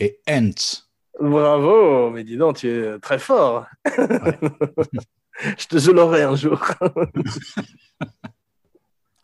Et 0.00 0.18
Ants. 0.28 0.83
Bravo, 1.20 2.10
mais 2.10 2.24
dis 2.24 2.36
donc, 2.36 2.56
tu 2.56 2.68
es 2.68 2.98
très 2.98 3.18
fort. 3.18 3.66
je 3.86 5.66
te 5.66 5.90
l'aurai 5.90 6.22
un 6.22 6.36
jour. 6.36 6.60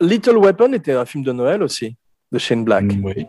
Little 0.00 0.38
Weapon 0.38 0.72
était 0.72 0.92
un 0.92 1.04
film 1.04 1.24
de 1.24 1.32
Noël 1.32 1.62
aussi, 1.62 1.96
de 2.32 2.38
Shane 2.38 2.64
Black. 2.64 2.84
Mm, 2.84 3.04
oui. 3.04 3.26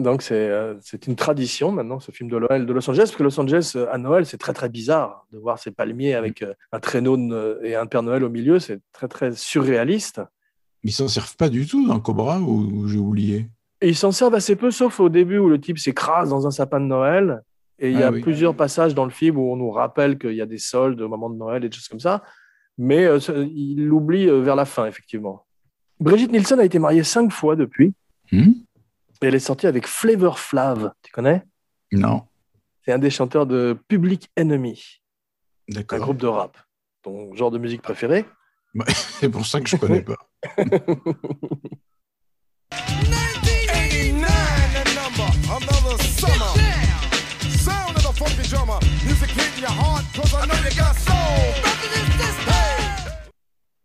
Donc 0.00 0.26
euh, 0.30 0.76
c'est 0.80 1.06
une 1.06 1.16
tradition 1.16 1.72
maintenant, 1.72 2.00
ce 2.00 2.10
film 2.10 2.30
de 2.30 2.38
Noël 2.38 2.66
de 2.66 2.72
Los 2.72 2.88
Angeles, 2.88 3.04
parce 3.04 3.16
que 3.16 3.22
Los 3.22 3.38
Angeles, 3.38 3.72
euh, 3.76 3.92
à 3.92 3.98
Noël, 3.98 4.24
c'est 4.24 4.38
très 4.38 4.52
très 4.52 4.68
bizarre 4.68 5.26
de 5.32 5.38
voir 5.38 5.58
ces 5.58 5.70
palmiers 5.70 6.14
avec 6.14 6.42
euh, 6.42 6.54
un 6.72 6.80
traîneau 6.80 7.18
et 7.62 7.74
un 7.74 7.86
Père 7.86 8.02
Noël 8.02 8.24
au 8.24 8.30
milieu, 8.30 8.58
c'est 8.58 8.80
très 8.92 9.08
très 9.08 9.32
surréaliste. 9.32 10.20
Mais 10.82 10.90
ils 10.90 10.94
s'en 10.94 11.08
servent 11.08 11.36
pas 11.36 11.50
du 11.50 11.66
tout 11.66 11.86
dans 11.86 12.00
Cobra, 12.00 12.40
ou, 12.40 12.88
j'ai 12.88 12.98
oublié? 12.98 13.48
Ils 13.82 13.96
s'en 13.96 14.12
servent 14.12 14.34
assez 14.34 14.56
peu, 14.56 14.70
sauf 14.70 15.00
au 15.00 15.10
début 15.10 15.38
où 15.38 15.48
le 15.48 15.60
type 15.60 15.78
s'écrase 15.78 16.30
dans 16.30 16.46
un 16.46 16.50
sapin 16.50 16.80
de 16.80 16.86
Noël. 16.86 17.42
Et 17.80 17.90
il 17.90 17.98
y 17.98 18.02
a 18.02 18.08
ah 18.08 18.12
plusieurs 18.12 18.54
passages 18.54 18.94
dans 18.94 19.06
le 19.06 19.10
film 19.10 19.38
où 19.38 19.50
on 19.50 19.56
nous 19.56 19.70
rappelle 19.70 20.18
qu'il 20.18 20.34
y 20.34 20.42
a 20.42 20.46
des 20.46 20.58
soldes 20.58 21.00
au 21.00 21.08
moment 21.08 21.30
de 21.30 21.36
Noël 21.36 21.64
et 21.64 21.70
des 21.70 21.74
choses 21.74 21.88
comme 21.88 22.00
ça. 22.00 22.22
Mais 22.76 23.04
euh, 23.04 23.18
il 23.54 23.86
l'oublie 23.86 24.28
euh, 24.28 24.40
vers 24.40 24.54
la 24.54 24.66
fin, 24.66 24.86
effectivement. 24.86 25.46
Brigitte 25.98 26.30
Nielsen 26.30 26.60
a 26.60 26.64
été 26.64 26.78
mariée 26.78 27.04
cinq 27.04 27.32
fois 27.32 27.56
depuis. 27.56 27.94
Hmm? 28.32 28.52
Et 29.22 29.26
elle 29.26 29.34
est 29.34 29.38
sortie 29.38 29.66
avec 29.66 29.86
Flavor 29.86 30.38
Flav. 30.38 30.92
Tu 31.02 31.10
connais? 31.10 31.42
Non. 31.92 32.22
C'est 32.84 32.92
un 32.92 32.98
des 32.98 33.10
chanteurs 33.10 33.46
de 33.46 33.78
Public 33.88 34.30
Enemy. 34.38 35.00
D'accord. 35.68 35.98
Un 35.98 36.02
groupe 36.02 36.18
de 36.18 36.26
rap. 36.26 36.58
Ton 37.02 37.34
genre 37.34 37.50
de 37.50 37.58
musique 37.58 37.82
préféré? 37.82 38.26
C'est 38.88 39.30
pour 39.30 39.46
ça 39.46 39.60
que 39.60 39.68
je 39.68 39.76
ne 39.76 39.80
connais 39.80 40.02
pas. 40.02 40.18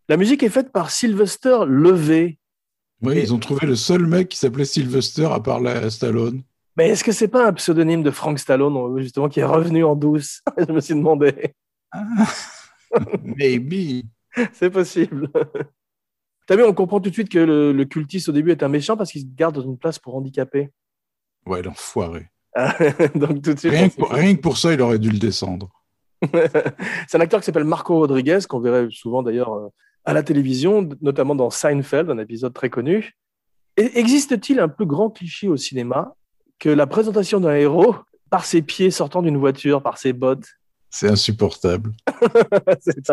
La 0.07 0.17
musique 0.17 0.43
est 0.43 0.49
faite 0.49 0.71
par 0.71 0.91
Sylvester 0.91 1.59
Levé. 1.67 2.39
Oui, 3.01 3.19
ils 3.19 3.33
ont 3.33 3.39
trouvé 3.39 3.67
le 3.67 3.75
seul 3.75 4.05
mec 4.05 4.29
qui 4.29 4.37
s'appelait 4.37 4.65
Sylvester 4.65 5.25
à 5.25 5.39
part 5.39 5.59
la 5.59 5.89
Stallone. 5.89 6.43
Mais 6.77 6.89
est-ce 6.89 7.03
que 7.03 7.11
c'est 7.11 7.27
pas 7.27 7.47
un 7.47 7.53
pseudonyme 7.53 8.03
de 8.03 8.11
Frank 8.11 8.39
Stallone, 8.39 8.99
justement, 9.01 9.29
qui 9.29 9.39
est 9.39 9.45
revenu 9.45 9.83
en 9.83 9.95
douce? 9.95 10.41
Je 10.57 10.71
me 10.71 10.79
suis 10.79 10.95
demandé. 10.95 11.53
Ah, 11.91 12.05
maybe. 13.23 14.05
c'est 14.53 14.69
possible. 14.69 15.29
T'as 16.47 16.55
vu, 16.55 16.63
on 16.63 16.73
comprend 16.73 16.99
tout 16.99 17.09
de 17.09 17.13
suite 17.13 17.29
que 17.29 17.39
le, 17.39 17.71
le, 17.71 17.85
cultiste 17.85 18.29
au 18.29 18.31
début 18.31 18.51
est 18.51 18.63
un 18.63 18.69
méchant 18.69 18.97
parce 18.97 19.11
qu'il 19.11 19.21
se 19.21 19.27
garde 19.27 19.55
dans 19.55 19.61
une 19.61 19.77
place 19.77 19.99
pour 19.99 20.15
handicapés. 20.15 20.71
Ouais, 21.45 21.61
l'enfoiré. 21.61 22.29
Donc 23.15 23.41
tout 23.41 23.53
de 23.53 23.59
suite. 23.59 23.73
Rien 23.73 24.35
que, 24.35 24.41
pour, 24.41 24.57
ça, 24.57 24.73
il 24.73 24.81
aurait 24.81 24.99
dû 24.99 25.09
le 25.09 25.19
descendre. 25.19 25.69
c'est 27.07 27.17
un 27.17 27.21
acteur 27.21 27.41
qui 27.41 27.45
s'appelle 27.45 27.65
Marco 27.65 27.97
Rodriguez, 27.97 28.39
qu'on 28.47 28.59
verrait 28.59 28.87
souvent 28.89 29.23
d'ailleurs 29.23 29.53
euh, 29.53 29.67
à 30.05 30.13
la 30.13 30.23
télévision, 30.23 30.89
notamment 31.01 31.35
dans 31.35 31.49
Seinfeld, 31.49 32.09
un 32.09 32.17
épisode 32.17 32.53
très 32.53 32.69
connu. 32.69 33.17
Existe-t-il 33.77 34.59
un 34.59 34.69
plus 34.69 34.85
grand 34.85 35.09
cliché 35.09 35.49
au 35.49 35.57
cinéma 35.57 36.15
que 36.59 36.69
la 36.69 36.87
présentation 36.87 37.41
d'un 37.41 37.55
héros 37.55 37.95
par 38.29 38.45
ses 38.45 38.61
pieds 38.61 38.89
sortant 38.89 39.21
d'une 39.21 39.37
voiture, 39.37 39.83
par 39.83 39.97
ses 39.97 40.13
bottes? 40.13 40.47
C'est 40.89 41.09
insupportable. 41.09 41.91
c'est. 42.79 43.05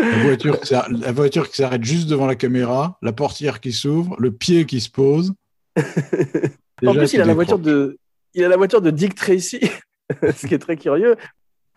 La 0.00 0.22
voiture, 0.22 0.56
la 0.70 1.12
voiture 1.12 1.48
qui 1.48 1.56
s'arrête 1.56 1.84
juste 1.84 2.08
devant 2.08 2.26
la 2.26 2.34
caméra, 2.34 2.98
la 3.02 3.12
portière 3.12 3.60
qui 3.60 3.72
s'ouvre, 3.72 4.16
le 4.18 4.32
pied 4.32 4.66
qui 4.66 4.80
se 4.80 4.90
pose 4.90 5.34
en 6.86 6.94
plus, 6.94 7.12
il 7.12 7.20
a, 7.20 7.24
la 7.24 7.34
voiture 7.34 7.58
de, 7.58 7.98
il 8.34 8.44
a 8.44 8.48
la 8.48 8.56
voiture 8.56 8.80
de 8.80 8.90
Dick 8.90 9.14
Tracy, 9.14 9.60
ce 10.22 10.46
qui 10.46 10.54
est 10.54 10.58
très 10.58 10.76
curieux. 10.76 11.16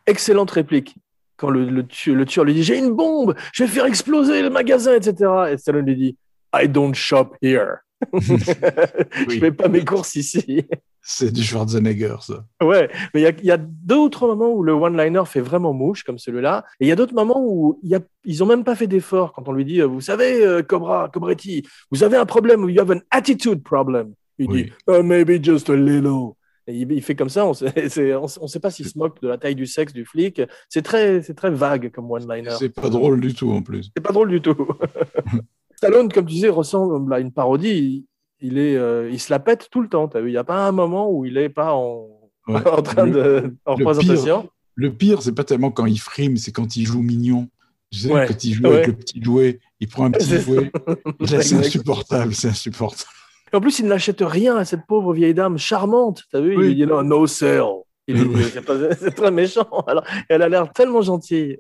Excellente 0.06 0.52
réplique. 0.52 0.96
Quand 1.38 1.50
le, 1.50 1.66
le, 1.70 1.86
tueur, 1.86 2.46
lui 2.46 2.54
dit 2.54 2.64
J'ai 2.64 2.78
une 2.78 2.92
bombe, 2.92 3.36
je 3.54 3.64
vais 3.64 3.70
faire 3.70 3.86
exploser 3.86 4.42
le 4.44 4.50
magasin, 4.50 4.94
etc. 4.94 5.32
Et 5.52 5.58
Stallone 5.58 5.86
lui 5.86 5.96
dit 5.96 6.18
I 6.54 6.68
don't 6.68 6.94
shop 6.94 7.36
here. 7.42 7.78
je 8.20 8.34
ne 8.34 9.40
fais 9.40 9.52
pas 9.52 9.68
mes 9.68 9.84
courses 9.84 10.16
ici. 10.16 10.66
C'est 11.04 11.32
du 11.32 11.42
Schwarzenegger, 11.42 12.18
ça. 12.22 12.46
Ouais, 12.62 12.90
mais 13.14 13.22
il 13.22 13.44
y, 13.44 13.48
y 13.48 13.52
a, 13.52 13.58
d'autres 13.58 14.28
moments 14.28 14.54
où 14.54 14.62
le 14.62 14.74
one-liner 14.74 15.24
fait 15.26 15.42
vraiment 15.42 15.74
mouche, 15.74 16.04
comme 16.04 16.20
celui-là. 16.20 16.64
Et 16.80 16.86
il 16.86 16.88
y 16.88 16.92
a 16.92 16.96
d'autres 16.96 17.16
moments 17.16 17.44
où 17.44 17.80
y 17.82 17.96
a, 17.96 18.00
ils 18.24 18.40
n'ont 18.40 18.46
même 18.46 18.64
pas 18.64 18.76
fait 18.76 18.88
d'effort 18.88 19.34
quand 19.34 19.48
on 19.48 19.52
lui 19.52 19.66
dit 19.66 19.82
Vous 19.82 20.02
savez, 20.02 20.46
euh, 20.46 20.62
Cobra, 20.62 21.10
Cobretti, 21.12 21.64
vous 21.90 22.04
avez 22.04 22.18
un 22.18 22.26
problème, 22.26 22.70
you 22.70 22.80
have 22.80 22.92
an 22.92 23.00
attitude 23.10 23.64
problem. 23.64 24.14
Il 24.38 24.48
dit 24.48 24.72
oh, 24.88 25.02
Maybe 25.02 25.44
just 25.44 25.70
a 25.70 25.76
little. 25.76 26.34
Et 26.68 26.76
il, 26.76 27.02
fait 27.02 27.16
comme 27.16 27.30
ça, 27.30 27.46
on 27.48 27.52
ne 28.44 28.48
sait 28.48 28.60
pas 28.60 28.70
s'il 28.70 28.88
se 28.88 28.98
moque 28.98 29.20
de 29.22 29.28
la 29.28 29.38
taille 29.40 29.56
du 29.56 29.66
sexe 29.66 29.94
du 29.94 30.06
flic. 30.06 30.42
C'est 30.70 30.84
très, 30.84 31.22
très 31.22 31.50
vague 31.50 31.92
comme 31.92 32.10
one-liner. 32.10 32.52
C'est 32.60 32.70
pas 32.70 32.90
drôle 32.90 33.20
du 33.20 33.34
tout 33.34 33.52
en 33.52 33.64
plus. 33.64 33.92
C'est 33.96 34.04
pas 34.04 34.14
drôle 34.14 34.30
du 34.30 34.42
tout. 34.42 34.56
Stallone, 35.76 36.12
comme 36.12 36.28
tu 36.28 36.36
disais, 36.36 36.50
ressemble 36.50 37.12
à 37.12 37.20
une 37.20 37.32
parodie 37.32 38.06
il, 38.42 38.58
est, 38.58 38.76
euh, 38.76 39.10
il 39.12 39.20
se 39.20 39.32
la 39.32 39.40
pète 39.40 39.70
tout 39.72 39.82
le 39.82 39.88
temps. 39.88 40.08
As 40.08 40.20
vu 40.20 40.30
il 40.30 40.34
n'y 40.34 40.38
a 40.38 40.44
pas 40.44 40.68
un 40.68 40.72
moment 40.72 41.12
où 41.12 41.26
il 41.26 41.36
n'est 41.36 41.50
pas 41.50 41.74
en, 41.74 42.08
en 42.48 42.82
train 42.82 43.08
de 43.08 43.56
en 43.66 43.76
représentation. 43.76 44.50
le 44.76 44.92
pire, 44.92 45.22
c'est 45.22 45.36
pas 45.36 45.44
tellement 45.44 45.72
quand 45.72 45.86
il 45.86 46.00
frime, 46.00 46.38
c'est 46.38 46.52
quand 46.52 46.76
il 46.76 46.86
joue 46.86 47.02
mignon. 47.02 47.48
Tu 47.92 48.00
sais, 48.00 48.10
quand 48.10 48.44
il 48.44 48.54
joue 48.54 48.68
avec 48.68 48.88
le 48.88 48.94
petit 48.94 49.22
jouet, 49.22 49.60
il 49.80 49.88
prend 49.88 50.06
un 50.06 50.12
petit 50.12 50.40
jouet. 50.40 50.72
c'est 51.26 51.56
insupportable, 51.56 52.34
c'est 52.34 52.50
insupportable. 52.50 53.10
En 53.54 53.60
plus, 53.60 53.80
il 53.80 53.88
n'achète 53.88 54.22
rien 54.22 54.56
à 54.56 54.64
cette 54.64 54.86
pauvre 54.88 55.14
vieille 55.14 55.34
dame 55.34 55.58
charmante. 55.58 56.24
Tu 56.30 56.38
as 56.38 56.42
vu 56.42 56.54
Il 56.54 56.60
lui 56.60 56.76
dit 56.76 56.86
non, 56.86 57.04
no 57.04 57.28
sale. 57.28 57.66
C'est 58.08 59.16
très 59.16 59.32
méchant. 59.32 59.68
Alors, 59.88 60.06
elle 60.30 60.42
a 60.42 60.50
l'air 60.50 60.72
tellement 60.72 61.02
gentille. 61.02 61.58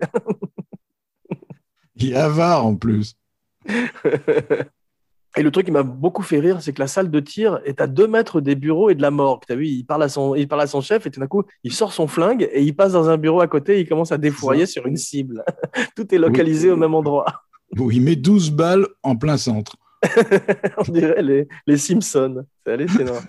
il 1.95 2.13
est 2.13 2.15
avare 2.15 2.65
en 2.65 2.75
plus. 2.75 3.15
Et 5.37 5.43
le 5.43 5.51
truc 5.51 5.65
qui 5.65 5.71
m'a 5.71 5.83
beaucoup 5.83 6.23
fait 6.23 6.39
rire, 6.39 6.61
c'est 6.61 6.73
que 6.73 6.81
la 6.81 6.87
salle 6.87 7.09
de 7.09 7.19
tir 7.21 7.61
est 7.63 7.79
à 7.79 7.87
deux 7.87 8.07
mètres 8.07 8.41
des 8.41 8.55
bureaux 8.55 8.89
et 8.89 8.95
de 8.95 9.01
la 9.01 9.11
morgue. 9.11 9.43
Tu 9.47 9.53
as 9.53 9.55
vu, 9.55 9.67
il 9.67 9.85
parle, 9.85 10.03
à 10.03 10.09
son, 10.09 10.35
il 10.35 10.47
parle 10.47 10.61
à 10.61 10.67
son 10.67 10.81
chef 10.81 11.05
et 11.05 11.11
tout 11.11 11.21
d'un 11.21 11.27
coup, 11.27 11.43
il 11.63 11.71
sort 11.71 11.93
son 11.93 12.07
flingue 12.07 12.49
et 12.51 12.61
il 12.61 12.75
passe 12.75 12.91
dans 12.91 13.09
un 13.09 13.17
bureau 13.17 13.39
à 13.39 13.47
côté 13.47 13.77
et 13.77 13.81
il 13.81 13.87
commence 13.87 14.11
à 14.11 14.17
défourailler 14.17 14.65
sur 14.65 14.85
une 14.85 14.97
cible. 14.97 15.43
tout 15.95 16.13
est 16.13 16.17
localisé 16.17 16.69
au 16.69 16.75
même 16.75 16.93
endroit. 16.93 17.25
il 17.77 18.01
met 18.01 18.17
12 18.17 18.51
balles 18.51 18.87
en 19.03 19.15
plein 19.15 19.37
centre. 19.37 19.77
on 20.77 20.91
dirait 20.91 21.21
les, 21.21 21.47
les 21.65 21.77
Simpsons. 21.77 22.45
C'est 22.65 22.73
hallucinant. 22.73 23.19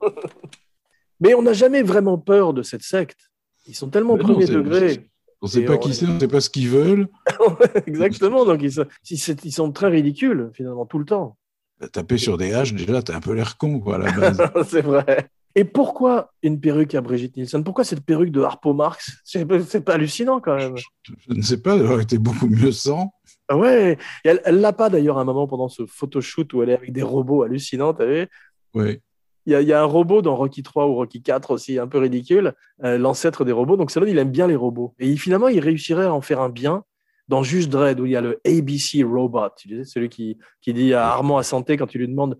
Mais 1.20 1.34
on 1.34 1.42
n'a 1.42 1.52
jamais 1.52 1.82
vraiment 1.82 2.16
peur 2.16 2.54
de 2.54 2.62
cette 2.62 2.82
secte. 2.82 3.30
Ils 3.66 3.74
sont 3.74 3.88
tellement 3.88 4.16
premier 4.16 4.46
degré. 4.46 5.08
On 5.42 5.46
ne 5.46 5.50
sait 5.50 5.64
pas 5.64 5.76
qui 5.76 5.94
c'est, 5.94 6.06
on 6.06 6.14
ne 6.14 6.20
sait 6.20 6.28
pas 6.28 6.40
ce 6.40 6.50
qu'ils 6.50 6.68
veulent. 6.68 7.08
Exactement, 7.86 8.44
donc 8.44 8.62
ils 8.62 8.72
sont, 8.72 8.86
ils 9.10 9.52
sont, 9.52 9.72
très 9.72 9.88
ridicules, 9.88 10.50
finalement, 10.54 10.86
tout 10.86 10.98
le 10.98 11.04
temps. 11.04 11.36
Bah, 11.78 11.88
taper 11.88 12.16
sur 12.16 12.38
des 12.38 12.54
haches, 12.54 12.72
déjà, 12.72 13.02
t'as 13.02 13.16
un 13.16 13.20
peu 13.20 13.34
l'air 13.34 13.58
con, 13.58 13.80
quoi, 13.80 13.96
à 13.96 13.98
la 13.98 14.12
base. 14.12 14.40
c'est 14.68 14.80
vrai. 14.80 15.28
Et 15.54 15.64
pourquoi 15.64 16.32
une 16.42 16.60
perruque 16.60 16.94
à 16.94 17.00
Brigitte 17.00 17.36
Nielsen? 17.36 17.64
Pourquoi 17.64 17.84
cette 17.84 18.04
perruque 18.04 18.30
de 18.30 18.42
Harpo 18.42 18.74
Marx? 18.74 19.18
C'est 19.24 19.46
pas 19.84 19.94
hallucinant, 19.94 20.40
quand 20.40 20.56
même. 20.56 20.76
Je, 21.02 21.12
ne 21.34 21.42
sais 21.42 21.60
pas, 21.60 21.76
elle 21.76 21.86
aurait 21.86 22.02
été 22.02 22.18
beaucoup 22.18 22.46
mieux 22.46 22.72
sans. 22.72 23.12
Ah 23.48 23.56
ouais, 23.56 23.96
elle 24.24 24.40
l'a 24.44 24.72
pas 24.72 24.90
d'ailleurs 24.90 25.18
à 25.18 25.22
un 25.22 25.24
moment 25.24 25.46
pendant 25.46 25.68
ce 25.68 25.86
photoshoot 25.86 26.52
où 26.52 26.62
elle 26.62 26.70
est 26.70 26.76
avec 26.76 26.92
des 26.92 27.02
robots 27.02 27.42
hallucinants, 27.42 27.94
tu 27.94 28.06
vu? 28.06 28.28
Oui. 28.74 29.00
Il 29.46 29.52
y, 29.52 29.72
a, 29.72 29.80
un 29.80 29.84
robot 29.84 30.22
dans 30.22 30.34
Rocky 30.34 30.64
3 30.64 30.88
ou 30.88 30.94
Rocky 30.96 31.22
4 31.22 31.52
aussi, 31.52 31.78
un 31.78 31.86
peu 31.86 31.98
ridicule, 31.98 32.54
euh, 32.82 32.98
l'ancêtre 32.98 33.44
des 33.44 33.52
robots. 33.52 33.76
Donc, 33.76 33.92
Stallone, 33.92 34.10
il 34.10 34.18
aime 34.18 34.32
bien 34.32 34.48
les 34.48 34.56
robots. 34.56 34.94
Et 34.98 35.16
finalement, 35.16 35.46
il 35.46 35.60
réussirait 35.60 36.06
à 36.06 36.12
en 36.12 36.20
faire 36.20 36.40
un 36.40 36.48
bien 36.48 36.82
dans 37.28 37.44
Juste 37.44 37.70
Dread, 37.70 38.00
où 38.00 38.06
il 38.06 38.12
y 38.12 38.16
a 38.16 38.20
le 38.20 38.40
ABC 38.44 39.02
Robot, 39.04 39.50
tu 39.56 39.68
sais, 39.68 39.84
celui 39.84 40.08
qui, 40.08 40.38
qui 40.60 40.72
dit 40.72 40.94
à 40.94 41.06
Armand 41.08 41.38
à 41.38 41.42
Santé 41.42 41.76
quand 41.76 41.86
tu 41.86 41.98
lui 41.98 42.08
demandes 42.08 42.38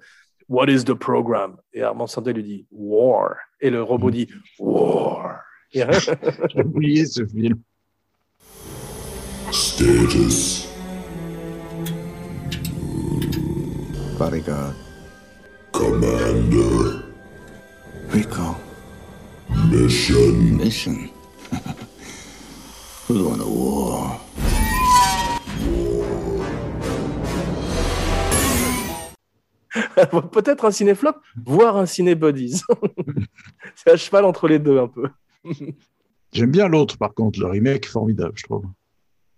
What 0.48 0.68
is 0.68 0.84
the 0.84 0.94
program 0.94 1.56
Et 1.72 1.82
Armand 1.82 2.06
Santé 2.06 2.32
lui 2.32 2.44
dit 2.44 2.66
War. 2.70 3.34
Et 3.60 3.70
le 3.70 3.82
robot 3.82 4.10
dit 4.10 4.28
War. 4.58 5.40
J'ai 5.72 6.62
oublié 6.64 7.04
ce 7.06 7.26
film. 7.26 7.60
Status. 9.50 10.68
Bodyguard. 14.18 14.85
Commander. 15.76 17.04
Recall. 18.08 18.56
Mission. 19.70 20.56
Mission. 20.56 21.10
We're 23.10 23.22
going 23.22 23.38
to 23.40 23.46
war. 23.46 24.18
Peut-être 30.32 30.64
un 30.64 30.70
cinéflop, 30.70 31.16
voire 31.44 31.76
un 31.76 31.84
ciné-buddies. 31.84 32.62
C'est 33.74 33.90
à 33.90 33.96
cheval 33.98 34.24
entre 34.24 34.48
les 34.48 34.58
deux 34.58 34.78
un 34.78 34.88
peu. 34.88 35.10
J'aime 36.32 36.52
bien 36.52 36.68
l'autre, 36.68 36.96
par 36.96 37.12
contre, 37.12 37.38
le 37.38 37.48
remake 37.48 37.86
formidable, 37.86 38.32
je 38.36 38.44
trouve. 38.44 38.64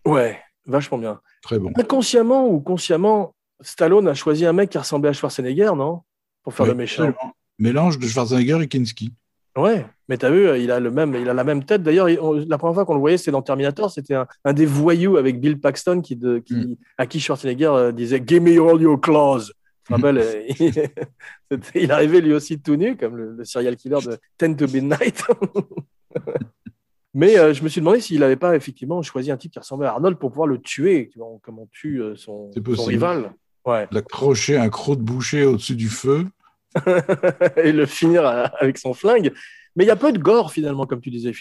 Ouais, 0.07 0.39
vachement 0.66 0.99
bien. 0.99 1.20
Très 1.43 1.59
bon. 1.59 1.72
Inconsciemment 1.76 2.47
ou 2.49 2.61
consciemment, 2.61 3.34
Stallone 3.61 4.07
a 4.07 4.14
choisi 4.14 4.47
un 4.47 4.53
mec 4.53 4.70
qui 4.70 4.78
ressemblait 4.78 5.11
à 5.11 5.12
Schwarzenegger, 5.12 5.72
non? 5.76 6.03
Pour 6.49 6.57
faire 6.57 6.66
le 6.66 6.74
méchant. 6.74 7.12
Mélange 7.59 7.99
de 7.99 8.07
Schwarzenegger 8.07 8.62
et 8.62 8.68
Kinski. 8.68 9.12
Ouais, 9.57 9.84
mais 10.09 10.16
t'as 10.16 10.30
vu, 10.30 10.59
il 10.61 10.70
a, 10.70 10.80
le 10.80 10.90
même, 10.90 11.14
il 11.14 11.28
a 11.28 11.34
la 11.34 11.44
même 11.44 11.64
tête. 11.64 11.82
D'ailleurs, 11.82 12.09
la 12.09 12.59
première 12.59 12.74
fois 12.74 12.84
qu'on 12.86 12.94
le 12.94 13.01
voyait, 13.01 13.18
c'était 13.18 13.32
dans 13.32 13.42
Terminator. 13.42 13.90
C'était 13.90 14.14
un, 14.14 14.53
des 14.53 14.64
voyous 14.64 15.16
avec 15.16 15.40
Bill 15.40 15.61
Paxton 15.61 16.01
qui, 16.01 16.16
de, 16.16 16.38
qui 16.38 16.55
mm. 16.55 16.76
à 16.96 17.07
qui 17.07 17.20
Schwarzenegger 17.20 17.66
euh, 17.66 17.92
disait 17.92 18.22
Give 18.24 18.40
me 18.40 18.61
all 18.61 18.80
your 18.80 18.99
claws. 19.01 19.51
Tu 19.84 19.88
te 19.88 19.94
rappelles 19.94 20.18
euh, 20.18 21.59
il, 21.74 21.92
arrivait 21.92 22.20
lui 22.20 22.32
aussi 22.32 22.61
tout 22.61 22.76
nu, 22.76 22.96
comme 22.96 23.16
le, 23.16 23.44
serial 23.44 23.76
killer 23.76 23.99
de 24.07 24.16
Ten 24.38 24.57
to 24.57 24.66
Midnight. 24.68 25.24
Mais 27.14 27.38
euh, 27.38 27.53
je 27.53 27.62
me 27.62 27.68
suis 27.68 27.80
demandé 27.80 28.01
s'il 28.01 28.20
n'avait 28.20 28.36
pas 28.36 28.55
effectivement 28.55 29.03
choisi 29.03 29.30
un 29.30 29.36
type 29.36 29.53
qui 29.53 29.59
ressemblait 29.59 29.88
à 29.88 29.92
Arnold 29.92 30.18
pour 30.18 30.30
pouvoir 30.30 30.46
le 30.46 30.59
tuer, 30.59 31.11
comme 31.42 31.59
on 31.59 31.68
tue 31.72 32.01
son, 32.16 32.51
son 32.53 32.84
rival. 32.84 33.32
Ouais. 33.66 33.88
D'accrocher 33.90 34.57
un 34.57 34.68
croc 34.68 34.99
de 34.99 35.03
boucher 35.03 35.44
au-dessus 35.44 35.74
du 35.74 35.88
feu. 35.88 36.26
et 37.56 37.72
le 37.72 37.86
finir 37.86 38.26
avec 38.26 38.78
son 38.78 38.94
flingue. 38.94 39.32
Mais 39.76 39.84
il 39.84 39.86
y 39.86 39.92
a 39.92 39.96
peu 39.96 40.12
de 40.12 40.18
gore 40.18 40.52
finalement, 40.52 40.86
comme 40.86 41.00
tu 41.00 41.10
disais, 41.10 41.32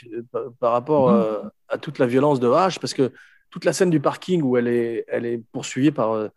par 0.59 0.71
rapport 0.71 1.09
mhm. 1.09 1.15
euh, 1.17 1.49
à 1.69 1.78
toute 1.78 1.99
la 1.99 2.05
violence 2.05 2.39
de 2.39 2.47
H, 2.47 2.80
parce 2.80 2.93
que 2.93 3.11
toute 3.49 3.65
la 3.65 3.73
scène 3.73 3.89
du 3.89 3.99
parking 3.99 4.41
où 4.41 4.57
elle 4.57 4.67
est, 4.67 5.05
elle 5.07 5.25
est 5.25 5.41
poursuivie 5.51 5.91
par 5.91 6.11
euh, 6.11 6.28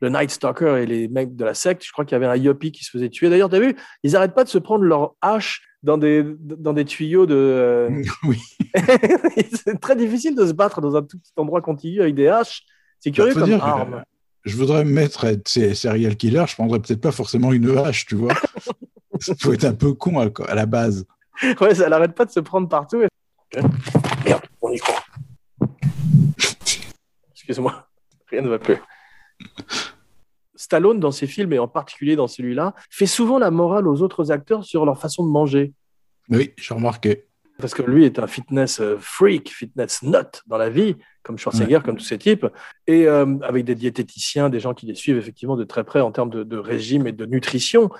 le 0.00 0.08
Night 0.08 0.30
Stalker 0.30 0.80
et 0.82 0.86
les 0.86 1.08
mecs 1.08 1.34
de 1.34 1.44
la 1.44 1.54
secte, 1.54 1.84
je 1.84 1.92
crois 1.92 2.04
qu'il 2.04 2.12
y 2.12 2.16
avait 2.16 2.26
un 2.26 2.36
Yopi 2.36 2.70
qui 2.72 2.84
se 2.84 2.90
faisait 2.90 3.08
tuer. 3.08 3.30
D'ailleurs, 3.30 3.48
tu 3.48 3.56
as 3.56 3.60
vu, 3.60 3.76
ils 4.02 4.12
n'arrêtent 4.12 4.34
pas 4.34 4.44
de 4.44 4.48
se 4.48 4.58
prendre 4.58 4.84
leur 4.84 5.14
hache 5.20 5.62
dans 5.82 5.98
des, 5.98 6.24
dans 6.38 6.72
des 6.72 6.84
tuyaux 6.84 7.26
de. 7.26 7.34
Euh, 7.88 8.02
oui. 8.24 8.38
c'est 9.64 9.80
très 9.80 9.96
difficile 9.96 10.34
de 10.34 10.46
se 10.46 10.52
battre 10.52 10.80
dans 10.80 10.96
un 10.96 11.02
tout 11.02 11.18
petit 11.18 11.32
endroit 11.36 11.60
contigu 11.60 12.00
avec 12.00 12.14
des 12.14 12.28
haches. 12.28 12.62
C'est 13.00 13.10
curieux 13.10 13.34
bah, 13.34 13.40
comme 13.40 13.52
arme 13.60 14.04
je 14.48 14.56
voudrais 14.56 14.84
me 14.84 14.90
mettre 14.90 15.24
à 15.24 15.32
être 15.32 15.48
serial 15.48 16.16
killer, 16.16 16.44
je 16.48 16.54
prendrais 16.54 16.80
peut-être 16.80 17.00
pas 17.00 17.12
forcément 17.12 17.52
une 17.52 17.76
hache, 17.78 18.06
tu 18.06 18.14
vois. 18.14 18.34
ça 19.20 19.34
faut 19.38 19.52
être 19.52 19.64
un 19.64 19.74
peu 19.74 19.92
con 19.92 20.18
à, 20.18 20.54
la 20.54 20.66
base. 20.66 21.06
Ouais, 21.60 21.74
ça 21.74 21.88
n'arrête 21.88 22.14
pas 22.14 22.24
de 22.24 22.30
se 22.30 22.40
prendre 22.40 22.68
partout. 22.68 22.98
Merde, 24.24 24.42
on 24.62 24.70
y 24.70 24.78
croit. 24.78 25.04
Excuse-moi, 27.32 27.86
rien 28.28 28.42
ne 28.42 28.48
va 28.48 28.58
plus. 28.58 28.78
Stallone, 30.54 30.98
dans 30.98 31.12
ses 31.12 31.26
films, 31.26 31.52
et 31.52 31.58
en 31.58 31.68
particulier 31.68 32.16
dans 32.16 32.26
celui-là, 32.26 32.74
fait 32.90 33.06
souvent 33.06 33.38
la 33.38 33.50
morale 33.50 33.86
aux 33.86 34.02
autres 34.02 34.32
acteurs 34.32 34.64
sur 34.64 34.84
leur 34.84 34.98
façon 34.98 35.24
de 35.24 35.30
manger. 35.30 35.72
Oui, 36.30 36.52
j'ai 36.56 36.74
remarqué. 36.74 37.26
Parce 37.58 37.74
que 37.74 37.82
lui 37.82 38.04
est 38.04 38.18
un 38.18 38.26
fitness 38.26 38.80
euh, 38.80 38.96
freak, 39.00 39.50
fitness 39.50 40.02
nut 40.02 40.42
dans 40.46 40.58
la 40.58 40.70
vie, 40.70 40.96
comme 41.28 41.36
Schwarzenegger, 41.36 41.80
comme 41.84 41.96
tous 41.96 42.06
ces 42.06 42.16
types, 42.16 42.46
et 42.86 43.06
euh, 43.06 43.36
avec 43.42 43.66
des 43.66 43.74
diététiciens, 43.74 44.48
des 44.48 44.60
gens 44.60 44.72
qui 44.72 44.86
les 44.86 44.94
suivent 44.94 45.18
effectivement 45.18 45.56
de 45.56 45.64
très 45.64 45.84
près 45.84 46.00
en 46.00 46.10
termes 46.10 46.30
de, 46.30 46.56
régime 46.56 47.06
et 47.06 47.12
de 47.12 47.26
nutrition. 47.26 47.90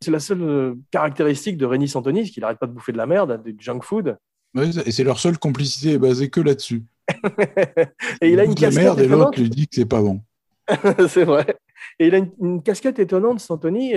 C'est 0.00 0.10
la 0.10 0.18
seule 0.18 0.42
euh, 0.42 0.74
caractéristique 0.90 1.56
de 1.56 1.66
Rémi 1.66 1.86
Santonis, 1.88 2.32
qu'il 2.32 2.40
n'arrête 2.40 2.58
pas 2.58 2.66
de 2.66 2.72
bouffer 2.72 2.90
de 2.90 2.96
la 2.96 3.06
merde, 3.06 3.40
du 3.44 3.54
junk 3.60 3.82
food. 3.82 4.18
et 4.56 4.90
c'est 4.90 5.04
leur 5.04 5.20
seule 5.20 5.38
complicité 5.38 5.92
est 5.92 5.98
basée 5.98 6.30
que 6.30 6.40
là-dessus. 6.40 6.82
et 8.20 8.32
il, 8.32 8.40
a 8.40 8.44
une 8.44 8.56
casquette. 8.56 8.82
merde 8.82 9.00
et 9.00 9.06
l'autre 9.06 9.38
lui 9.38 9.48
dit 9.48 9.68
que 9.68 9.76
c'est 9.76 9.86
pas 9.86 10.02
bon. 10.02 10.20
c'est 11.08 11.24
vrai. 11.24 11.56
Et 12.00 12.08
il 12.08 12.14
a 12.16 12.18
une, 12.40 12.60
casquette 12.60 12.98
étonnante, 12.98 13.38
Santoni. 13.38 13.92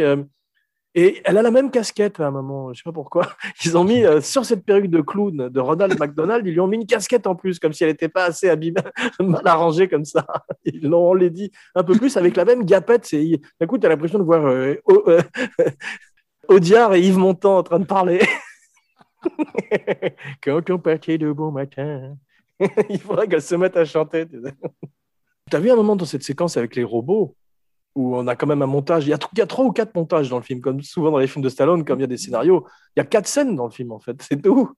Et 0.99 1.21
elle 1.25 1.37
a 1.37 1.43
la 1.43 1.51
même 1.51 1.69
casquette 1.69 2.19
à 2.19 2.25
un 2.25 2.31
moment, 2.31 2.73
je 2.73 2.79
sais 2.79 2.83
pas 2.83 2.91
pourquoi. 2.91 3.27
Ils 3.63 3.77
ont 3.77 3.83
mis 3.83 4.03
euh, 4.03 4.19
sur 4.19 4.45
cette 4.45 4.65
perruque 4.65 4.89
de 4.89 4.99
clown 4.99 5.47
de 5.47 5.59
Ronald 5.59 5.95
McDonald, 5.99 6.43
ils 6.47 6.53
lui 6.53 6.59
ont 6.59 6.65
mis 6.65 6.77
une 6.77 6.87
casquette 6.87 7.27
en 7.27 7.35
plus, 7.35 7.59
comme 7.59 7.71
si 7.71 7.83
elle 7.83 7.91
n'était 7.91 8.09
pas 8.09 8.25
assez 8.25 8.49
abîmée, 8.49 8.81
mal 9.19 9.41
arrangée 9.45 9.87
comme 9.87 10.05
ça. 10.05 10.25
Ils 10.65 10.81
l'ont 10.81 11.15
dit 11.15 11.51
un 11.75 11.83
peu 11.83 11.93
plus 11.93 12.17
avec 12.17 12.35
la 12.35 12.45
même 12.45 12.65
gapette. 12.65 13.13
D'un 13.13 13.67
coup, 13.67 13.77
tu 13.77 13.85
as 13.85 13.89
l'impression 13.89 14.17
de 14.17 14.23
voir 14.23 14.43
euh, 14.47 14.73
euh, 14.89 15.21
et 16.49 16.99
Yves 16.99 17.19
Montand 17.19 17.59
en 17.59 17.63
train 17.63 17.79
de 17.79 17.85
parler. 17.85 18.19
Quand 20.43 20.67
on 20.71 20.79
partait 20.79 21.19
de 21.19 21.31
bon 21.31 21.51
matin, 21.51 22.15
il 22.89 22.99
faudrait 22.99 23.27
qu'elle 23.27 23.43
se 23.43 23.53
mette 23.53 23.77
à 23.77 23.85
chanter. 23.85 24.25
Tu 24.27 25.55
as 25.55 25.59
vu 25.59 25.69
un 25.69 25.75
moment 25.75 25.95
dans 25.95 26.05
cette 26.05 26.23
séquence 26.23 26.57
avec 26.57 26.75
les 26.75 26.83
robots? 26.83 27.35
Où 27.97 28.15
on 28.15 28.27
a 28.27 28.35
quand 28.35 28.45
même 28.45 28.61
un 28.61 28.67
montage. 28.67 29.07
Il 29.07 29.09
y, 29.09 29.13
a, 29.13 29.17
il 29.33 29.39
y, 29.39 29.41
a, 29.41 29.47
trois 29.47 29.65
ou 29.65 29.71
quatre 29.71 29.95
montages 29.95 30.29
dans 30.29 30.37
le 30.37 30.43
film, 30.43 30.61
comme 30.61 30.81
souvent 30.83 31.09
dans 31.09 31.17
les 31.17 31.25
films 31.25 31.43
de 31.43 31.49
Stallone, 31.49 31.83
comme 31.83 31.97
il 31.97 32.01
y 32.01 32.05
a 32.05 32.07
des 32.07 32.17
scénarios. 32.17 32.63
Il 32.95 32.99
y 32.99 33.01
a 33.01 33.05
quatre 33.05 33.27
scènes 33.27 33.55
dans 33.55 33.65
le 33.65 33.71
film, 33.71 33.91
en 33.91 33.99
fait, 33.99 34.15
c'est 34.21 34.39
tout. 34.39 34.69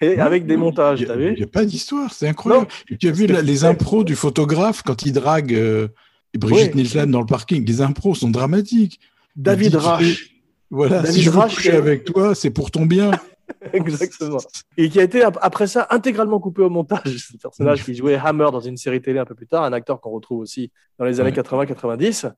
Et 0.00 0.18
avec 0.18 0.44
des 0.44 0.56
montages, 0.56 1.00
Il 1.00 1.34
n'y 1.34 1.42
a 1.44 1.46
pas 1.46 1.64
d'histoire, 1.64 2.12
c'est 2.12 2.26
incroyable. 2.26 2.66
tu 2.98 3.08
as 3.08 3.12
vu 3.12 3.28
les 3.28 3.64
impros 3.64 4.02
du 4.02 4.16
photographe 4.16 4.82
quand 4.82 5.06
il 5.06 5.12
drague 5.12 5.54
euh, 5.54 5.86
Brigitte 6.36 6.74
Nielsen 6.74 7.10
dans 7.12 7.20
le 7.20 7.26
parking. 7.26 7.64
Les 7.64 7.80
impros 7.80 8.16
sont 8.16 8.30
dramatiques. 8.30 8.98
David 9.36 9.76
Rache. 9.76 10.30
Voilà, 10.70 11.02
David 11.02 11.12
si 11.12 11.22
je 11.22 11.30
veux 11.30 11.76
avec 11.76 12.02
toi, 12.02 12.34
c'est 12.34 12.50
pour 12.50 12.72
ton 12.72 12.86
bien. 12.86 13.12
Exactement. 13.72 14.38
Et 14.76 14.88
qui 14.88 14.98
a 14.98 15.02
été, 15.02 15.22
après 15.22 15.66
ça, 15.66 15.86
intégralement 15.90 16.40
coupé 16.40 16.62
au 16.62 16.70
montage. 16.70 17.28
Ce 17.30 17.36
personnage 17.36 17.84
qui 17.84 17.94
jouait 17.94 18.16
Hammer 18.16 18.48
dans 18.50 18.60
une 18.60 18.76
série 18.76 19.00
télé 19.00 19.18
un 19.18 19.24
peu 19.24 19.34
plus 19.34 19.46
tard, 19.46 19.64
un 19.64 19.72
acteur 19.72 20.00
qu'on 20.00 20.10
retrouve 20.10 20.40
aussi 20.40 20.72
dans 20.98 21.04
les 21.04 21.20
années 21.20 21.30
80-90. 21.30 22.32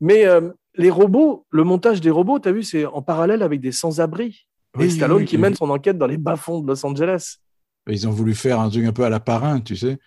Mais 0.00 0.26
euh, 0.26 0.50
les 0.74 0.90
robots, 0.90 1.46
le 1.50 1.64
montage 1.64 2.00
des 2.00 2.10
robots, 2.10 2.38
tu 2.38 2.48
as 2.48 2.52
vu, 2.52 2.62
c'est 2.62 2.86
en 2.86 3.02
parallèle 3.02 3.42
avec 3.42 3.60
des 3.60 3.72
sans-abri. 3.72 4.46
et 4.78 4.88
Stallone 4.88 5.24
qui 5.24 5.38
mène 5.38 5.54
son 5.54 5.70
enquête 5.70 5.98
dans 5.98 6.06
les 6.06 6.18
bas-fonds 6.18 6.60
de 6.60 6.68
Los 6.68 6.84
Angeles. 6.86 7.36
Ils 7.88 8.06
ont 8.06 8.12
voulu 8.12 8.34
faire 8.34 8.60
un 8.60 8.68
truc 8.68 8.84
un 8.84 8.92
peu 8.92 9.04
à 9.04 9.08
la 9.08 9.20
parrain, 9.20 9.60
tu 9.60 9.76
sais. 9.76 9.98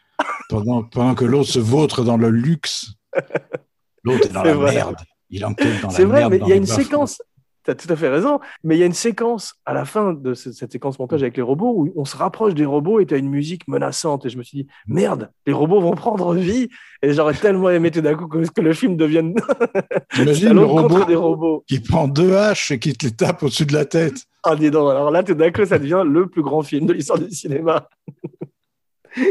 pendant, 0.50 0.84
pendant 0.84 1.16
que 1.16 1.26
l'autre 1.26 1.50
se 1.50 1.60
vautre 1.60 2.04
dans 2.04 2.18
le 2.18 2.30
luxe, 2.30 2.94
l'autre 4.04 4.28
est 4.28 4.34
dans 4.34 4.44
la 4.44 4.56
merde. 4.56 4.98
Il 5.30 5.46
enquête 5.46 5.82
dans 5.82 5.88
la 5.90 5.94
merde. 5.94 5.96
C'est 5.96 6.06
vrai, 6.06 6.30
mais 6.30 6.38
il 6.38 6.48
y 6.48 6.54
a 6.54 6.56
une 6.56 6.66
séquence. 6.66 7.22
Tu 7.64 7.70
as 7.72 7.76
tout 7.76 7.92
à 7.92 7.96
fait 7.96 8.10
raison. 8.10 8.40
Mais 8.64 8.76
il 8.76 8.80
y 8.80 8.84
a 8.84 8.88
une 8.88 8.94
séquence 8.94 9.54
à 9.66 9.74
la 9.74 9.86
fin 9.86 10.14
de 10.14 10.34
ce- 10.34 10.52
cette 10.52 10.72
séquence 10.72 10.98
montage 10.98 11.22
avec 11.22 11.38
les 11.38 11.44
robots 11.44 11.74
où 11.78 11.94
on 11.96 12.06
se 12.06 12.18
rapproche 12.18 12.54
des 12.56 12.66
robots 12.66 13.00
et 13.00 13.06
tu 13.06 13.14
as 13.14 13.18
une 13.18 13.30
musique 13.30 13.68
menaçante. 13.68 14.26
Et 14.26 14.30
je 14.30 14.38
me 14.38 14.44
suis 14.44 14.64
dit, 14.64 14.68
merde, 14.88 15.30
les 15.46 15.54
robots 15.54 15.80
vont 15.80 15.92
prendre 15.94 16.34
vie. 16.34 16.70
Et 17.04 17.14
j'aurais 17.14 17.34
tellement 17.36 17.70
aimé 17.70 17.92
tout 17.92 18.02
d'un 18.02 18.16
coup 18.16 18.28
que, 18.28 18.40
que 18.52 18.62
le 18.62 18.74
film 18.74 18.96
devienne 18.98 19.36
Stallone 20.12 20.56
le 20.56 20.64
robot 20.66 21.06
des 21.06 21.16
robots. 21.16 21.64
qui 21.68 21.80
prend 21.80 22.08
deux 22.08 22.36
haches 22.36 22.72
et 22.72 22.80
qui 22.80 22.94
te 22.94 23.06
les 23.06 23.12
tape 23.12 23.44
au-dessus 23.44 23.66
de 23.66 23.74
la 23.74 23.86
tête? 23.86 24.16
Ah, 24.44 24.56
dis 24.56 24.72
donc, 24.72 24.90
alors 24.90 25.12
là, 25.12 25.22
tout 25.22 25.36
d'un 25.36 25.52
coup, 25.52 25.64
ça 25.66 25.78
devient 25.78 26.02
le 26.04 26.26
plus 26.26 26.42
grand 26.42 26.64
film 26.64 26.88
de 26.88 26.94
l'histoire 26.94 27.20
du 27.20 27.30
cinéma. 27.30 27.88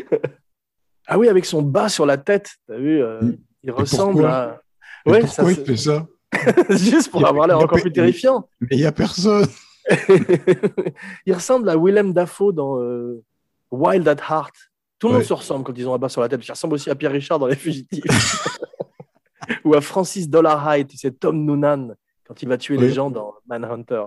ah 1.09 1.19
oui, 1.19 1.29
avec 1.29 1.45
son 1.45 1.63
bas 1.63 1.89
sur 1.89 2.07
la 2.07 2.17
tête, 2.17 2.51
t'as 2.69 2.77
vu, 2.79 3.03
euh, 3.03 3.21
Mm. 3.23 3.37
il 3.65 3.71
ressemble 3.73 4.25
à. 4.25 4.61
Ouais, 5.07 5.21
pourquoi 5.21 5.45
ça, 5.47 5.51
il 5.51 5.65
fait 5.67 5.77
ça? 5.77 6.07
juste 6.71 7.11
pour 7.11 7.25
a- 7.25 7.29
avoir 7.29 7.47
l'air 7.47 7.59
encore 7.59 7.81
plus 7.81 7.93
terrifiant. 7.93 8.49
Mais 8.61 8.69
il 8.73 8.79
n'y 8.79 8.85
a 8.87 8.93
personne. 8.93 9.47
il 11.27 11.33
ressemble 11.35 11.69
à 11.69 11.77
Willem 11.77 12.13
Dafoe 12.13 12.53
dans 12.53 12.81
euh, 12.81 13.23
Wild 13.71 14.07
at 14.09 14.17
Heart. 14.29 14.55
Tout 14.99 15.09
le 15.09 15.15
monde 15.15 15.23
se 15.25 15.33
ressemble 15.33 15.65
quand 15.65 15.77
ils 15.77 15.89
ont 15.89 15.95
un 15.95 15.99
bas 15.99 16.09
sur 16.11 16.21
la 16.21 16.29
tête. 16.29 16.41
Il 16.47 16.51
ressemble 16.51 16.75
aussi 16.75 16.91
à 16.91 16.95
Pierre 16.95 17.13
Richard 17.13 17.39
dans 17.39 17.47
Les 17.47 17.57
Fugitifs. 17.57 18.03
Ou 19.65 19.75
à 19.75 19.81
Francis 19.81 20.29
Dollarhide, 20.29 20.89
tu 20.89 20.97
sais, 20.99 21.11
Tom 21.11 21.45
Noonan, 21.45 21.95
quand 22.27 22.43
il 22.43 22.49
va 22.49 22.59
tuer 22.59 22.77
les 22.77 22.89
Ouais. 22.89 22.93
gens 22.93 23.11
dans 23.11 23.35
Manhunter. 23.49 24.03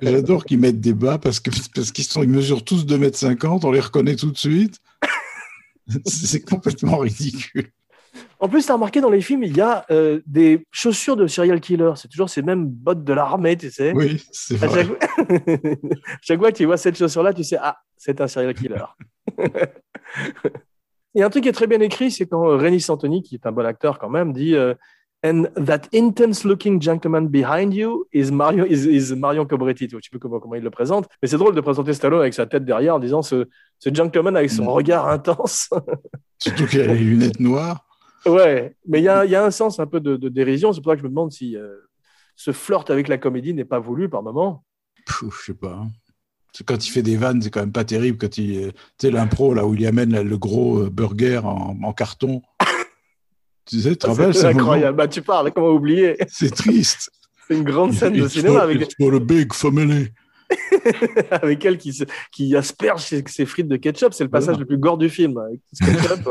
J'adore 0.00 0.44
qu'ils 0.46 0.58
mettent 0.58 0.80
des 0.80 0.94
bas 0.94 1.18
parce 1.18 1.40
que 1.40 1.50
parce 1.74 1.92
qu'ils 1.92 2.04
sont 2.04 2.22
ils 2.22 2.28
mesurent 2.30 2.64
tous 2.64 2.86
2m50, 2.86 3.66
on 3.66 3.70
les 3.70 3.80
reconnaît 3.80 4.16
tout 4.16 4.30
de 4.30 4.38
suite. 4.38 4.78
C'est 6.06 6.40
complètement 6.40 6.96
ridicule. 6.98 7.70
En 8.44 8.48
plus, 8.48 8.66
tu 8.66 8.70
as 8.72 8.74
remarqué 8.74 9.00
dans 9.00 9.08
les 9.08 9.22
films, 9.22 9.42
il 9.42 9.56
y 9.56 9.60
a 9.62 9.86
euh, 9.90 10.20
des 10.26 10.66
chaussures 10.70 11.16
de 11.16 11.26
serial 11.26 11.60
killer. 11.60 11.92
C'est 11.96 12.08
toujours 12.08 12.28
ces 12.28 12.42
mêmes 12.42 12.66
bottes 12.66 13.02
de 13.02 13.12
l'armée, 13.14 13.56
tu 13.56 13.70
sais. 13.70 13.92
Oui, 13.94 14.22
c'est 14.32 14.62
À 14.62 14.66
vrai. 14.66 14.84
chaque... 14.84 15.80
chaque 16.20 16.38
fois 16.38 16.52
que 16.52 16.56
tu 16.58 16.66
vois 16.66 16.76
cette 16.76 16.98
chaussure-là, 16.98 17.32
tu 17.32 17.42
sais, 17.42 17.56
ah, 17.58 17.78
c'est 17.96 18.20
un 18.20 18.28
serial 18.28 18.52
killer. 18.52 18.84
Il 21.14 21.20
y 21.20 21.22
a 21.22 21.26
un 21.26 21.30
truc 21.30 21.44
qui 21.44 21.48
est 21.48 21.52
très 21.52 21.66
bien 21.66 21.80
écrit, 21.80 22.10
c'est 22.10 22.26
quand 22.26 22.46
euh, 22.46 22.56
Renny 22.56 22.80
Santoni, 22.82 23.22
qui 23.22 23.36
est 23.36 23.46
un 23.46 23.52
bon 23.52 23.64
acteur 23.64 23.98
quand 23.98 24.10
même, 24.10 24.34
dit 24.34 24.54
euh, 24.54 24.74
And 25.24 25.44
that 25.64 25.82
intense-looking 25.94 26.82
gentleman 26.82 27.28
behind 27.28 27.72
you 27.72 28.06
is 28.12 28.30
Marion, 28.30 28.66
is, 28.66 28.84
is 28.86 29.14
Marion 29.16 29.46
Cobretti. 29.46 29.88
Je 29.90 29.96
sais 29.96 30.10
plus 30.10 30.18
comment, 30.18 30.38
comment 30.38 30.56
il 30.56 30.62
le 30.62 30.68
présente, 30.70 31.06
mais 31.22 31.28
c'est 31.28 31.38
drôle 31.38 31.54
de 31.54 31.60
présenter 31.62 31.94
Stallone 31.94 32.20
avec 32.20 32.34
sa 32.34 32.44
tête 32.44 32.66
derrière 32.66 32.96
en 32.96 32.98
disant 32.98 33.22
ce, 33.22 33.46
ce 33.78 33.88
gentleman 33.94 34.36
avec 34.36 34.50
son 34.50 34.64
Mm. 34.64 34.68
regard 34.68 35.08
intense. 35.08 35.70
Surtout 36.38 36.66
qu'il 36.66 36.82
a 36.82 36.88
les 36.88 36.98
lunettes 36.98 37.40
noires. 37.40 37.86
Ouais, 38.26 38.74
mais 38.86 39.00
il 39.00 39.04
y 39.04 39.08
a, 39.08 39.24
y 39.24 39.34
a 39.34 39.44
un 39.44 39.50
sens 39.50 39.78
un 39.80 39.86
peu 39.86 40.00
de, 40.00 40.16
de 40.16 40.28
dérision. 40.28 40.72
C'est 40.72 40.80
pour 40.80 40.92
ça 40.92 40.96
que 40.96 41.00
je 41.02 41.04
me 41.04 41.10
demande 41.10 41.32
si 41.32 41.56
euh, 41.56 41.74
ce 42.36 42.52
flirt 42.52 42.88
avec 42.90 43.08
la 43.08 43.18
comédie 43.18 43.52
n'est 43.54 43.64
pas 43.64 43.78
voulu 43.78 44.08
par 44.08 44.22
moment. 44.22 44.64
Pff, 45.06 45.24
je 45.40 45.44
sais 45.46 45.54
pas. 45.54 45.72
hein. 45.82 45.90
Quand 46.66 46.86
il 46.86 46.90
fait 46.90 47.02
des 47.02 47.16
vannes, 47.16 47.42
c'est 47.42 47.50
quand 47.50 47.60
même 47.60 47.72
pas 47.72 47.84
terrible. 47.84 48.16
Quand 48.16 48.38
il, 48.38 48.56
euh, 48.64 48.70
tu 48.98 49.06
sais, 49.06 49.10
l'impro 49.10 49.54
là 49.54 49.66
où 49.66 49.74
il 49.74 49.84
amène 49.86 50.12
là, 50.12 50.22
le 50.22 50.38
gros 50.38 50.78
euh, 50.84 50.90
burger 50.90 51.38
en, 51.44 51.76
en 51.82 51.92
carton. 51.92 52.42
tu 53.66 53.80
sais, 53.80 53.96
tu 53.96 54.06
rappelles 54.06 54.34
C'est 54.34 54.46
incroyable. 54.46 54.96
Bah, 54.96 55.08
tu 55.08 55.20
parles, 55.20 55.52
comment 55.52 55.70
oublier? 55.70 56.16
C'est 56.28 56.54
triste. 56.54 57.10
C'est 57.48 57.54
une 57.56 57.64
grande 57.64 57.92
scène 57.92 58.14
de 58.14 58.24
It's 58.24 58.32
cinéma 58.32 58.62
avec, 58.62 58.80
it's 58.82 58.94
for 58.96 59.10
the 59.10 59.22
big 59.22 59.52
family. 59.52 60.08
avec 61.30 61.64
elle 61.64 61.78
qui, 61.78 61.92
se- 61.92 62.04
qui 62.32 62.54
asperge 62.56 63.02
ses, 63.02 63.22
ses 63.26 63.46
frites 63.46 63.68
de 63.68 63.76
ketchup. 63.76 64.12
C'est 64.12 64.24
le 64.24 64.30
passage 64.30 64.56
Voilà. 64.56 64.60
le 64.60 64.66
plus 64.66 64.78
gore 64.78 64.98
du 64.98 65.08
film. 65.08 65.38
Avec 65.38 65.60
tout 65.60 65.74
ce 65.74 65.84
ketchup. 65.84 66.28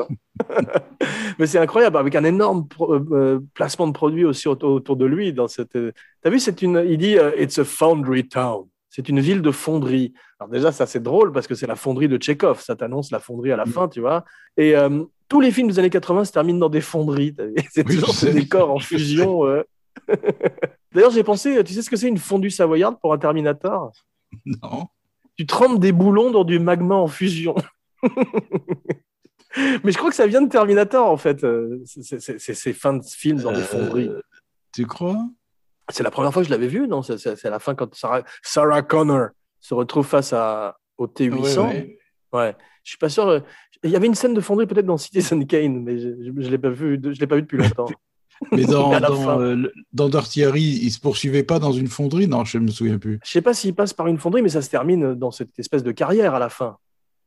Mais 1.40 1.48
c'est 1.48 1.60
incroyable, 1.60 1.98
avec 1.98 2.16
un 2.16 2.24
énorme 2.24 2.68
pro- 2.68 2.94
euh, 2.94 3.06
euh, 3.12 3.40
placement 3.54 3.88
de 3.88 3.94
produits 3.94 4.26
aussi 4.26 4.48
autour, 4.48 4.72
autour 4.74 4.96
de 4.96 5.06
lui. 5.06 5.34
Dans 5.34 5.48
cette, 5.48 5.76
euh, 5.76 5.92
T'as 6.22 6.30
vu, 6.30 6.40
c'est 6.40 6.62
une, 6.62 6.84
il 6.88 6.98
dit 6.98 7.18
euh, 7.18 7.32
It's 7.40 7.58
a 7.60 7.64
foundry 7.64 8.28
town. 8.28 8.66
C'est 8.90 9.10
une 9.10 9.20
ville 9.20 9.42
de 9.42 9.50
fonderie. 9.52 10.14
Alors 10.40 10.52
déjà, 10.52 10.72
ça 10.72 10.86
c'est 10.86 11.02
drôle 11.02 11.32
parce 11.32 11.48
que 11.48 11.56
c'est 11.56 11.66
la 11.66 11.76
fonderie 11.76 12.08
de 12.08 12.18
Tchekhov. 12.18 12.62
Ça 12.62 12.76
t'annonce 12.76 13.10
la 13.12 13.20
fonderie 13.20 13.52
à 13.52 13.58
la 13.58 13.66
Mm. 13.66 13.70
fin, 13.72 13.88
tu 13.88 14.02
vois. 14.02 14.24
Et 14.58 14.76
tous 15.28 15.42
les 15.42 15.50
films 15.52 15.68
des 15.70 15.80
années 15.80 15.90
80 15.90 16.26
se 16.26 16.32
terminent 16.32 16.60
dans 16.60 16.70
des 16.70 16.82
fonderies. 16.82 17.34
C'est 17.72 17.88
Oui, 17.88 17.96
toujours 17.96 18.14
sais. 18.14 18.32
décors 18.32 18.70
en 18.70 18.78
fusion. 18.78 19.42
D'ailleurs, 20.94 21.10
j'ai 21.12 21.24
pensé, 21.24 21.64
tu 21.64 21.74
sais 21.74 21.82
ce 21.82 21.90
que 21.90 21.96
c'est 21.96 22.08
une 22.08 22.18
fondue 22.20 22.52
savoyarde 22.52 22.98
pour 23.02 23.14
un 23.14 23.18
Terminator? 23.18 23.92
Non. 24.46 24.88
tu 25.38 25.46
trempes 25.46 25.80
des 25.80 25.92
boulons 25.92 26.32
dans 26.32 26.44
du 26.44 26.60
magma 26.60 26.96
en 26.96 27.08
fusion. 27.08 27.56
Mais 29.84 29.92
je 29.92 29.98
crois 29.98 30.10
que 30.10 30.16
ça 30.16 30.26
vient 30.28 30.42
de 30.42 30.50
Terminator, 30.50 31.08
en 31.10 31.18
fait. 31.18 31.44
euh, 31.44 31.80
c'est- 31.86 32.40
ces 32.40 32.74
fins 32.74 32.94
de 32.94 33.04
film 33.04 33.40
dans 33.42 33.52
des 33.52 33.62
fonderies. 33.62 34.08
Euh, 34.10 34.22
Tu 34.74 34.86
crois? 34.88 35.24
C'est 35.92 36.02
la 36.04 36.10
première 36.12 36.34
fois 36.34 36.42
que 36.42 36.48
je 36.48 36.52
l'avais 36.54 36.68
vu, 36.68 36.88
non? 36.88 37.02
C'est 37.04 37.46
à 37.46 37.50
la 37.50 37.60
fin 37.60 37.76
quand 37.76 37.94
Sarah, 37.94 38.24
Sarah 38.42 38.82
Connor 38.82 39.30
se 39.60 39.74
retrouve 39.76 40.08
face 40.08 40.34
à, 40.34 40.78
au 40.98 41.06
T800. 41.08 41.60
Ouais, 41.68 41.98
Ouais, 42.32 42.40
ouais. 42.40 42.56
je 42.84 42.90
suis 42.90 42.98
pas 42.98 43.10
sûr. 43.10 43.28
euh, 43.28 43.40
Il 43.84 43.92
y 43.92 43.96
avait 43.96 44.08
une 44.08 44.16
scène 44.16 44.34
de 44.34 44.42
fonderie 44.42 44.66
peut-être 44.66 44.86
dans 44.88 44.98
Citizen 44.98 45.46
Kane, 45.46 45.84
mais 45.84 46.00
je 46.00 46.08
ne 46.32 46.50
l'ai 46.50 46.58
pas 46.58 46.70
vu, 46.70 47.00
je 47.04 47.20
l'ai 47.20 47.28
pas 47.28 47.36
vu 47.36 47.42
depuis 47.44 47.58
longtemps. 47.58 47.86
Mais 48.52 48.64
dans, 48.66 49.00
dans, 49.00 49.40
euh, 49.42 49.72
dans 49.94 50.10
Dirty 50.10 50.44
Harry, 50.44 50.62
il 50.62 50.92
se 50.92 51.00
poursuivait 51.00 51.44
pas 51.44 51.60
dans 51.60 51.72
une 51.72 51.88
fonderie? 51.88 52.28
Non, 52.28 52.44
je 52.46 52.58
me 52.58 52.68
souviens 52.70 52.98
plus. 52.98 53.20
Je 53.24 53.32
sais 53.32 53.42
pas 53.42 53.54
s'il 53.54 53.74
passe 53.76 53.94
par 53.94 54.08
une 54.08 54.18
fonderie, 54.18 54.42
mais 54.42 54.50
ça 54.50 54.62
se 54.62 54.70
termine 54.70 55.14
dans 55.14 55.32
cette 55.32 55.58
espèce 55.60 55.84
de 55.84 55.92
carrière 55.92 56.36
à 56.36 56.40
la 56.40 56.50
fin. 56.50 56.78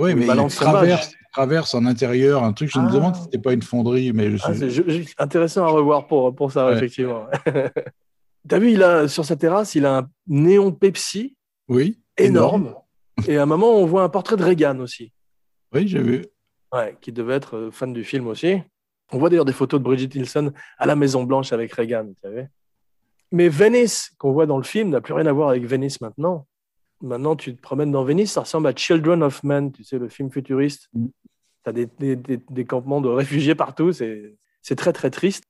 Oui, 0.00 0.14
mais 0.14 0.26
il 0.26 0.46
traverse, 0.54 1.12
traverse 1.32 1.74
en 1.74 1.86
intérieur 1.86 2.44
un 2.44 2.52
truc. 2.52 2.70
Je 2.70 2.78
me 2.78 2.88
Ah. 2.88 2.92
demande 2.92 3.14
si 3.16 3.22
c'était 3.22 3.38
pas 3.38 3.54
une 3.54 3.62
fonderie, 3.62 4.12
mais 4.12 4.36
je 4.36 4.42
Ah, 4.44 4.52
je- 4.52 4.68
je- 4.68 5.02
intéressant 5.18 5.64
à 5.64 5.68
revoir 5.68 6.06
pour, 6.06 6.34
pour 6.34 6.52
ça, 6.52 6.66
Ouais. 6.66 6.76
effectivement. 6.76 7.26
T'as 8.48 8.58
vu, 8.58 8.72
il 8.72 8.82
a, 8.82 9.08
sur 9.08 9.24
sa 9.24 9.36
terrasse, 9.36 9.74
il 9.74 9.86
a 9.86 9.98
un 9.98 10.08
néon 10.26 10.70
Pepsi 10.70 11.34
Oui. 11.68 11.98
énorme. 12.18 12.74
Et 13.26 13.38
à 13.38 13.42
un 13.42 13.46
moment, 13.46 13.74
on 13.80 13.86
voit 13.86 14.02
un 14.02 14.08
portrait 14.08 14.36
de 14.36 14.44
Reagan 14.44 14.78
aussi, 14.80 15.12
Oui, 15.74 15.88
j'ai 15.88 16.00
vu. 16.02 16.26
ouais, 16.74 16.96
qui 17.00 17.10
devait 17.12 17.34
être 17.34 17.56
euh, 17.56 17.70
fan 17.70 17.92
du 17.94 18.04
film 18.04 18.26
aussi. 18.28 18.58
On 19.12 19.18
voit 19.18 19.28
d'ailleurs 19.30 19.44
des 19.44 19.52
photos 19.52 19.80
de 19.80 19.84
Bridget 19.84 20.08
Nielsen 20.18 20.52
à 20.78 20.86
la 20.86 20.96
Maison 20.96 21.24
Blanche 21.24 21.52
avec 21.52 21.72
Reagan, 21.72 22.06
tu 22.08 22.20
savais. 22.22 22.48
Mais 23.32 23.48
Venice, 23.48 24.12
qu'on 24.18 24.32
voit 24.32 24.46
dans 24.46 24.56
le 24.56 24.62
film, 24.64 24.90
n'a 24.90 25.00
plus 25.00 25.14
rien 25.14 25.26
à 25.26 25.32
voir 25.32 25.48
avec 25.50 25.64
Venice 25.64 26.00
maintenant. 26.00 26.46
Maintenant, 27.02 27.36
tu 27.36 27.54
te 27.54 27.60
promènes 27.60 27.92
dans 27.92 28.04
Venice, 28.04 28.32
ça 28.32 28.40
ressemble 28.42 28.66
à 28.68 28.74
Children 28.74 29.22
of 29.22 29.42
Men, 29.42 29.70
tu 29.72 29.84
sais, 29.84 29.98
le 29.98 30.08
film 30.08 30.30
futuriste. 30.30 30.88
Mm. 30.94 31.06
Tu 31.64 31.70
as 31.70 31.72
des, 31.72 31.86
des- 31.98 32.16
des- 32.16 32.40
des 32.48 32.64
campements 32.64 33.00
de 33.00 33.08
réfugiés 33.08 33.54
partout, 33.54 33.92
c'est 33.92 34.34
c'est 34.62 34.76
très 34.76 34.92
très 34.92 35.10
triste. 35.10 35.44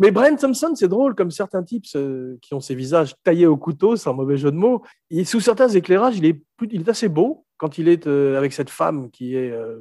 Mais 0.00 0.10
Brian 0.12 0.36
Thompson, 0.36 0.72
c'est 0.74 0.88
drôle, 0.88 1.14
comme 1.14 1.30
certains 1.30 1.62
types 1.64 1.84
euh, 1.96 2.36
qui 2.40 2.54
ont 2.54 2.60
ces 2.60 2.74
visages 2.76 3.14
taillés 3.24 3.46
au 3.46 3.56
couteau, 3.56 3.96
sans 3.96 4.14
mauvais 4.14 4.36
jeu 4.36 4.50
de 4.52 4.56
mots. 4.56 4.82
Et 5.10 5.24
sous 5.24 5.40
certains 5.40 5.68
éclairages, 5.68 6.16
il 6.18 6.24
est, 6.24 6.40
plus- 6.56 6.68
il 6.72 6.80
est 6.82 6.88
assez 6.88 7.08
beau 7.08 7.44
quand 7.56 7.78
il 7.78 7.88
est 7.88 8.06
euh, 8.06 8.36
avec 8.38 8.52
cette 8.52 8.70
femme 8.70 9.10
qui 9.10 9.34
est 9.36 9.50
euh, 9.50 9.78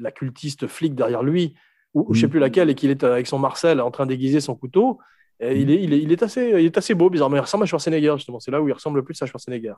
la 0.00 0.10
cultiste 0.10 0.66
flic 0.66 0.94
derrière 0.94 1.22
lui, 1.22 1.54
ou, 1.94 2.06
ou 2.08 2.14
je 2.14 2.20
sais 2.20 2.26
Mm. 2.26 2.30
plus 2.30 2.40
laquelle, 2.40 2.70
et 2.70 2.74
qu'il 2.74 2.90
est 2.90 3.02
euh, 3.04 3.12
avec 3.14 3.26
son 3.26 3.38
Marcel 3.38 3.80
en 3.80 3.90
train 3.90 4.06
d'aiguiser 4.06 4.40
son 4.40 4.54
couteau. 4.54 4.98
Et 5.40 5.58
il, 5.60 5.70
est, 5.70 5.82
il, 5.82 5.92
est, 5.94 5.98
il, 6.02 6.12
est 6.12 6.22
assez, 6.22 6.50
il 6.50 6.66
est 6.66 6.76
assez 6.78 6.94
beau, 6.94 7.08
bizarrement. 7.08 7.36
Il 7.36 7.40
ressemble 7.40 7.64
à 7.64 7.66
Schwarzenegger, 7.66 8.12
justement. 8.16 8.40
C'est 8.40 8.50
là 8.50 8.60
où 8.60 8.68
il 8.68 8.72
ressemble 8.72 8.98
le 8.98 9.04
plus 9.04 9.20
à 9.22 9.26
Schwarzenegger. 9.26 9.72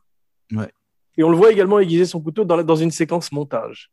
Ouais. 0.53 0.69
Et 1.17 1.23
on 1.23 1.31
le 1.31 1.37
voit 1.37 1.53
également 1.53 1.79
aiguiser 1.79 2.05
son 2.05 2.21
couteau 2.21 2.45
dans, 2.45 2.57
la- 2.57 2.63
dans 2.65 2.75
une 2.77 2.91
séquence 2.91 3.31
montage. 3.31 3.91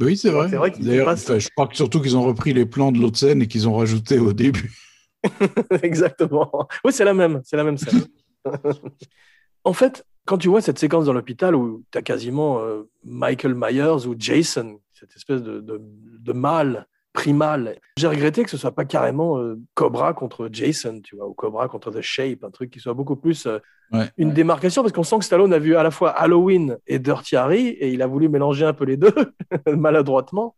Oui, 0.00 0.16
c'est 0.16 0.30
vrai. 0.30 0.48
C'est 0.48 0.56
vrai 0.56 0.70
D'ailleurs, 0.80 1.06
passe- 1.06 1.38
je 1.38 1.48
crois 1.54 1.66
que 1.66 1.76
surtout 1.76 2.00
qu'ils 2.00 2.16
ont 2.16 2.22
repris 2.22 2.54
les 2.54 2.64
plans 2.64 2.90
de 2.90 2.98
l'autre 2.98 3.18
scène 3.18 3.42
et 3.42 3.46
qu'ils 3.46 3.68
ont 3.68 3.74
rajouté 3.76 4.18
au 4.18 4.32
début. 4.32 4.72
Exactement. 5.82 6.66
Oui, 6.84 6.92
c'est 6.92 7.04
la 7.04 7.12
même, 7.12 7.42
c'est 7.44 7.56
la 7.58 7.64
même 7.64 7.76
scène. 7.76 8.04
en 9.64 9.72
fait, 9.72 10.04
quand 10.24 10.38
tu 10.38 10.48
vois 10.48 10.60
cette 10.62 10.78
séquence 10.78 11.04
dans 11.04 11.12
l'hôpital 11.12 11.54
où 11.54 11.84
tu 11.90 11.98
as 11.98 12.02
quasiment 12.02 12.60
euh, 12.60 12.82
Michael 13.04 13.54
Myers 13.54 14.06
ou 14.06 14.14
Jason, 14.18 14.80
cette 14.92 15.14
espèce 15.16 15.42
de, 15.42 15.60
de, 15.60 15.80
de 15.82 16.32
mâle 16.32 16.86
j'ai 17.96 18.06
regretté 18.06 18.42
que 18.44 18.50
ce 18.50 18.56
soit 18.56 18.74
pas 18.74 18.84
carrément 18.84 19.38
euh, 19.38 19.58
Cobra 19.74 20.12
contre 20.14 20.48
Jason, 20.52 21.00
tu 21.02 21.16
vois, 21.16 21.26
ou 21.28 21.34
Cobra 21.34 21.68
contre 21.68 21.90
The 21.90 22.00
Shape, 22.00 22.44
un 22.44 22.50
truc 22.50 22.70
qui 22.70 22.80
soit 22.80 22.94
beaucoup 22.94 23.16
plus 23.16 23.46
euh, 23.46 23.58
Ouais. 23.92 24.08
une 24.18 24.32
démarcation, 24.32 24.82
parce 24.82 24.92
qu'on 24.92 25.02
sent 25.02 25.18
que 25.18 25.24
Stallone 25.24 25.52
a 25.52 25.58
vu 25.58 25.74
à 25.74 25.82
la 25.82 25.90
fois 25.90 26.10
Halloween 26.10 26.78
et 26.86 27.00
Dirty 27.00 27.34
Harry, 27.34 27.66
et 27.70 27.90
il 27.92 28.02
a 28.02 28.06
voulu 28.06 28.28
mélanger 28.28 28.64
un 28.64 28.72
peu 28.72 28.84
les 28.84 28.96
deux, 28.96 29.12
maladroitement. 29.66 30.54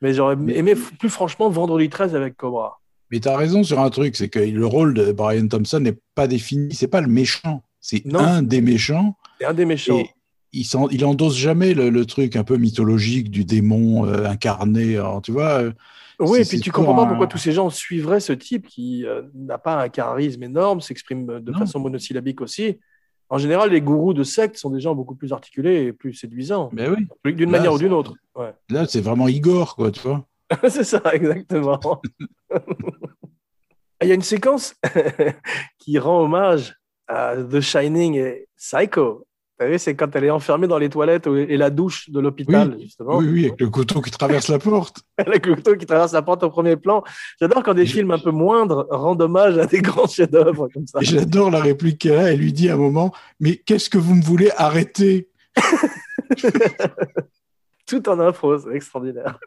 Mais 0.00 0.12
j'aurais 0.14 0.34
aimé 0.34 0.74
plus 0.98 1.08
franchement 1.08 1.48
Vendredi 1.48 1.88
13 1.88 2.16
avec 2.16 2.36
Cobra. 2.36 2.80
Mais 3.12 3.20
tu 3.20 3.28
as 3.28 3.36
raison 3.36 3.62
sur 3.62 3.78
un 3.78 3.88
truc, 3.90 4.16
c'est 4.16 4.28
que 4.28 4.40
le 4.40 4.66
rôle 4.66 4.94
de 4.94 5.12
Brian 5.12 5.46
Thompson 5.46 5.78
n'est 5.78 5.96
pas 6.16 6.26
défini. 6.26 6.74
C'est 6.74 6.88
pas 6.88 7.00
le 7.00 7.06
méchant, 7.06 7.62
c'est 7.80 8.02
un 8.14 8.42
des 8.42 8.60
méchants. 8.60 9.16
C'est 9.38 9.46
un 9.46 9.54
des 9.54 9.64
méchants. 9.64 9.98
Et 9.98 10.10
il, 10.52 10.66
il 10.90 11.04
endosse 11.04 11.36
jamais 11.36 11.74
le, 11.74 11.88
le 11.88 12.04
truc 12.04 12.34
un 12.36 12.42
peu 12.44 12.56
mythologique 12.56 13.30
du 13.30 13.44
démon 13.44 14.06
euh, 14.06 14.26
incarné. 14.26 14.96
alors, 14.96 15.22
tu 15.22 15.30
vois, 15.30 15.62
euh, 15.62 15.72
Oui, 16.30 16.40
et 16.40 16.44
puis 16.44 16.60
tu 16.60 16.70
comprends 16.72 16.94
pas 16.94 17.06
pourquoi 17.06 17.26
un- 17.26 17.28
tous 17.28 17.38
ces 17.38 17.52
gens 17.52 17.70
suivraient 17.70 18.20
ce 18.20 18.32
type 18.32 18.66
qui 18.66 19.04
euh, 19.06 19.22
n'a 19.34 19.58
pas 19.58 19.82
un 19.82 19.88
charisme 19.88 20.42
énorme, 20.42 20.80
s'exprime 20.80 21.40
de 21.40 21.52
Non. 21.52 21.58
façon 21.58 21.78
monosyllabique 21.80 22.40
aussi. 22.40 22.78
En 23.28 23.38
général, 23.38 23.70
les 23.70 23.80
gourous 23.80 24.12
de 24.14 24.22
secte 24.24 24.56
sont 24.58 24.70
des 24.70 24.80
gens 24.80 24.94
beaucoup 24.94 25.14
plus 25.14 25.32
articulés 25.32 25.84
et 25.84 25.92
plus 25.92 26.12
séduisants, 26.12 26.68
mais 26.72 26.88
oui. 26.88 27.32
d'une 27.34 27.50
manière 27.50 27.72
ou 27.72 27.78
d'une 27.78 27.92
autre. 27.94 28.14
Ouais. 28.34 28.52
Là, 28.68 28.86
c'est 28.86 29.00
vraiment 29.00 29.26
Igor, 29.28 29.74
quoi, 29.74 29.90
tu 29.90 30.00
vois. 30.00 30.26
c'est 30.68 30.84
ça, 30.84 31.00
exactement. 31.12 31.80
Il 34.02 34.08
y 34.08 34.10
a 34.10 34.14
une 34.14 34.22
séquence 34.22 34.74
qui 35.78 35.98
rend 35.98 36.22
hommage 36.24 36.74
à 37.06 37.36
The 37.36 37.60
Shining 37.60 38.14
et 38.16 38.48
Psycho. 38.56 39.26
Vous 39.62 39.66
savez, 39.68 39.78
c'est 39.78 39.94
quand 39.94 40.16
elle 40.16 40.24
est 40.24 40.30
enfermée 40.30 40.66
dans 40.66 40.78
les 40.78 40.88
toilettes 40.88 41.28
et 41.28 41.56
la 41.56 41.70
douche 41.70 42.10
de 42.10 42.18
l'hôpital, 42.18 42.74
oui, 42.76 42.82
justement. 42.82 43.18
Oui, 43.18 43.28
oui, 43.30 43.44
avec 43.46 43.60
le 43.60 43.68
couteau 43.68 44.00
qui 44.00 44.10
traverse 44.10 44.48
la 44.48 44.58
porte. 44.58 45.02
avec 45.18 45.46
le 45.46 45.54
couteau 45.54 45.76
qui 45.76 45.86
traverse 45.86 46.12
la 46.12 46.22
porte 46.22 46.42
au 46.42 46.50
premier 46.50 46.74
plan. 46.74 47.04
J'adore 47.40 47.62
quand 47.62 47.74
des 47.74 47.86
films 47.86 48.10
un 48.10 48.18
peu 48.18 48.32
moindres 48.32 48.88
rendent 48.90 49.22
hommage 49.22 49.58
à 49.58 49.66
des 49.66 49.80
grands 49.80 50.08
chefs-d'œuvre 50.08 50.68
comme 50.74 50.88
ça. 50.88 50.98
J'adore 51.00 51.52
la 51.52 51.60
réplique 51.60 51.98
qu'elle 51.98 52.18
a. 52.18 52.32
Elle 52.32 52.40
lui 52.40 52.52
dit 52.52 52.70
à 52.70 52.74
un 52.74 52.76
moment 52.76 53.12
Mais 53.38 53.54
qu'est-ce 53.54 53.88
que 53.88 53.98
vous 53.98 54.16
me 54.16 54.22
voulez 54.22 54.50
arrêter? 54.56 55.28
Tout 57.86 58.08
en 58.08 58.18
info, 58.18 58.58
c'est 58.58 58.74
extraordinaire. 58.74 59.38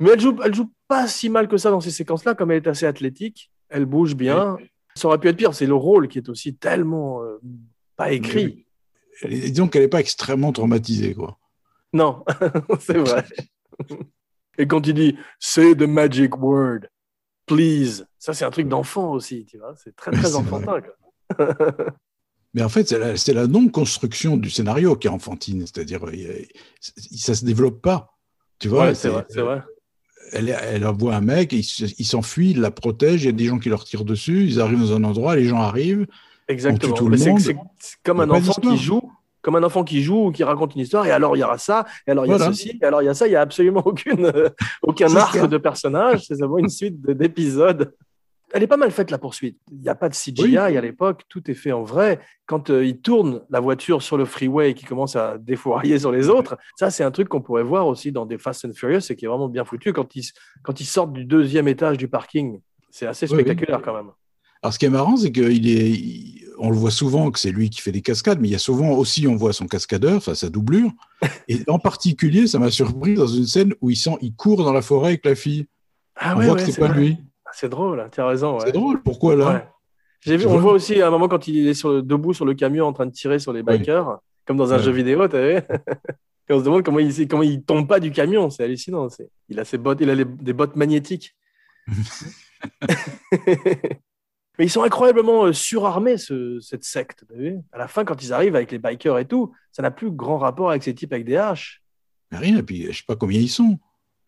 Mais 0.00 0.10
elle 0.10 0.20
joue, 0.20 0.36
elle 0.44 0.54
joue 0.54 0.70
pas 0.86 1.06
si 1.06 1.30
mal 1.30 1.48
que 1.48 1.56
ça 1.56 1.70
dans 1.70 1.80
ces 1.80 1.92
séquences-là, 1.92 2.34
comme 2.34 2.50
elle 2.50 2.58
est 2.58 2.68
assez 2.68 2.84
athlétique. 2.84 3.50
Elle 3.70 3.86
bouge 3.86 4.14
bien. 4.14 4.58
Ça 4.94 5.08
aurait 5.08 5.18
pu 5.18 5.28
être 5.28 5.36
pire. 5.38 5.54
C'est 5.54 5.64
le 5.64 5.74
rôle 5.74 6.08
qui 6.08 6.18
est 6.18 6.28
aussi 6.28 6.54
tellement 6.56 7.22
euh, 7.22 7.40
pas 7.96 8.12
écrit. 8.12 8.65
Disons 9.24 9.68
qu'elle 9.68 9.82
n'est 9.82 9.88
pas 9.88 10.00
extrêmement 10.00 10.52
traumatisée, 10.52 11.14
quoi. 11.14 11.38
Non, 11.92 12.24
c'est 12.80 12.98
vrai. 12.98 13.24
Et 14.58 14.66
quand 14.66 14.86
il 14.86 14.94
dit 14.94 15.16
Say 15.38 15.74
the 15.74 15.82
magic 15.82 16.36
word, 16.38 16.80
please, 17.46 18.06
ça 18.18 18.34
c'est 18.34 18.44
un 18.44 18.50
truc 18.50 18.68
d'enfant 18.68 19.12
aussi, 19.12 19.46
tu 19.46 19.58
vois. 19.58 19.74
C'est 19.82 19.94
très 19.94 20.10
très 20.10 20.34
enfantin. 20.34 20.80
Mais 22.54 22.62
en 22.62 22.70
fait, 22.70 22.88
c'est 22.88 23.34
la, 23.34 23.42
la 23.42 23.46
non-construction 23.46 24.38
du 24.38 24.48
scénario 24.48 24.96
qui 24.96 25.08
est 25.08 25.10
enfantine, 25.10 25.66
c'est-à-dire 25.66 26.00
ça 26.80 27.34
se 27.34 27.44
développe 27.44 27.82
pas. 27.82 28.16
Tu 28.58 28.68
vois, 28.68 28.86
ouais, 28.86 28.94
c'est 28.94 29.10
vrai, 29.10 29.26
vrai, 29.34 29.62
Elle, 30.32 30.48
elle 30.48 30.86
envoie 30.86 31.14
un 31.14 31.20
mec, 31.20 31.52
il, 31.52 31.60
il 31.98 32.06
s'enfuit, 32.06 32.52
il 32.52 32.60
la 32.60 32.70
protège, 32.70 33.24
il 33.24 33.26
y 33.26 33.28
a 33.28 33.32
des 33.32 33.44
gens 33.44 33.58
qui 33.58 33.68
leur 33.68 33.84
tirent 33.84 34.06
dessus, 34.06 34.44
ils 34.44 34.58
arrivent 34.58 34.80
dans 34.80 34.96
un 34.96 35.04
endroit, 35.04 35.36
les 35.36 35.44
gens 35.44 35.60
arrivent. 35.60 36.06
Exactement. 36.48 36.96
C'est 37.78 37.96
comme 38.02 38.20
un 38.20 38.30
enfant 38.30 38.54
qui 38.54 38.78
joue, 38.78 39.05
comme 39.46 39.54
un 39.54 39.62
enfant 39.62 39.84
qui 39.84 40.02
joue 40.02 40.26
ou 40.26 40.32
qui 40.32 40.42
raconte 40.42 40.74
une 40.74 40.80
histoire, 40.80 41.06
et 41.06 41.12
alors 41.12 41.36
il 41.36 41.38
y 41.40 41.44
aura 41.44 41.56
ça, 41.56 41.84
et 42.04 42.10
alors 42.10 42.26
il 42.26 42.30
y 42.30 42.34
a 42.34 42.38
ceci, 42.40 42.76
et 42.82 42.84
alors 42.84 43.00
il 43.00 43.04
y 43.04 43.08
a 43.08 43.14
ça, 43.14 43.28
il 43.28 43.30
n'y 43.30 43.36
a 43.36 43.40
absolument 43.42 43.80
aucune, 43.84 44.26
euh, 44.26 44.48
aucun 44.82 45.14
arc 45.14 45.46
de 45.48 45.56
personnage, 45.56 46.24
c'est 46.26 46.34
seulement 46.34 46.58
une 46.58 46.68
suite 46.68 47.00
de- 47.00 47.12
d'épisodes. 47.12 47.94
Elle 48.52 48.64
est 48.64 48.66
pas 48.66 48.76
mal 48.76 48.90
faite 48.90 49.12
la 49.12 49.18
poursuite. 49.18 49.58
Il 49.70 49.78
n'y 49.78 49.88
a 49.88 49.94
pas 49.94 50.08
de 50.08 50.14
CGI 50.14 50.42
Oui. 50.42 50.56
à 50.58 50.80
l'époque, 50.80 51.22
tout 51.28 51.48
est 51.48 51.54
fait 51.54 51.70
en 51.70 51.84
vrai. 51.84 52.18
Quand 52.46 52.70
euh, 52.70 52.84
il 52.84 53.00
tourne 53.00 53.42
la 53.50 53.60
voiture 53.60 54.02
sur 54.02 54.16
le 54.16 54.24
freeway 54.24 54.70
et 54.70 54.74
qu'il 54.74 54.88
commence 54.88 55.14
à 55.14 55.38
défourailler 55.38 55.98
sur 56.00 56.10
les 56.10 56.28
autres, 56.28 56.56
ça 56.76 56.90
c'est 56.90 57.04
un 57.04 57.12
truc 57.12 57.28
qu'on 57.28 57.40
pourrait 57.40 57.62
voir 57.64 57.86
aussi 57.86 58.10
dans 58.10 58.26
des 58.26 58.38
Fast 58.38 58.64
and 58.64 58.72
Furious 58.74 59.00
et 59.10 59.14
qui 59.16 59.26
est 59.26 59.28
vraiment 59.28 59.48
bien 59.48 59.64
foutu 59.64 59.92
quand 59.92 60.16
ils, 60.16 60.24
quand 60.64 60.80
ils 60.80 60.86
sortent 60.86 61.12
du 61.12 61.24
deuxième 61.24 61.68
étage 61.68 61.98
du 61.98 62.08
parking. 62.08 62.60
C'est 62.90 63.06
assez 63.06 63.26
Oui, 63.26 63.36
oui. 63.36 63.42
spectaculaire 63.42 63.80
quand 63.80 63.94
même. 63.94 64.10
Alors, 64.62 64.72
ce 64.74 64.78
qui 64.78 64.84
est 64.86 64.90
marrant, 64.90 65.16
c'est 65.16 65.32
qu'il 65.32 65.68
est, 65.68 65.90
il- 65.90 66.42
on 66.58 66.70
le 66.70 66.76
voit 66.76 66.90
souvent 66.90 67.30
que 67.30 67.38
c'est 67.38 67.50
lui 67.50 67.68
qui 67.68 67.82
fait 67.82 67.92
des 67.92 68.00
cascades, 68.00 68.40
mais 68.40 68.48
il 68.48 68.52
y 68.52 68.54
a 68.54 68.58
souvent 68.58 68.92
aussi, 68.92 69.26
on 69.26 69.36
voit 69.36 69.52
son 69.52 69.66
cascadeur, 69.66 70.16
enfin 70.16 70.34
sa 70.34 70.48
doublure. 70.48 70.90
Et 71.48 71.58
en 71.68 71.78
particulier, 71.78 72.46
ça 72.46 72.58
m'a 72.58 72.70
surpris 72.70 73.14
dans 73.14 73.26
une 73.26 73.46
scène 73.46 73.74
où 73.82 73.90
il, 73.90 73.96
sent, 73.96 74.16
il 74.22 74.34
court 74.34 74.64
dans 74.64 74.72
la 74.72 74.80
forêt 74.82 75.08
avec 75.08 75.24
la 75.26 75.34
fille. 75.34 75.66
Ah 76.16 76.32
on 76.34 76.38
ouais, 76.38 76.46
voit 76.46 76.54
ouais, 76.54 76.64
que 76.64 76.72
c'est 76.72 76.80
pas 76.80 76.88
vrai. 76.88 76.98
lui. 76.98 77.18
Ah, 77.44 77.50
C'est 77.52 77.68
drôle, 77.68 78.00
hein, 78.00 78.08
tu 78.10 78.20
as 78.22 78.26
raison. 78.26 78.54
ouais. 78.54 78.62
C'est 78.64 78.72
drôle. 78.72 79.02
Pourquoi 79.02 79.36
là? 79.36 79.70
J'ai 80.20 80.38
vu, 80.38 80.46
on 80.46 80.54
le 80.54 80.60
voit 80.60 80.72
aussi 80.72 81.00
à 81.02 81.08
un 81.08 81.10
moment 81.10 81.28
quand 81.28 81.46
il 81.46 81.68
est 81.68 81.74
sur 81.74 81.90
le- 81.90 82.00
debout 82.02 82.32
sur 82.32 82.46
le 82.46 82.54
camion 82.54 82.86
en 82.86 82.92
train 82.94 83.04
de 83.06 83.12
tirer 83.12 83.38
sur 83.38 83.52
les 83.52 83.60
Oui. 83.60 83.76
bikers, 83.78 84.18
comme 84.46 84.56
dans 84.56 84.72
un 84.72 84.78
jeu 84.78 84.92
vidéo, 84.92 85.28
tu 85.28 85.36
vu? 85.36 85.60
Et 86.48 86.52
on 86.54 86.58
se 86.60 86.64
demande 86.64 86.84
comment 86.84 87.00
il, 87.00 87.28
comment 87.28 87.42
il 87.42 87.62
tombe 87.64 87.86
pas 87.86 88.00
du 88.00 88.12
camion, 88.12 88.48
c'est 88.50 88.64
hallucinant. 88.64 89.08
Il 89.50 89.60
a 89.60 89.64
ses 89.64 89.76
bottes, 89.78 89.98
il 90.00 90.08
a 90.08 90.14
les- 90.14 90.24
des 90.24 90.52
bottes 90.54 90.74
magnétiques. 90.76 91.36
Mais 94.58 94.66
ils 94.66 94.70
sont 94.70 94.82
incroyablement 94.82 95.44
euh, 95.44 95.52
surarmés, 95.52 96.16
ce- 96.18 96.58
cette 96.60 96.84
secte. 96.84 97.24
à 97.72 97.78
la 97.78 97.88
fin, 97.88 98.04
quand 98.04 98.22
ils 98.22 98.32
arrivent 98.32 98.56
avec 98.56 98.70
les 98.72 98.78
bikers 98.78 99.18
et 99.18 99.26
tout, 99.26 99.52
ça 99.72 99.82
n'a 99.82 99.90
plus 99.90 100.10
grand 100.10 100.38
rapport 100.38 100.70
avec 100.70 100.82
ces 100.82 100.94
types 100.94 101.12
avec 101.12 101.26
des 101.26 101.36
haches. 101.36 101.82
Mais 102.30 102.38
Rien, 102.38 102.58
et 102.58 102.62
puis 102.62 102.86
je 102.90 102.96
sais 102.98 103.04
pas 103.06 103.16
combien 103.16 103.38
ils 103.40 103.48
sont. 103.50 103.78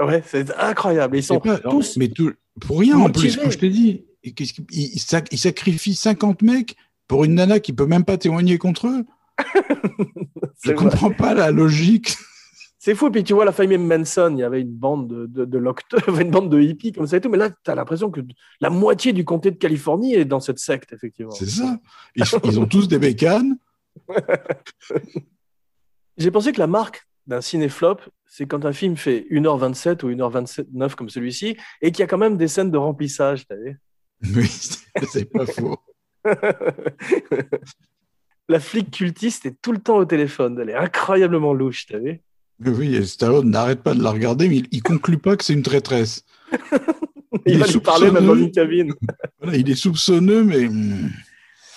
Ouais, 0.00 0.22
c'est 0.26 0.54
incroyable. 0.56 1.16
Ils 1.16 1.22
sont 1.22 1.40
pas, 1.40 1.58
tous 1.58 1.96
Mais 1.96 2.08
tout, 2.08 2.32
pour 2.60 2.78
rien 2.80 2.96
en 2.98 3.10
plus, 3.10 3.36
comme 3.36 3.50
je 3.50 3.58
t'ai 3.58 3.70
dit. 3.70 4.04
Et 4.22 4.32
qu'est-ce 4.32 4.52
qu'il- 4.52 4.66
il, 4.70 4.90
il 4.94 5.00
sac- 5.00 5.28
il 5.32 5.38
sacrifie 5.38 5.94
50 5.94 6.42
mecs 6.42 6.76
pour 7.06 7.24
une 7.24 7.34
nana 7.34 7.58
qui 7.60 7.72
peut 7.72 7.86
même 7.86 8.04
pas 8.04 8.18
témoigner 8.18 8.58
contre 8.58 8.86
eux. 8.88 9.04
Je 10.64 10.70
vrai. 10.70 10.74
comprends 10.74 11.10
pas 11.10 11.34
la 11.34 11.50
logique. 11.50 12.16
C'est 12.88 12.94
fou. 12.94 13.10
Puis 13.10 13.22
tu 13.22 13.34
vois 13.34 13.44
la 13.44 13.52
famille 13.52 13.76
Manson, 13.76 14.32
il 14.34 14.40
y 14.40 14.42
avait 14.42 14.62
une 14.62 14.72
bande 14.72 15.08
de, 15.08 15.26
de, 15.26 15.44
de 15.44 15.58
locteurs, 15.58 16.08
une 16.20 16.30
bande 16.30 16.48
de 16.48 16.58
hippies 16.58 16.92
comme 16.92 17.06
ça 17.06 17.18
et 17.18 17.20
tout. 17.20 17.28
Mais 17.28 17.36
là, 17.36 17.50
tu 17.50 17.70
as 17.70 17.74
l'impression 17.74 18.10
que 18.10 18.22
la 18.62 18.70
moitié 18.70 19.12
du 19.12 19.26
comté 19.26 19.50
de 19.50 19.58
Californie 19.58 20.14
est 20.14 20.24
dans 20.24 20.40
cette 20.40 20.58
secte, 20.58 20.94
effectivement. 20.94 21.32
C'est 21.32 21.50
ça. 21.50 21.78
Ils, 22.16 22.24
ils 22.44 22.58
ont 22.58 22.64
tous 22.64 22.88
des 22.88 22.98
bécanes. 22.98 23.58
J'ai 26.16 26.30
pensé 26.30 26.50
que 26.50 26.60
la 26.60 26.66
marque 26.66 27.06
d'un 27.26 27.42
cinéflop, 27.42 27.98
c'est 28.24 28.46
quand 28.46 28.64
un 28.64 28.72
film 28.72 28.96
fait 28.96 29.26
1h27 29.30 30.06
ou 30.06 30.10
1h29 30.10 30.94
comme 30.94 31.10
celui-ci 31.10 31.58
et 31.82 31.92
qu'il 31.92 32.00
y 32.00 32.04
a 32.04 32.06
quand 32.06 32.16
même 32.16 32.38
des 32.38 32.48
scènes 32.48 32.70
de 32.70 32.78
remplissage. 32.78 33.44
vu? 33.50 33.78
Oui, 34.34 34.48
c'est 34.48 35.30
pas 35.30 35.44
faux. 35.44 35.76
la 38.48 38.60
flic 38.60 38.90
cultiste 38.90 39.44
est 39.44 39.60
tout 39.60 39.72
le 39.72 39.78
temps 39.78 39.98
au 39.98 40.06
téléphone. 40.06 40.58
Elle 40.58 40.70
est 40.70 40.74
incroyablement 40.74 41.52
louche, 41.52 41.84
t'as 41.84 41.98
vu? 41.98 42.22
Oui, 42.64 42.96
et 42.96 43.04
Stallone 43.04 43.50
n'arrête 43.50 43.82
pas 43.82 43.94
de 43.94 44.02
la 44.02 44.10
regarder, 44.10 44.48
mais 44.48 44.56
il, 44.58 44.68
il 44.72 44.82
conclut 44.82 45.18
pas 45.18 45.36
que 45.36 45.44
c'est 45.44 45.52
une 45.54 45.62
traîtresse. 45.62 46.24
Il, 47.44 47.52
Il 47.54 47.58
va 47.58 47.66
lui 47.66 47.78
parler 47.80 48.10
même 48.10 48.26
dans 48.26 48.34
une 48.34 48.50
cabine. 48.50 48.94
Voilà, 49.40 49.58
il 49.58 49.68
est 49.70 49.74
soupçonneux, 49.74 50.42
mais 50.44 50.66
hmm, 50.66 51.10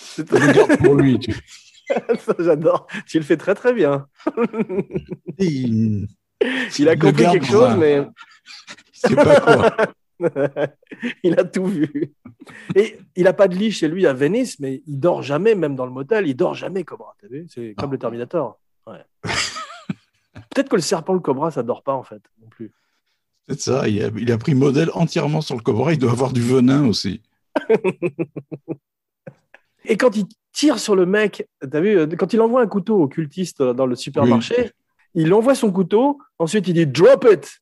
C'est- 0.00 0.30
il 0.32 0.38
le 0.46 0.52
garde 0.52 0.76
pour 0.78 0.94
lui. 0.94 1.18
Tu... 1.18 1.32
Ça, 2.18 2.34
J'adore. 2.38 2.86
Tu 3.06 3.18
le 3.18 3.24
fais 3.24 3.36
très 3.36 3.54
très 3.54 3.74
bien. 3.74 4.06
Il, 5.38 6.08
Il 6.78 6.88
a 6.88 6.96
compris 6.96 7.24
quelque 7.24 7.46
chose, 7.46 7.64
un- 7.70 7.76
mais 7.76 8.06
C'est 8.92 9.14
pas 9.14 9.40
quoi. 9.40 9.76
il 11.22 11.38
a 11.38 11.44
tout 11.44 11.66
vu. 11.66 12.12
Et 12.74 12.96
il 13.16 13.24
n'a 13.24 13.32
pas 13.34 13.46
de 13.48 13.54
lit 13.56 13.72
chez 13.72 13.88
lui 13.88 14.06
à 14.06 14.14
Venise, 14.14 14.58
mais 14.58 14.82
il 14.86 14.98
dort 15.00 15.22
jamais, 15.22 15.54
même 15.54 15.76
dans 15.76 15.86
le 15.86 15.92
motel, 15.92 16.26
il 16.26 16.34
dort 16.34 16.54
jamais, 16.54 16.82
Cobra. 16.84 17.14
T'as 17.20 17.28
vu 17.28 17.46
C'est 17.52 17.74
comme 17.76 17.90
Ah. 17.90 17.92
le 17.92 17.98
Terminator. 17.98 18.58
Ouais. 18.86 19.04
Peut-être 20.54 20.68
que 20.68 20.76
le 20.76 20.82
serpent, 20.82 21.14
le 21.14 21.20
Cobra, 21.20 21.50
ça 21.50 21.62
dort 21.62 21.82
pas 21.82 21.94
en 21.94 22.02
fait, 22.02 22.22
non 22.40 22.48
plus. 22.48 22.72
C'est 23.48 23.60
ça. 23.60 23.88
Il 23.88 24.02
a, 24.02 24.10
il 24.16 24.30
a 24.30 24.38
pris 24.38 24.54
modèle 24.54 24.90
entièrement 24.94 25.40
sur 25.40 25.56
le 25.56 25.62
cobra. 25.62 25.92
Il 25.92 25.98
doit 25.98 26.12
avoir 26.12 26.32
du 26.32 26.40
venin 26.40 26.86
aussi. 26.86 27.20
Et 29.84 29.96
quand 29.96 30.16
il 30.16 30.26
tire 30.52 30.78
sur 30.78 30.94
le 30.94 31.06
mec, 31.06 31.48
t'as 31.60 31.80
vu, 31.80 31.98
euh, 31.98 32.06
quand 32.06 32.32
il 32.32 32.40
envoie 32.40 32.62
un 32.62 32.68
couteau 32.68 33.00
au 33.00 33.08
cultiste 33.08 33.62
dans 33.62 33.86
le 33.86 33.96
supermarché, 33.96 34.70
il 35.14 35.34
envoie 35.34 35.56
son 35.56 35.72
couteau, 35.72 36.20
ensuite 36.38 36.68
il 36.68 36.74
dit 36.74 36.86
drop 36.86 37.26
it. 37.30 37.58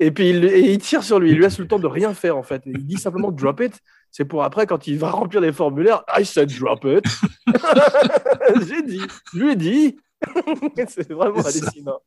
Et 0.00 0.10
puis 0.12 0.30
il, 0.30 0.44
et 0.44 0.72
il 0.72 0.78
tire 0.78 1.02
sur 1.02 1.18
lui, 1.18 1.30
il 1.30 1.34
lui 1.36 1.42
laisse 1.42 1.58
le 1.58 1.66
temps 1.66 1.78
de 1.78 1.86
rien 1.86 2.14
faire 2.14 2.38
en 2.38 2.42
fait. 2.42 2.62
Il 2.64 2.86
dit 2.86 2.96
simplement 2.96 3.30
drop 3.30 3.60
it. 3.60 3.78
C'est 4.10 4.24
pour 4.24 4.42
après, 4.44 4.66
quand 4.66 4.86
il 4.86 4.98
va 4.98 5.10
remplir 5.10 5.42
les 5.42 5.52
formulaires, 5.52 6.04
I 6.16 6.24
said 6.24 6.50
drop 6.58 6.84
it. 6.84 7.04
J'ai 8.66 8.82
dit, 8.82 9.02
je 9.34 9.38
lui 9.38 9.52
ai 9.52 9.56
dit. 9.56 9.98
c'est 10.88 11.12
vraiment 11.12 11.40
hallucinant. 11.40 12.00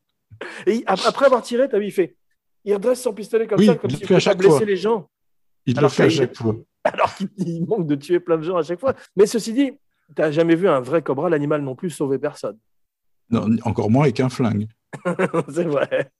Et 0.68 0.84
après 0.88 1.26
avoir 1.26 1.42
tiré, 1.42 1.68
t'as 1.70 1.80
vu, 1.80 1.88
il 1.88 1.92
fait, 1.92 2.16
il 2.66 2.74
redresse 2.74 3.02
son 3.02 3.14
pistolet 3.14 3.48
comme 3.48 3.60
Oui, 3.60 3.66
ça, 3.68 3.76
comme 3.76 3.89
s'il 3.89 4.06
voulait 4.06 4.36
blesser 4.36 4.58
fois. 4.58 4.66
les 4.66 4.76
gens 4.76 5.10
Il 5.66 5.78
Alors 5.78 5.89
le 5.89 5.96
fait 5.96 6.04
à 6.04 6.10
chaque 6.10 6.36
fois. 6.36 6.56
alors 6.84 7.14
qu'il 7.16 7.30
il 7.38 7.66
manque 7.66 7.88
de 7.88 7.96
tuer 7.96 8.20
plein 8.20 8.38
de 8.38 8.44
gens 8.44 8.58
à 8.58 8.64
chaque 8.64 8.80
fois. 8.80 8.96
Mais 9.16 9.26
ceci 9.26 9.54
dit, 9.54 9.72
tu 10.16 10.22
n'as 10.22 10.32
jamais 10.32 10.56
vu 10.56 10.68
un 10.68 10.82
vrai 10.82 11.02
cobra, 11.02 11.30
l'animal 11.30 11.62
non 11.62 11.76
plus 11.76 11.89
sauver 11.89 12.18
personne. 12.18 12.58
Non, 13.30 13.48
encore 13.64 13.89
moins 13.89 14.04
avec 14.04 14.20
un 14.20 14.30
flingue. 14.30 14.68
c'est 15.50 15.64
vrai. 15.64 16.12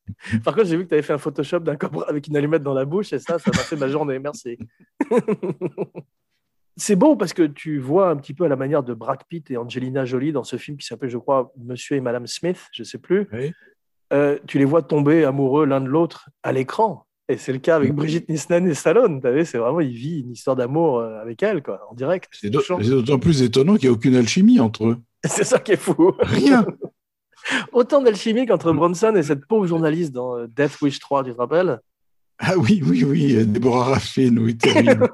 Par 0.46 0.56
contre, 0.56 0.68
j'ai 0.68 0.78
vu 0.78 0.84
que 0.86 0.90
tu 0.90 0.94
avais 0.94 1.04
fait 1.04 1.14
un 1.14 1.18
Photoshop 1.18 1.60
d'un 1.60 1.76
cobra 1.76 2.08
avec 2.08 2.28
une 2.28 2.38
allumette 2.38 2.64
dans 2.64 2.74
la 2.74 2.86
bouche 2.86 3.12
et 3.12 3.20
ça, 3.20 3.38
ça 3.38 3.52
m'a 3.52 3.60
fait 3.60 3.76
ma 3.76 3.90
journée. 3.90 4.18
Merci. 4.18 4.58
c'est 6.78 6.96
beau 6.96 7.18
parce 7.18 7.34
que 7.34 7.44
tu 7.44 7.80
vois 7.80 8.10
un 8.10 8.16
petit 8.16 8.34
peu 8.34 8.46
à 8.46 8.48
la 8.48 8.56
manière 8.56 8.82
de 8.82 8.94
Brad 8.94 9.22
Pitt 9.28 9.52
et 9.52 9.58
Angelina 9.58 10.06
Jolie 10.06 10.32
dans 10.32 10.46
ce 10.46 10.56
film 10.56 10.78
qui 10.78 10.88
s'appelle, 10.88 11.10
je 11.10 11.18
crois, 11.18 11.52
Monsieur 11.58 11.98
et 11.98 12.02
Madame 12.02 12.28
Smith, 12.28 12.70
je 12.72 12.84
sais 12.84 12.98
plus. 12.98 13.28
Oui. 13.34 13.52
Euh, 14.12 14.38
tu 14.48 14.58
les 14.58 14.66
vois 14.66 14.82
tomber 14.82 15.24
amoureux 15.24 15.66
l'un 15.66 15.82
de 15.82 15.88
l'autre 15.88 16.30
à 16.44 16.52
l'écran. 16.52 17.06
Et 17.30 17.38
c'est 17.38 17.54
le 17.54 17.60
cas 17.60 17.78
avec 17.78 17.94
Brigitte 17.94 18.28
Nielsen 18.28 18.68
et 18.68 18.74
Stallone. 18.74 19.22
C'est 19.46 19.58
vraiment, 19.58 19.80
il 19.80 19.94
vit 19.94 20.20
une 20.20 20.32
histoire 20.32 20.58
d'amour 20.58 21.00
euh, 21.00 21.22
avec 21.22 21.42
elle, 21.44 21.64
quoi, 21.64 21.88
en 21.90 21.96
direct. 21.96 22.30
C'est 22.34 22.50
d'autant 22.50 23.20
plus 23.20 23.42
étonnant 23.42 23.76
qu'il 23.76 23.88
n'y 23.88 23.94
a 23.94 23.96
aucune 23.96 24.16
alchimie 24.16 24.60
entre 24.60 24.88
eux. 24.88 24.98
C'est 25.26 25.46
ça 25.46 25.60
qui 25.60 25.72
est 25.72 25.78
fou. 25.78 26.14
Rien. 26.20 26.66
Autant 27.72 28.02
d'alchimie 28.02 28.46
qu'entre 28.46 28.74
Bronson 28.74 29.16
et 29.16 29.24
cette 29.24 29.46
pauvre 29.46 29.66
journaliste 29.66 30.12
dans 30.12 30.38
euh, 30.38 30.48
Death 30.48 30.82
Wish 30.82 31.00
3, 31.00 31.24
tu 31.24 31.32
te 31.32 31.38
rappelles? 31.38 31.80
Ah 32.38 32.58
oui, 32.58 32.82
oui, 32.86 33.04
oui, 33.04 33.46
Déborah 33.46 33.86
Raffin, 33.86 34.36
oui, 34.38 34.58
terrible. 34.58 35.08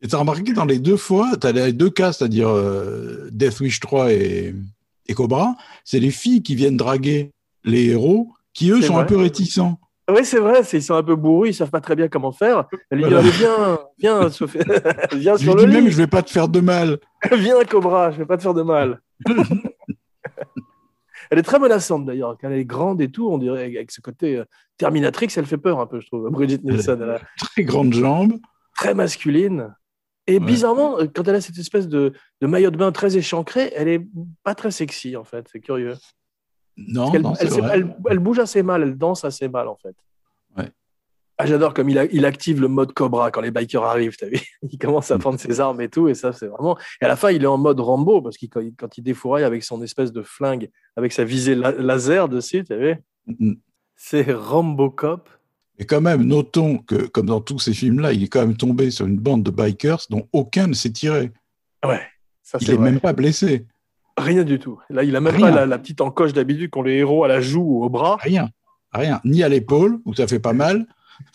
et 0.00 0.08
tu 0.08 0.14
as 0.14 0.18
remarqué 0.18 0.52
dans 0.52 0.64
les 0.64 0.78
deux 0.78 0.96
fois, 0.96 1.36
tu 1.38 1.46
as 1.46 1.52
les 1.52 1.72
deux 1.72 1.90
cas, 1.90 2.12
c'est-à-dire 2.12 2.48
euh, 2.48 3.28
Death 3.30 3.60
Wish 3.60 3.80
3 3.80 4.12
et, 4.12 4.54
et 5.06 5.14
Cobra, 5.14 5.54
c'est 5.84 6.00
les 6.00 6.10
filles 6.10 6.42
qui 6.42 6.54
viennent 6.54 6.76
draguer 6.76 7.32
les 7.64 7.86
héros 7.90 8.32
qui, 8.52 8.70
eux, 8.70 8.80
sont 8.82 8.94
vrai. 8.94 9.02
un 9.02 9.06
peu 9.06 9.16
réticents. 9.16 9.78
Oui, 10.08 10.24
c'est 10.24 10.38
vrai, 10.38 10.60
ils 10.72 10.82
sont 10.82 10.94
un 10.94 11.02
peu 11.02 11.16
bourrus, 11.16 11.50
ils 11.50 11.54
savent 11.54 11.70
pas 11.70 11.80
très 11.80 11.96
bien 11.96 12.08
comment 12.08 12.32
faire. 12.32 12.66
Elle 12.90 12.98
lui 12.98 13.08
dit 13.08 13.14
Allez, 13.14 13.30
viens, 13.30 13.78
viens, 13.98 14.20
viens 15.12 15.36
sur 15.38 15.56
le 15.56 15.64
lit. 15.64 15.72
même, 15.72 15.88
je 15.88 15.96
vais 15.96 16.06
pas 16.06 16.22
te 16.22 16.30
faire 16.30 16.48
de 16.48 16.60
mal. 16.60 16.98
viens, 17.32 17.64
Cobra, 17.64 18.10
je 18.10 18.18
vais 18.18 18.26
pas 18.26 18.36
te 18.36 18.42
faire 18.42 18.54
de 18.54 18.62
mal. 18.62 19.00
elle 21.30 21.38
est 21.38 21.42
très 21.42 21.58
menaçante 21.58 22.04
d'ailleurs, 22.04 22.36
quand 22.38 22.48
elle 22.48 22.58
est 22.58 22.64
grande 22.66 23.00
et 23.00 23.10
tout, 23.10 23.28
on 23.30 23.38
dirait 23.38 23.64
avec 23.64 23.90
ce 23.90 24.02
côté 24.02 24.36
euh, 24.36 24.44
Terminatrix, 24.76 25.28
elle 25.36 25.46
fait 25.46 25.58
peur 25.58 25.80
un 25.80 25.86
peu, 25.86 26.00
je 26.00 26.06
trouve. 26.06 26.28
Brigitte 26.30 26.64
Nielsen. 26.64 27.00
Elle 27.00 27.10
a... 27.10 27.20
Très 27.38 27.64
grandes 27.64 27.94
jambes. 27.94 28.34
Très 28.76 28.92
masculine. 28.92 29.74
Et 30.26 30.40
bizarrement, 30.40 30.98
euh, 30.98 31.06
quand 31.12 31.28
elle 31.28 31.34
a 31.34 31.40
cette 31.40 31.58
espèce 31.58 31.86
de, 31.86 32.12
de, 32.40 32.46
maillot 32.46 32.70
de 32.70 32.76
bain 32.76 32.92
très 32.92 33.16
échancré, 33.16 33.72
elle 33.76 33.88
est 33.88 34.02
pas 34.42 34.54
très 34.54 34.70
sexy 34.70 35.16
en 35.16 35.24
fait. 35.24 35.46
C'est 35.52 35.60
curieux. 35.60 35.94
Non, 36.76 37.12
elle, 37.12 37.22
non 37.22 37.34
elle, 37.34 37.94
elle, 38.10 38.18
bouge 38.18 38.38
assez 38.38 38.62
mal, 38.62 38.82
elle 38.82 38.96
danse 38.96 39.24
assez 39.24 39.48
mal 39.48 39.68
en 39.68 39.76
fait. 39.76 39.94
Ouais. 40.56 40.70
Ah, 41.36 41.46
J'adore 41.46 41.74
comme 41.74 41.88
il, 41.88 41.98
a, 41.98 42.04
il, 42.06 42.24
active 42.24 42.60
le 42.60 42.68
mode 42.68 42.92
Cobra 42.94 43.30
quand 43.30 43.42
les 43.42 43.50
bikers 43.50 43.84
arrivent. 43.84 44.16
As 44.22 44.26
vu 44.26 44.40
il 44.62 44.78
commence 44.78 45.10
à 45.10 45.18
prendre 45.18 45.38
ses 45.38 45.60
armes 45.60 45.80
et 45.82 45.88
tout, 45.88 46.08
et 46.08 46.14
ça 46.14 46.32
c'est 46.32 46.46
vraiment. 46.46 46.78
Et 47.00 47.04
à 47.04 47.08
la 47.08 47.16
fin, 47.16 47.30
il 47.30 47.42
est 47.42 47.48
en 47.48 47.58
mode 47.58 47.80
Rambo 47.80 48.22
parce 48.22 48.38
que 48.38 48.46
quand, 48.46 48.62
quand, 48.78 48.96
il 48.98 49.02
défouraille 49.02 49.44
avec 49.44 49.62
son 49.62 49.82
espèce 49.82 50.10
de 50.10 50.22
flingue, 50.22 50.70
avec 50.96 51.12
sa 51.12 51.24
visée 51.24 51.54
laser 51.54 52.28
dessus, 52.28 52.64
tu 52.64 52.76
vu 52.76 52.96
mm-hmm. 53.28 53.58
C'est 53.96 54.32
Rambo 54.32 54.90
Cop. 54.90 55.28
Mais 55.78 55.86
quand 55.86 56.00
même, 56.00 56.24
notons 56.24 56.78
que, 56.78 57.06
comme 57.06 57.26
dans 57.26 57.40
tous 57.40 57.58
ces 57.58 57.74
films-là, 57.74 58.12
il 58.12 58.22
est 58.22 58.28
quand 58.28 58.40
même 58.40 58.56
tombé 58.56 58.90
sur 58.90 59.06
une 59.06 59.18
bande 59.18 59.42
de 59.42 59.50
bikers 59.50 60.06
dont 60.10 60.28
aucun 60.32 60.68
ne 60.68 60.74
s'est 60.74 60.92
tiré. 60.92 61.32
Ouais, 61.84 62.02
ça 62.42 62.58
Il 62.60 62.70
n'est 62.70 62.78
même 62.78 63.00
pas 63.00 63.12
blessé. 63.12 63.66
Rien 64.16 64.44
du 64.44 64.60
tout. 64.60 64.78
Là, 64.90 65.02
il 65.02 65.12
n'a 65.12 65.20
même 65.20 65.40
pas 65.40 65.66
la, 65.66 65.78
petite 65.78 66.00
encoche 66.00 66.32
d'habitude 66.32 66.70
qu'ont 66.70 66.82
les 66.82 66.98
héros 66.98 67.24
à 67.24 67.28
la 67.28 67.40
joue 67.40 67.62
ou 67.62 67.84
au 67.84 67.88
bras. 67.88 68.16
Rien. 68.20 68.50
Rien. 68.92 69.20
Ni 69.24 69.42
à 69.42 69.48
l'épaule, 69.48 69.98
où 70.04 70.14
ça 70.14 70.28
fait 70.28 70.38
pas 70.38 70.52
mal. 70.52 70.86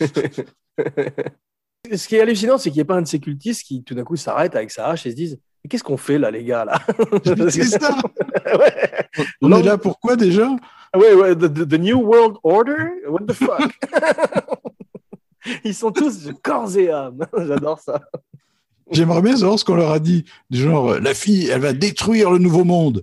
Ce 1.92 2.08
qui 2.08 2.16
est 2.16 2.20
hallucinant, 2.20 2.56
c'est 2.56 2.70
qu'il 2.70 2.78
n'y 2.78 2.82
a 2.82 2.86
pas 2.86 2.96
un 2.96 3.02
de 3.02 3.06
ces 3.06 3.20
cultistes 3.20 3.66
qui, 3.66 3.82
tout 3.82 3.94
d'un 3.94 4.04
coup, 4.04 4.16
s'arrête 4.16 4.56
avec 4.56 4.70
sa 4.70 4.88
hache 4.88 5.04
et 5.06 5.10
se 5.10 5.16
disent 5.16 5.38
Qu'est-ce 5.68 5.84
qu'on 5.84 5.98
fait 5.98 6.18
là, 6.18 6.30
les 6.30 6.42
gars 6.42 6.64
là 6.64 6.80
C'est 7.50 7.64
ça 7.64 7.94
ouais. 8.58 9.06
On 9.42 9.52
est 9.52 9.62
là 9.62 9.76
pourquoi 9.76 10.16
déjà? 10.16 10.48
Ouais, 10.96 11.14
ouais, 11.14 11.36
the, 11.36 11.74
New 11.74 12.00
World 12.00 12.36
Order? 12.42 12.90
What 13.08 13.26
the 13.26 13.32
fuck? 13.32 13.78
Ils 15.64 15.74
sont 15.74 15.92
tous 15.92 16.24
de 16.24 16.32
corps 16.32 16.76
et 16.76 16.90
âme. 16.90 17.26
J'adore 17.46 17.78
ça. 17.78 18.00
J'aimerais 18.90 19.22
bien 19.22 19.36
savoir 19.36 19.58
ce 19.58 19.64
qu'on 19.64 19.76
leur 19.76 19.92
a 19.92 20.00
dit. 20.00 20.24
Du 20.50 20.58
genre, 20.58 20.98
la 20.98 21.14
fille, 21.14 21.48
elle 21.48 21.60
va 21.60 21.72
détruire 21.72 22.30
le 22.30 22.38
nouveau 22.38 22.64
monde. 22.64 23.02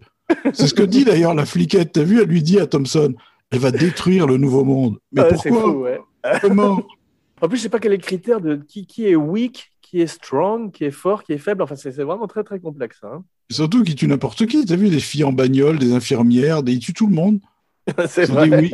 C'est 0.54 0.68
ce 0.68 0.74
que 0.74 0.84
dit 0.84 1.06
d'ailleurs 1.06 1.34
la 1.34 1.46
fliquette. 1.46 1.94
T'as 1.94 2.04
vu, 2.04 2.22
elle 2.22 2.28
lui 2.28 2.44
dit 2.44 2.60
à 2.60 2.68
Thompson, 2.68 3.14
elle 3.52 3.60
va 3.60 3.72
détruire 3.72 4.28
le 4.28 4.38
nouveau 4.38 4.66
monde. 4.66 4.98
Mais 5.14 5.26
pourquoi 5.30 5.62
fou, 5.62 5.70
ouais. 5.84 6.00
Comment 6.42 6.82
En 7.42 7.48
plus, 7.48 7.58
je 7.58 7.64
sais 7.64 7.70
pas 7.70 7.80
quel 7.80 7.94
est 7.94 7.98
le 7.98 8.02
critère 8.02 8.42
de 8.42 8.56
qui, 8.56 8.86
qui 8.86 9.08
est 9.08 9.16
weak, 9.16 9.72
qui 9.82 10.02
est 10.02 10.08
strong, 10.08 10.72
qui 10.72 10.86
est 10.86 10.92
fort, 10.92 11.24
qui 11.24 11.34
est 11.34 11.38
faible. 11.38 11.62
Enfin, 11.62 11.76
c'est 11.76 11.92
vraiment 11.92 12.28
très 12.28 12.44
très 12.44 12.60
complexe. 12.60 12.98
Hein. 13.04 13.24
Surtout 13.50 13.84
qui 13.84 13.96
tue 13.96 14.08
n'importe 14.08 14.46
qui. 14.48 14.66
T'as 14.66 14.76
vu 14.76 14.90
des 14.90 15.00
filles 15.00 15.24
en 15.24 15.32
bagnole, 15.32 15.78
des 15.80 15.94
infirmières, 15.94 16.64
des... 16.64 16.74
ils 16.74 16.80
tuent 16.80 16.94
tout 16.94 17.08
le 17.08 17.16
monde. 17.16 17.40
c'est 18.08 18.26
vrai. 18.26 18.50
Oui. 18.50 18.74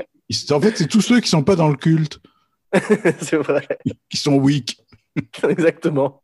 En 0.51 0.61
fait, 0.61 0.78
c'est 0.78 0.88
tous 0.88 1.01
ceux 1.01 1.20
qui 1.20 1.30
sont 1.30 1.43
pas 1.43 1.55
dans 1.55 1.70
le 1.70 1.76
culte. 1.76 2.20
c'est 3.20 3.38
vrai. 3.38 3.68
Qui 4.09 4.18
sont 4.18 4.36
weak. 4.36 4.78
Exactement. 5.47 6.24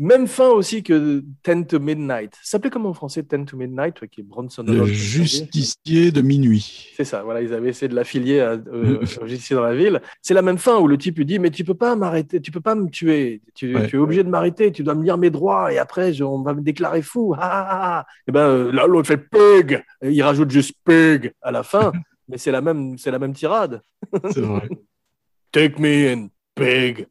Même 0.00 0.28
fin 0.28 0.50
aussi 0.50 0.84
que 0.84 1.24
Ten 1.42 1.66
to 1.66 1.80
Midnight. 1.80 2.32
Ça 2.36 2.52
s'appelait 2.52 2.70
comment 2.70 2.90
en 2.90 2.94
français 2.94 3.24
Ten 3.24 3.44
to 3.44 3.56
Midnight, 3.56 4.06
qui 4.06 4.20
est 4.20 4.24
Bronson 4.24 4.62
Le 4.64 4.86
justicier 4.86 6.12
de 6.12 6.20
minuit. 6.20 6.92
C'est 6.96 7.04
ça, 7.04 7.24
voilà, 7.24 7.42
ils 7.42 7.52
avaient 7.52 7.70
essayé 7.70 7.88
de 7.88 7.96
l'affilier 7.96 8.38
euh, 8.38 9.00
au 9.20 9.26
justicier 9.26 9.56
dans 9.56 9.62
la 9.62 9.74
ville. 9.74 10.00
C'est 10.22 10.34
la 10.34 10.42
même 10.42 10.58
fin 10.58 10.78
où 10.78 10.86
le 10.86 10.96
type 10.96 11.18
lui 11.18 11.26
dit 11.26 11.40
Mais 11.40 11.50
tu 11.50 11.64
peux 11.64 11.74
pas 11.74 11.96
m'arrêter, 11.96 12.40
tu 12.40 12.52
peux 12.52 12.60
pas 12.60 12.76
me 12.76 12.88
tuer, 12.88 13.42
tu, 13.56 13.76
es 13.76 13.96
obligé 13.96 14.22
de 14.22 14.28
m'arrêter, 14.28 14.70
tu 14.70 14.84
dois 14.84 14.94
me 14.94 15.02
lire 15.02 15.18
mes 15.18 15.30
droits 15.30 15.72
et 15.72 15.78
après 15.78 16.22
on 16.22 16.42
va 16.42 16.54
me 16.54 16.60
déclarer 16.60 17.02
fou. 17.02 17.34
Ah, 17.36 17.66
ah, 17.68 17.98
ah. 17.98 18.06
Et 18.28 18.30
ben 18.30 18.46
euh, 18.46 18.72
là, 18.72 18.86
l'autre 18.86 19.08
fait 19.08 19.16
Pug 19.16 19.82
Il 20.02 20.22
rajoute 20.22 20.52
juste 20.52 20.76
Pug 20.84 21.32
à 21.42 21.50
la 21.50 21.64
fin, 21.64 21.90
mais 22.28 22.38
c'est 22.38 22.50
la, 22.50 22.60
même, 22.60 22.96
la 23.04 23.18
même 23.18 23.34
tirade. 23.34 23.82
C'est 24.30 24.40
vrai. 24.40 24.68
Take 25.52 25.80
me 25.80 26.12
in, 26.12 26.28
Pig. 26.54 27.06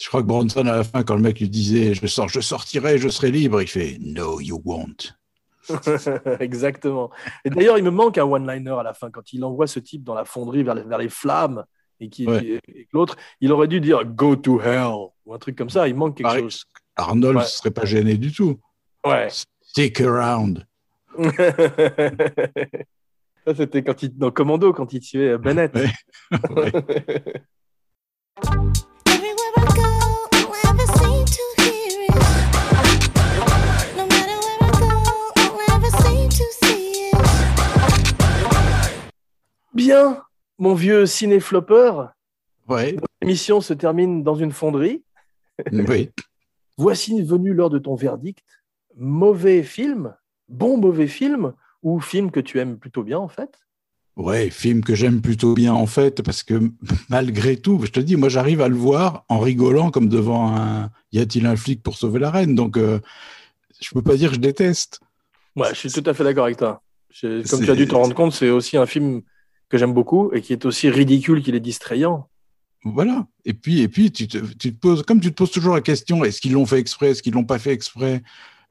Je 0.00 0.08
crois 0.08 0.22
que 0.22 0.26
Bronson, 0.26 0.66
à 0.66 0.76
la 0.76 0.84
fin, 0.84 1.02
quand 1.02 1.14
le 1.14 1.22
mec 1.22 1.40
lui 1.40 1.48
disait 1.48 1.94
je, 1.94 2.06
sors, 2.06 2.28
je 2.28 2.40
sortirai, 2.40 2.98
je 2.98 3.08
serai 3.08 3.30
libre, 3.30 3.62
il 3.62 3.68
fait 3.68 3.98
No, 4.00 4.40
you 4.40 4.60
won't. 4.64 5.14
Exactement. 6.40 7.10
Et 7.44 7.50
d'ailleurs, 7.50 7.78
il 7.78 7.84
me 7.84 7.90
manque 7.90 8.18
un 8.18 8.24
one-liner 8.24 8.76
à 8.78 8.82
la 8.82 8.94
fin, 8.94 9.10
quand 9.10 9.32
il 9.32 9.44
envoie 9.44 9.66
ce 9.66 9.80
type 9.80 10.04
dans 10.04 10.14
la 10.14 10.24
fonderie 10.24 10.62
vers 10.62 10.74
les, 10.74 10.82
vers 10.82 10.98
les 10.98 11.08
flammes 11.08 11.64
et, 11.98 12.08
qui, 12.10 12.26
l'autre, 12.92 13.16
il 13.40 13.52
aurait 13.52 13.68
dû 13.68 13.80
dire 13.80 14.04
Go 14.04 14.36
to 14.36 14.60
hell 14.60 15.10
ou 15.24 15.34
un 15.34 15.38
truc 15.38 15.56
comme 15.56 15.70
ça. 15.70 15.88
Il 15.88 15.94
manque 15.94 16.18
quelque 16.18 16.40
chose. 16.40 16.64
Arnold 16.94 17.38
ne 17.38 17.42
serait 17.42 17.70
pas 17.70 17.84
gêné 17.84 18.16
du 18.16 18.32
tout. 18.32 18.58
Ouais. 19.04 19.28
Stick 19.62 20.00
around. 20.00 20.66
ça, 23.46 23.54
c'était 23.54 23.84
quand 23.84 24.02
il, 24.02 24.16
dans 24.16 24.32
Commando, 24.32 24.72
quand 24.72 24.92
il 24.92 25.00
tuait 25.00 25.38
Bennett. 25.38 25.72
Ouais. 25.74 25.92
Bien, 39.74 40.22
mon 40.58 40.74
vieux 40.74 41.06
ciné-flopper. 41.06 41.92
Ouais. 42.66 42.96
L'émission 43.22 43.60
se 43.60 43.74
termine 43.74 44.24
dans 44.24 44.34
une 44.34 44.52
fonderie. 44.52 45.04
Oui. 45.72 46.10
Voici 46.76 47.22
venu 47.22 47.54
l'heure 47.54 47.70
de 47.70 47.78
ton 47.78 47.94
verdict. 47.94 48.44
Mauvais 48.96 49.62
film, 49.62 50.14
bon 50.48 50.76
mauvais 50.76 51.06
film, 51.06 51.54
ou 51.86 52.00
film 52.00 52.32
que 52.32 52.40
tu 52.40 52.58
aimes 52.58 52.78
plutôt 52.78 53.04
bien 53.04 53.18
en 53.18 53.28
fait? 53.28 53.60
Ouais, 54.16 54.50
film 54.50 54.82
que 54.82 54.96
j'aime 54.96 55.20
plutôt 55.20 55.54
bien 55.54 55.72
en 55.72 55.86
fait, 55.86 56.20
parce 56.22 56.42
que 56.42 56.72
malgré 57.08 57.56
tout, 57.56 57.80
je 57.84 57.92
te 57.92 58.00
dis, 58.00 58.16
moi 58.16 58.28
j'arrive 58.28 58.60
à 58.60 58.68
le 58.68 58.74
voir 58.74 59.24
en 59.28 59.38
rigolant 59.38 59.92
comme 59.92 60.08
devant 60.08 60.56
un 60.56 60.90
Y 61.12 61.20
a-t-il 61.20 61.46
un 61.46 61.54
flic 61.54 61.84
pour 61.84 61.96
sauver 61.96 62.18
la 62.18 62.32
reine? 62.32 62.56
Donc 62.56 62.76
euh, 62.76 62.98
je 63.80 63.90
peux 63.94 64.02
pas 64.02 64.16
dire 64.16 64.30
que 64.30 64.34
je 64.34 64.40
déteste. 64.40 64.98
Ouais, 65.54 65.68
je 65.70 65.88
suis 65.88 65.92
tout 65.92 66.02
à 66.10 66.12
fait 66.12 66.24
d'accord 66.24 66.46
avec 66.46 66.58
toi. 66.58 66.82
Comme 67.22 67.64
tu 67.64 67.70
as 67.70 67.76
dû 67.76 67.86
te 67.86 67.94
rendre 67.94 68.14
compte, 68.14 68.32
c'est 68.32 68.50
aussi 68.50 68.76
un 68.76 68.86
film 68.86 69.22
que 69.68 69.78
j'aime 69.78 69.94
beaucoup 69.94 70.32
et 70.32 70.42
qui 70.42 70.52
est 70.52 70.64
aussi 70.64 70.90
ridicule 70.90 71.40
qu'il 71.40 71.54
est 71.54 71.60
distrayant. 71.60 72.28
Voilà. 72.84 73.26
Et 73.44 73.54
puis, 73.54 73.80
et 73.80 73.88
puis 73.88 74.10
tu, 74.10 74.28
te, 74.28 74.38
tu 74.38 74.74
te 74.74 74.78
poses, 74.78 75.02
comme 75.04 75.20
tu 75.20 75.30
te 75.30 75.34
poses 75.34 75.50
toujours 75.50 75.74
la 75.74 75.80
question, 75.80 76.24
est-ce 76.24 76.40
qu'ils 76.40 76.52
l'ont 76.52 76.66
fait 76.66 76.78
exprès, 76.78 77.10
est-ce 77.10 77.22
qu'ils 77.22 77.32
l'ont 77.32 77.44
pas 77.44 77.58
fait 77.58 77.72
exprès, 77.72 78.22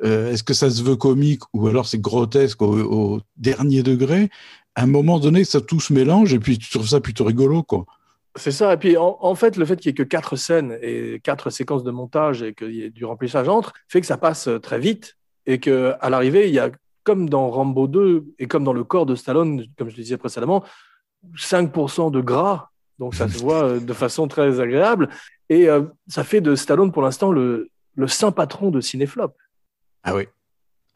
euh, 0.03 0.31
est-ce 0.31 0.43
que 0.43 0.53
ça 0.53 0.69
se 0.69 0.83
veut 0.83 0.95
comique 0.95 1.41
ou 1.53 1.67
alors 1.67 1.87
c'est 1.87 2.01
grotesque 2.01 2.61
au, 2.61 3.21
dernier 3.37 3.83
degré? 3.83 4.29
À 4.75 4.83
un 4.83 4.87
moment 4.87 5.19
donné, 5.19 5.43
ça 5.43 5.61
tout 5.61 5.79
se 5.79 5.93
mélange 5.93 6.33
et 6.33 6.39
puis 6.39 6.57
tu 6.57 6.69
trouves 6.69 6.87
ça 6.87 6.99
plutôt 6.99 7.23
rigolo, 7.23 7.63
quoi. 7.63 7.85
C'est 8.37 8.51
ça. 8.51 8.73
Et 8.73 8.77
puis, 8.77 8.97
en, 8.97 9.35
fait, 9.35 9.55
le 9.55 9.65
fait 9.65 9.77
qu'il 9.77 9.89
n'y 9.89 9.93
ait 9.93 10.03
que 10.03 10.03
quatre 10.03 10.35
scènes 10.35 10.77
et 10.81 11.21
quatre 11.23 11.49
séquences 11.49 11.85
de 11.85 11.91
montage 11.91 12.43
et 12.43 12.53
qu'il 12.53 12.75
y 12.75 12.83
ait 12.83 12.89
du 12.89 13.05
remplissage 13.05 13.47
entre, 13.47 13.71
fait 13.87 14.01
que 14.01 14.07
ça 14.07 14.17
passe 14.17 14.49
très 14.61 14.77
vite 14.77 15.15
et 15.45 15.61
qu'à 15.61 16.09
l'arrivée, 16.09 16.49
il 16.49 16.53
y 16.53 16.59
a 16.59 16.69
comme 17.05 17.29
dans 17.29 17.49
Rambo 17.49 17.87
2 17.87 18.25
et 18.39 18.47
comme 18.47 18.65
dans 18.65 18.73
le 18.73 18.83
corps 18.83 19.05
de 19.05 19.15
Stallone, 19.15 19.63
comme 19.77 19.89
je 19.89 19.95
le 19.95 20.03
disais 20.03 20.17
précédemment, 20.17 20.65
5% 21.37 22.11
de 22.11 22.19
gras. 22.19 22.69
Donc 22.99 23.15
ça 23.15 23.29
se 23.29 23.37
voit 23.37 23.63
euh, 23.63 23.79
de 23.79 23.93
façon 23.93 24.27
très 24.27 24.59
agréable. 24.59 25.09
Et 25.49 25.69
euh, 25.69 25.83
ça 26.07 26.23
fait 26.23 26.41
de 26.41 26.55
Stallone 26.55 26.91
pour 26.91 27.01
l'instant 27.01 27.31
le, 27.31 27.69
saint 28.07 28.31
patron 28.31 28.71
de 28.71 28.81
Cinéflop. 28.81 29.33
Ah 30.05 30.15
oui. 30.15 30.27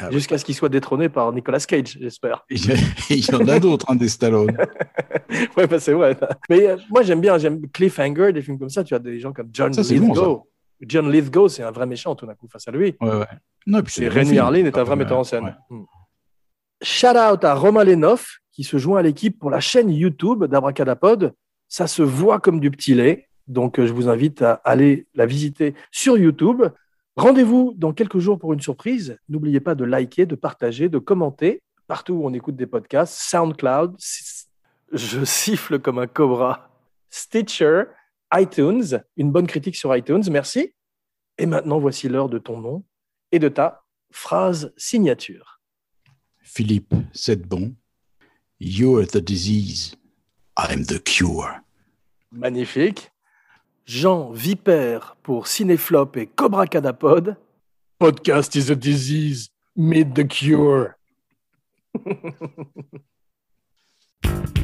Ah 0.02 0.10
Jusqu'à 0.12 0.38
ce 0.38 0.46
qu'il 0.46 0.56
soit 0.56 0.70
détrôné 0.70 1.10
par 1.10 1.34
Nicolas 1.34 1.60
Cage, 1.60 1.98
j'espère. 2.00 2.46
Il 2.50 3.20
y 3.20 3.36
en 3.36 3.46
a 3.50 3.60
d'autres, 3.60 3.86
hein, 3.90 3.96
des 3.96 4.08
Stallone. 4.08 4.56
ouais, 5.58 5.68
bah, 5.68 5.80
c'est 5.80 5.92
vrai. 5.92 6.18
Mais 6.50 6.68
euh, 6.68 6.78
moi, 6.90 7.04
j'aime 7.04 7.20
bien, 7.20 7.38
j'aime 7.38 7.68
Cliffhanger, 7.70 8.32
des 8.32 8.42
films 8.42 8.58
comme 8.58 8.70
ça. 8.70 8.86
Tu 8.86 8.96
as 8.96 9.00
des 9.00 9.20
gens 9.20 9.34
comme 9.34 9.50
John 9.52 9.74
Lithgow. 9.74 10.48
John 10.82 11.12
Lithgow, 11.12 11.50
c'est 11.50 11.64
un 11.64 11.72
vrai 11.72 11.86
méchant 11.86 12.16
tout 12.16 12.26
d'un 12.26 12.36
coup 12.36 12.48
face 12.48 12.66
à 12.70 12.72
lui. 12.72 12.96
Ouais, 13.02 13.10
ouais. 13.10 13.26
Non, 13.68 13.82
et 14.00 14.08
Rémi 14.08 14.38
Harlin 14.38 14.66
est 14.66 14.78
un 14.78 14.84
vrai 14.86 14.96
metteur 14.96 15.18
en 15.18 15.26
scène. 15.26 15.58
Hmm. 15.70 15.84
Shout 16.82 17.08
out 17.08 17.44
à 17.44 17.56
Romain 17.56 17.84
Lenoff 17.84 18.40
qui 18.54 18.64
se 18.64 18.78
joint 18.78 19.00
à 19.00 19.02
l'équipe 19.02 19.38
pour 19.38 19.50
la 19.50 19.60
chaîne 19.60 19.90
YouTube 19.90 20.46
d'Abracadapod. 20.46 21.34
Ça 21.68 21.88
se 21.88 22.02
voit 22.02 22.40
comme 22.40 22.62
du 22.62 22.72
petit 22.72 22.94
lait, 22.94 23.28
donc 23.48 23.80
euh, 23.80 23.86
je 23.86 23.92
vous 23.92 24.08
invite 24.08 24.42
à 24.42 24.54
aller 24.64 25.08
la 25.14 25.26
visiter 25.26 25.76
sur 25.92 26.18
YouTube. 26.18 26.64
Rendez-vous 27.20 27.74
dans 27.76 27.92
quelques 27.92 28.20
jours 28.20 28.40
pour 28.40 28.54
une 28.54 28.62
surprise. 28.62 29.18
N'oubliez 29.28 29.60
pas 29.60 29.76
de 29.76 29.84
liker, 29.84 30.26
de 30.26 30.36
partager, 30.36 30.88
de 30.88 31.00
commenter 31.00 31.62
partout 31.86 32.14
où 32.14 32.26
on 32.26 32.34
écoute 32.34 32.56
des 32.56 32.66
podcasts. 32.66 33.14
SoundCloud, 33.30 33.98
je 34.94 35.26
siffle 35.26 35.80
comme 35.80 36.00
un 36.00 36.08
cobra. 36.08 36.72
Stitcher, 37.10 37.84
iTunes, 38.34 39.04
une 39.18 39.34
bonne 39.34 39.48
critique 39.48 39.76
sur 39.76 39.94
iTunes, 39.94 40.24
merci. 40.32 40.74
Et 41.38 41.46
maintenant, 41.46 41.78
voici 41.78 42.08
l'heure 42.08 42.30
de 42.30 42.38
ton 42.38 42.62
nom 42.62 42.86
et 43.34 43.40
de 43.40 43.50
ta 43.50 43.84
phrase 44.12 44.74
signature. 44.78 45.60
Philippe 46.42 46.96
c'est 47.12 47.46
bon. 47.46 47.76
You're 48.62 49.06
the 49.06 49.18
disease, 49.18 49.98
I'm 50.58 50.86
the 50.86 51.04
cure. 51.04 51.60
Magnifique. 52.32 53.12
Jean 53.90 54.30
Vipère 54.30 55.18
pour 55.24 55.48
Cinéflop 55.48 56.16
et 56.18 56.28
Cobra 56.28 56.68
Cadapod. 56.68 57.36
Podcast 57.98 58.56
is 58.56 58.70
a 58.70 58.76
disease. 58.76 59.50
Meet 59.76 60.14
the 60.14 60.28
cure. 60.28 60.96